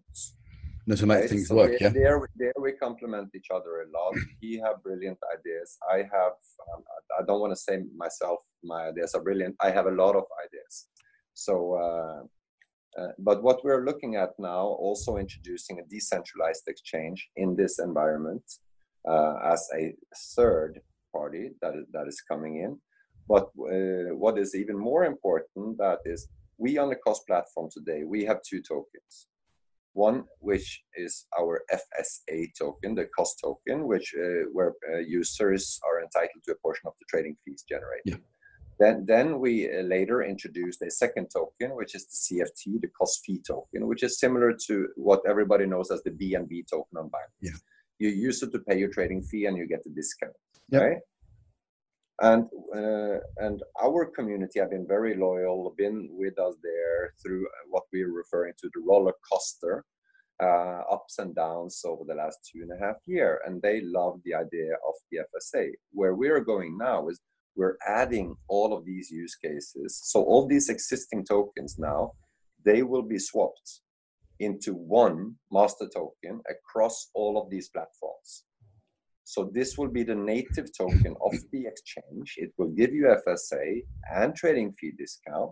No, 0.88 0.95
to 0.95 1.06
make 1.06 1.19
right? 1.19 1.30
things 1.30 1.47
so 1.47 1.56
work, 1.56 1.71
there, 1.71 1.78
yeah. 1.82 1.89
There, 1.89 2.30
there 2.36 2.54
we 2.60 2.71
complement 2.74 3.30
each 3.36 3.47
other 3.54 3.82
a 3.82 3.88
lot. 3.97 4.15
He 4.39 4.58
have 4.58 4.82
brilliant 4.82 5.19
ideas. 5.38 5.78
I 5.89 5.97
have. 5.97 6.34
Um, 6.74 6.84
I 7.19 7.24
don't 7.26 7.39
want 7.39 7.54
to 7.54 7.60
say 7.60 7.84
myself 7.95 8.39
my 8.63 8.88
ideas 8.88 9.13
are 9.13 9.21
brilliant. 9.21 9.56
I 9.62 9.71
have 9.71 9.86
a 9.86 9.91
lot 9.91 10.15
of 10.15 10.24
ideas. 10.45 10.88
So, 11.34 11.76
uh, 11.76 13.02
uh, 13.02 13.12
but 13.19 13.41
what 13.43 13.63
we're 13.63 13.86
looking 13.86 14.15
at 14.15 14.32
now, 14.39 14.62
also 14.65 15.17
introducing 15.17 15.80
a 15.80 15.89
decentralized 15.89 16.67
exchange 16.67 17.30
in 17.36 17.56
this 17.56 17.80
environment 17.80 18.43
uh, 19.08 19.36
as 19.43 19.67
a 19.76 19.93
third 20.36 20.82
party 21.13 21.52
that 21.62 21.76
is, 21.76 21.86
that 21.93 22.08
is 22.08 22.21
coming 22.21 22.58
in. 22.58 22.80
But 23.28 23.45
uh, 23.60 24.15
what 24.15 24.38
is 24.38 24.56
even 24.56 24.78
more 24.78 25.06
important 25.06 25.78
that 25.78 26.00
is 26.06 26.28
we 26.62 26.78
on 26.78 26.89
the 26.89 26.95
COSS 26.95 27.21
platform 27.28 27.69
today, 27.71 28.04
we 28.04 28.24
have 28.26 28.39
two 28.47 28.62
tokens. 28.62 29.28
One, 29.93 30.24
which 30.39 30.84
is 30.95 31.26
our 31.38 31.63
FSA 31.74 32.50
token, 32.58 32.95
the 32.95 33.08
COSS 33.17 33.36
token, 33.43 33.88
which 33.88 34.13
uh, 34.17 34.43
where 34.54 34.74
uh, 34.93 35.00
users 35.00 35.80
are 35.86 36.02
entitled 36.02 36.43
to 36.45 36.52
a 36.54 36.60
portion 36.63 36.88
of 36.88 36.93
the 37.00 37.06
trading 37.10 37.36
fees 37.43 37.65
generated. 37.67 38.06
Yeah. 38.06 38.15
Then, 38.80 39.06
then 39.06 39.39
we 39.39 39.54
uh, 39.69 39.82
later 39.82 40.24
introduced 40.24 40.82
a 40.82 40.89
second 40.89 41.28
token, 41.30 41.76
which 41.76 41.93
is 41.93 42.06
the 42.06 42.17
CFT, 42.24 42.82
the 42.82 42.91
COSS 42.97 43.21
fee 43.26 43.41
token, 43.45 43.88
which 43.88 44.04
is 44.04 44.19
similar 44.19 44.54
to 44.67 44.88
what 44.95 45.21
everybody 45.28 45.65
knows 45.65 45.91
as 45.91 46.02
the 46.04 46.12
BNB 46.12 46.67
token 46.69 46.97
on 46.97 47.10
Binance. 47.10 47.41
Yeah. 47.41 47.52
You 48.00 48.10
use 48.10 48.41
it 48.43 48.52
to 48.54 48.60
pay 48.60 48.78
your 48.80 48.89
trading 48.89 49.24
fee 49.24 49.45
and 49.45 49.58
you 49.58 49.67
get 49.67 49.86
a 49.86 49.89
discount. 49.89 50.34
Yep. 50.69 50.82
Right? 50.82 50.97
And 52.22 52.46
uh, 52.76 53.18
and 53.38 53.62
our 53.84 54.06
community 54.06 54.60
have 54.60 54.70
been 54.70 54.88
very 54.88 55.16
loyal 55.16 55.74
been 55.78 56.10
with 56.12 56.38
us 56.40 56.56
there 56.62 57.14
through 57.22 57.48
what 57.70 57.84
we're 57.92 58.14
referring 58.14 58.54
to 58.62 58.70
the 58.74 58.82
roller 58.86 59.14
coaster 59.32 59.84
uh, 60.42 60.82
ups 60.92 61.18
and 61.20 61.36
downs 61.36 61.82
over 61.86 62.04
the 62.08 62.16
last 62.16 62.40
two 62.52 62.62
and 62.62 62.72
a 62.72 62.86
half 62.86 62.96
year. 63.06 63.42
And 63.46 63.62
they 63.62 63.82
love 63.82 64.20
the 64.24 64.36
idea 64.36 64.74
of 64.88 64.94
the 65.12 65.20
fsa 65.36 65.70
where 65.92 66.16
we're 66.16 66.42
going 66.42 66.78
now 66.78 67.08
is 67.10 67.20
we're 67.56 67.78
adding 67.88 68.36
all 68.48 68.76
of 68.76 68.86
these 68.86 69.12
use 69.12 69.36
cases. 69.36 70.00
So 70.04 70.24
all 70.24 70.48
these 70.48 70.70
existing 70.70 71.26
tokens 71.26 71.76
now 71.78 72.12
they 72.64 72.84
will 72.84 73.02
be 73.02 73.18
swapped 73.18 73.82
into 74.40 74.74
one 74.74 75.36
master 75.52 75.88
token 75.94 76.42
across 76.50 77.10
all 77.16 77.42
of 77.42 77.50
these 77.50 77.70
platforms 77.70 78.44
so 79.34 79.50
this 79.54 79.78
will 79.78 79.88
be 79.88 80.04
the 80.04 80.22
native 80.34 80.67
token 80.78 81.15
of 81.28 81.34
the 81.54 81.65
exchange. 81.65 82.36
It 82.36 82.52
will 82.58 82.72
give 82.80 82.91
you 82.94 83.15
FSA 83.26 83.82
and 84.13 84.36
trading 84.36 84.74
fee 84.78 84.91
discount. 84.98 85.52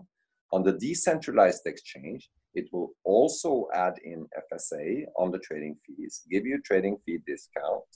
On 0.52 0.62
the 0.62 0.72
decentralized 0.72 1.64
exchange, 1.64 2.28
it 2.52 2.66
will 2.74 2.90
also 3.04 3.68
add 3.72 3.94
in 4.04 4.26
FSA 4.44 5.04
on 5.16 5.30
the 5.30 5.38
trading 5.38 5.76
fees, 5.86 6.20
give 6.30 6.44
you 6.44 6.60
trading 6.60 6.98
fee 7.06 7.20
discount. 7.26 7.90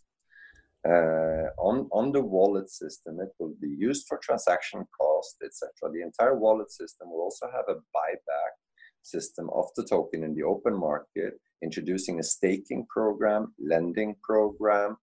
Uh, 0.88 1.49
on, 1.59 1.87
on 1.92 2.12
the 2.12 2.25
wallet 2.35 2.70
system, 2.70 3.20
it 3.20 3.33
will 3.38 3.55
be 3.61 3.68
used 3.68 4.07
for 4.09 4.16
transaction 4.23 4.87
cost, 4.99 5.37
etc. 5.44 5.68
The 5.92 6.01
entire 6.01 6.35
wallet 6.35 6.70
system 6.70 7.11
will 7.11 7.20
also 7.20 7.47
have 7.55 7.66
a 7.68 7.81
buyback 7.94 8.55
system 9.03 9.51
of 9.55 9.66
the 9.77 9.85
token 9.85 10.25
in 10.25 10.35
the 10.35 10.44
open 10.44 10.75
market, 10.75 11.35
introducing 11.62 12.20
a 12.20 12.23
staking 12.23 12.87
program, 12.88 13.53
lending 13.59 14.16
program, 14.23 14.97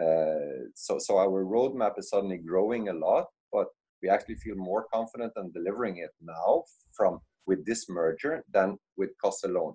uh, 0.00 0.70
so, 0.74 0.98
so 0.98 1.18
our 1.18 1.44
roadmap 1.44 1.98
is 1.98 2.08
suddenly 2.08 2.38
growing 2.38 2.88
a 2.88 2.92
lot, 2.92 3.26
but 3.52 3.66
we 4.02 4.08
actually 4.08 4.36
feel 4.36 4.56
more 4.56 4.86
confident 4.92 5.32
in 5.36 5.50
delivering 5.52 5.98
it 5.98 6.10
now 6.22 6.64
from 6.92 7.20
with 7.46 7.64
this 7.66 7.88
merger 7.88 8.44
than 8.52 8.78
with 8.96 9.10
COSS 9.22 9.44
alone. 9.44 9.74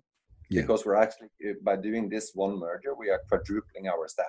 Yeah. 0.49 0.61
Because 0.61 0.85
we're 0.85 0.95
actually 0.95 1.29
uh, 1.47 1.53
by 1.63 1.75
doing 1.75 2.09
this 2.09 2.31
one 2.33 2.57
merger, 2.57 2.93
we 2.95 3.09
are 3.09 3.21
quadrupling 3.29 3.87
our 3.87 4.07
staff. 4.07 4.25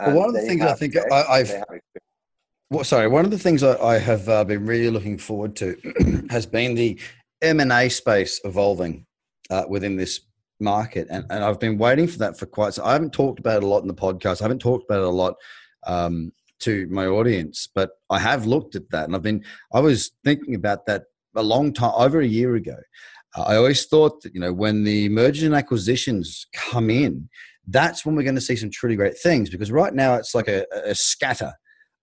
Well, 0.00 0.16
one 0.16 0.28
of 0.28 0.34
the 0.34 0.42
things 0.42 0.62
I 0.62 0.74
think 0.74 0.96
I, 0.96 1.44
have 1.44 1.64
well, 2.70 2.84
sorry, 2.84 3.06
one 3.06 3.24
of 3.24 3.30
the 3.30 3.38
things 3.38 3.62
I, 3.62 3.80
I 3.80 3.98
have 3.98 4.28
uh, 4.28 4.44
been 4.44 4.66
really 4.66 4.90
looking 4.90 5.18
forward 5.18 5.54
to 5.56 5.76
has 6.30 6.46
been 6.46 6.74
the 6.74 6.98
M 7.42 7.60
and 7.60 7.70
A 7.70 7.88
space 7.88 8.40
evolving 8.44 9.06
uh, 9.50 9.64
within 9.68 9.96
this 9.96 10.20
market, 10.60 11.08
and, 11.10 11.24
and 11.30 11.44
I've 11.44 11.60
been 11.60 11.78
waiting 11.78 12.06
for 12.06 12.18
that 12.18 12.38
for 12.38 12.46
quite. 12.46 12.74
So 12.74 12.84
I 12.84 12.92
haven't 12.92 13.12
talked 13.12 13.38
about 13.38 13.58
it 13.58 13.62
a 13.62 13.66
lot 13.66 13.82
in 13.82 13.88
the 13.88 13.94
podcast. 13.94 14.40
I 14.40 14.44
haven't 14.44 14.60
talked 14.60 14.84
about 14.84 15.00
it 15.00 15.06
a 15.06 15.10
lot 15.10 15.34
um, 15.86 16.32
to 16.60 16.86
my 16.90 17.06
audience, 17.06 17.68
but 17.74 17.90
I 18.10 18.18
have 18.18 18.46
looked 18.46 18.74
at 18.74 18.90
that, 18.90 19.04
and 19.04 19.14
I've 19.14 19.22
been. 19.22 19.44
I 19.72 19.80
was 19.80 20.12
thinking 20.24 20.54
about 20.54 20.86
that 20.86 21.04
a 21.36 21.42
long 21.42 21.72
time, 21.72 21.92
over 21.96 22.20
a 22.20 22.26
year 22.26 22.54
ago. 22.54 22.76
Uh, 23.36 23.42
I 23.42 23.56
always 23.56 23.86
thought 23.86 24.22
that 24.22 24.34
you 24.34 24.40
know 24.40 24.52
when 24.52 24.84
the 24.84 25.08
mergers 25.08 25.44
and 25.44 25.54
acquisitions 25.54 26.46
come 26.54 26.90
in, 26.90 27.28
that's 27.68 28.04
when 28.04 28.14
we're 28.14 28.22
going 28.22 28.34
to 28.34 28.40
see 28.40 28.56
some 28.56 28.70
truly 28.70 28.96
great 28.96 29.18
things. 29.18 29.50
Because 29.50 29.70
right 29.70 29.94
now 29.94 30.14
it's 30.14 30.34
like 30.34 30.48
a, 30.48 30.66
a 30.84 30.94
scatter 30.94 31.52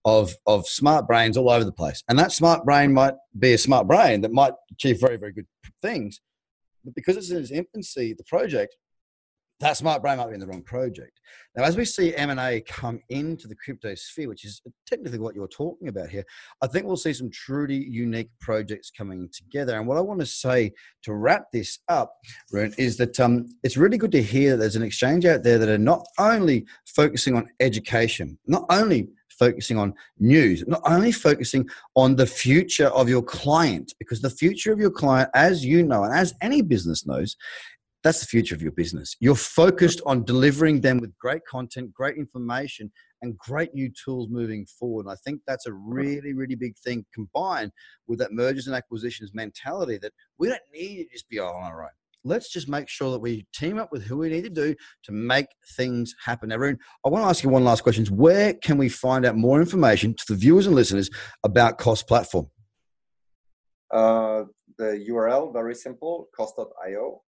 of 0.06 0.34
of 0.46 0.68
smart 0.68 1.08
brains 1.08 1.38
all 1.38 1.50
over 1.50 1.64
the 1.64 1.72
place, 1.72 2.04
and 2.10 2.20
that 2.20 2.32
smart 2.32 2.66
brain 2.66 2.94
might 2.94 3.14
be 3.38 3.54
a 3.54 3.58
smart 3.58 3.88
brain 3.88 4.22
that 4.22 4.32
might 4.32 4.54
achieve 4.72 5.00
very 5.00 5.18
very 5.18 5.32
good 5.32 5.48
things 5.82 6.22
but 6.84 6.96
because 6.96 7.18
it's 7.18 7.30
in 7.30 7.38
its 7.38 7.52
infancy, 7.52 8.14
the 8.14 8.24
project, 8.24 8.76
that 9.62 9.78
smart 9.78 10.02
brain 10.02 10.18
might 10.18 10.28
be 10.28 10.34
in 10.34 10.40
the 10.40 10.48
wrong 10.48 10.64
project. 10.64 11.20
Now, 11.56 11.64
as 11.64 11.78
we 11.78 11.86
see 11.86 12.16
M&A 12.16 12.62
come 12.62 13.00
into 13.10 13.48
the 13.48 13.56
crypto 13.56 13.94
sphere, 13.94 14.28
which 14.28 14.44
is 14.44 14.60
technically 14.88 15.20
what 15.20 15.36
you're 15.36 15.48
talking 15.48 15.88
about 15.88 16.10
here, 16.10 16.26
I 16.64 16.68
think 16.68 16.88
we'll 16.88 16.98
see 16.98 17.14
some 17.14 17.30
truly 17.30 17.76
unique 17.76 18.32
projects 18.40 18.90
coming 18.90 19.30
together. 19.32 19.78
And 19.78 19.88
what 19.88 19.98
I 19.98 20.02
want 20.02 20.20
to 20.20 20.26
say 20.26 20.72
to 21.04 21.14
wrap 21.14 21.46
this 21.54 21.78
up, 21.88 22.12
Rune, 22.52 22.74
is 22.80 22.98
that 22.98 23.20
um, 23.20 23.46
it's 23.62 23.78
really 23.78 24.00
good 24.00 24.12
to 24.14 24.24
hear 24.24 24.52
that 24.52 24.58
there's 24.58 24.76
an 24.76 24.82
exchange 24.82 25.26
out 25.26 25.44
there 25.44 25.60
that 25.60 25.70
are 25.70 25.78
not 25.78 26.08
only 26.18 26.66
focusing 26.88 27.36
on 27.36 27.48
education, 27.60 28.40
not 28.48 28.66
only 28.72 29.10
focusing 29.42 29.80
on 29.80 29.94
news, 30.20 30.64
not 30.68 30.82
only 30.86 31.12
focusing 31.12 31.68
on 31.96 32.16
the 32.16 32.28
future 32.28 32.90
of 33.00 33.10
your 33.10 33.24
client, 33.24 33.92
because 33.98 34.22
the 34.22 34.30
future 34.30 34.72
of 34.72 34.80
your 34.80 34.92
client, 34.92 35.30
as 35.34 35.66
you 35.66 35.84
know, 35.84 36.04
and 36.04 36.14
as 36.14 36.36
any 36.42 36.62
business 36.62 37.08
knows, 37.08 37.36
that's 38.04 38.20
the 38.20 38.28
future 38.28 38.54
of 38.54 38.62
your 38.62 38.72
business. 38.72 39.16
You're 39.20 39.36
focused 39.36 40.02
on 40.06 40.26
delivering 40.26 40.82
them 40.82 41.00
with 41.00 41.18
great 41.18 41.44
content, 41.50 41.92
great 41.92 42.18
information, 42.18 42.92
and 43.24 43.38
great 43.38 43.74
new 43.74 43.90
tools 44.04 44.28
moving 44.30 44.66
forward. 44.66 45.06
And 45.06 45.14
I 45.14 45.18
think 45.24 45.42
that's 45.48 45.66
a 45.66 45.74
really, 45.74 46.34
really 46.34 46.56
big 46.56 46.76
thing 46.78 47.06
combined 47.14 47.72
with 48.08 48.20
that 48.20 48.34
mergers 48.34 48.68
and 48.68 48.76
acquisitions 48.76 49.32
mentality 49.34 49.98
that 50.04 50.14
we 50.38 50.50
don't 50.50 50.62
need 50.72 51.06
to 51.06 51.10
just 51.12 51.30
be 51.30 51.40
all 51.40 51.56
on 51.56 51.64
our 51.64 51.84
own 51.84 51.90
let's 52.24 52.52
just 52.52 52.70
make 52.70 52.88
sure 52.88 53.12
that 53.12 53.20
we 53.20 53.46
team 53.54 53.78
up 53.78 53.92
with 53.92 54.04
who 54.04 54.18
we 54.18 54.30
need 54.30 54.44
to 54.44 54.50
do 54.50 54.76
to 55.04 55.12
make 55.12 55.48
things 55.76 56.14
happen. 56.24 56.52
Everyone, 56.52 56.80
I 57.06 57.10
want 57.10 57.24
to 57.24 57.30
ask 57.30 57.44
you 57.44 57.50
one 57.50 57.64
last 57.64 57.82
question. 57.82 58.06
Where 58.06 58.54
can 58.54 58.78
we 58.78 58.90
find 58.90 59.26
out 59.26 59.36
more 59.36 59.60
information 59.60 60.14
to 60.14 60.24
the 60.28 60.36
viewers 60.36 60.68
and 60.68 60.76
listeners 60.76 61.10
about 61.44 61.78
COSS 61.78 62.04
Platform? 62.04 62.48
Uh, 63.92 64.44
the 64.78 65.06
URL, 65.10 65.52
very 65.52 65.76
simple, 65.76 66.30
COSS.io. 66.36 67.22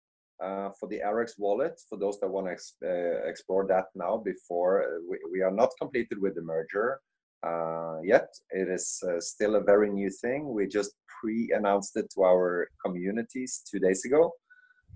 uh, 0.42 0.70
for 0.78 0.88
the 0.88 1.00
Arax 1.04 1.32
wallet. 1.38 1.80
For 1.88 1.98
those 1.98 2.18
that 2.20 2.28
want 2.28 2.46
to 2.46 2.52
ex- 2.52 2.76
uh, 2.84 3.28
explore 3.28 3.66
that 3.68 3.86
now, 3.94 4.16
before 4.16 4.82
uh, 4.82 4.86
we, 5.08 5.18
we, 5.32 5.42
are 5.42 5.52
not 5.52 5.70
completed 5.80 6.18
with 6.20 6.34
the 6.34 6.42
merger 6.42 7.00
uh, 7.46 8.00
yet. 8.02 8.28
It 8.50 8.68
is 8.68 9.02
uh, 9.08 9.20
still 9.20 9.54
a 9.56 9.62
very 9.62 9.90
new 9.90 10.10
thing. 10.10 10.52
We 10.52 10.66
just 10.66 10.92
pre-announced 11.20 11.96
it 11.96 12.06
to 12.14 12.24
our 12.24 12.68
communities 12.84 13.62
two 13.70 13.78
days 13.78 14.04
ago. 14.04 14.32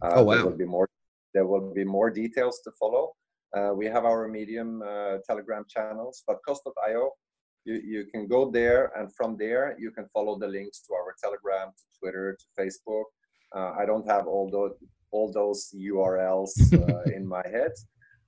Uh, 0.02 0.12
oh 0.16 0.22
wow! 0.22 0.34
There 0.34 0.44
will 0.44 0.56
be 0.56 0.64
more. 0.64 0.88
There 1.34 1.46
will 1.46 1.72
be 1.74 1.84
more 1.84 2.10
details 2.10 2.60
to 2.64 2.70
follow. 2.78 3.12
we 3.74 3.86
have 3.86 4.04
our 4.04 4.28
Medium 4.28 4.82
Telegram 5.28 5.64
channels, 5.68 6.22
but 6.26 6.38
COSS.io 6.46 7.12
you, 7.66 7.82
you 7.84 8.06
can 8.06 8.26
go 8.26 8.50
there 8.50 8.92
and 8.96 9.14
from 9.14 9.36
there 9.36 9.76
you 9.78 9.90
can 9.90 10.06
follow 10.14 10.38
the 10.38 10.46
links 10.46 10.80
to 10.86 10.94
our 10.94 11.14
telegram 11.22 11.68
to 11.76 11.84
twitter 11.98 12.38
to 12.40 12.46
facebook 12.58 13.06
uh, 13.56 13.72
i 13.78 13.84
don't 13.84 14.08
have 14.08 14.26
all 14.26 14.48
those 14.50 14.72
all 15.10 15.30
those 15.32 15.74
urls 15.74 16.52
uh, 16.72 17.02
in 17.16 17.26
my 17.26 17.42
head 17.56 17.72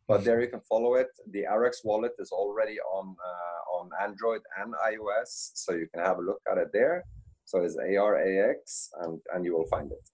but 0.08 0.24
there 0.24 0.40
you 0.40 0.48
can 0.48 0.60
follow 0.68 0.94
it 0.94 1.08
the 1.30 1.44
Arax 1.52 1.76
wallet 1.84 2.12
is 2.18 2.32
already 2.32 2.78
on 2.98 3.14
uh, 3.30 3.76
on 3.76 3.90
android 4.02 4.42
and 4.60 4.74
ios 4.90 5.30
so 5.54 5.72
you 5.72 5.86
can 5.94 6.02
have 6.04 6.18
a 6.18 6.22
look 6.22 6.40
at 6.50 6.58
it 6.58 6.70
there 6.72 7.04
so 7.44 7.60
it's 7.60 7.76
arax 7.76 8.88
and 9.02 9.20
and 9.34 9.44
you 9.44 9.52
will 9.56 9.68
find 9.68 9.92
it 9.92 10.04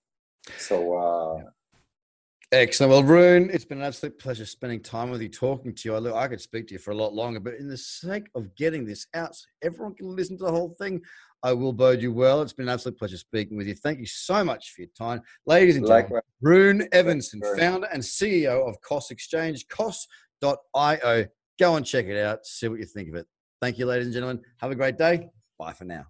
so 0.59 0.97
uh, 0.97 1.51
Excellent. 2.55 2.91
Well, 2.93 3.03
Rune, 3.03 3.51
it's 3.53 3.65
been 3.65 3.79
an 3.79 3.85
absolute 3.85 4.17
pleasure 4.17 4.47
spending 4.47 4.81
time 4.81 5.11
with 5.11 5.21
you, 5.21 5.29
talking 5.29 5.75
to 5.75 5.89
you. 5.89 5.97
I, 5.97 5.99
look, 5.99 6.15
I 6.15 6.29
could 6.29 6.41
speak 6.41 6.69
to 6.69 6.75
you 6.75 6.79
for 6.79 6.93
a 6.93 6.97
lot 6.97 7.13
longer, 7.13 7.41
but 7.41 7.55
in 7.55 7.69
the 7.69 7.77
sake 7.77 8.29
of 8.37 8.55
getting 8.55 8.85
this 8.85 9.09
out 9.13 9.35
so 9.35 9.45
everyone 9.63 9.97
can 9.97 10.15
listen 10.15 10.39
to 10.39 10.45
the 10.45 10.53
whole 10.53 10.77
thing, 10.79 11.01
I 11.43 11.53
will 11.53 11.73
bode 11.73 12.01
you 12.01 12.13
well. 12.13 12.43
It's 12.43 12.53
been 12.53 12.69
an 12.69 12.75
absolute 12.75 12.97
pleasure 12.97 13.17
speaking 13.17 13.57
with 13.57 13.67
you. 13.67 13.75
Thank 13.75 13.99
you 13.99 14.07
so 14.07 14.45
much 14.45 14.71
for 14.71 14.83
your 14.83 14.91
time. 14.97 15.21
Ladies 15.47 15.77
and 15.77 15.85
gentlemen, 15.85 16.21
Rune 16.43 16.89
Evensen, 16.93 17.41
founder 17.59 17.89
and 17.93 18.01
CEO 18.01 18.69
of 18.69 18.81
COSS 18.83 19.11
Exchange, 19.11 19.67
COSS.io. 19.67 21.27
Go 21.59 21.77
and 21.77 21.85
check 21.85 22.07
it 22.07 22.23
out, 22.23 22.47
see 22.47 22.69
what 22.69 22.79
you 22.79 22.87
think 22.87 23.09
of 23.09 23.17
it. 23.17 23.27
Thank 23.61 23.79
you, 23.79 23.87
ladies 23.87 24.07
and 24.07 24.15
gentlemen. 24.15 24.41
Have 24.59 24.71
a 24.71 24.77
great 24.77 24.97
day. 24.97 25.29
Bye 25.59 25.73
for 25.73 25.85
now. 25.85 26.07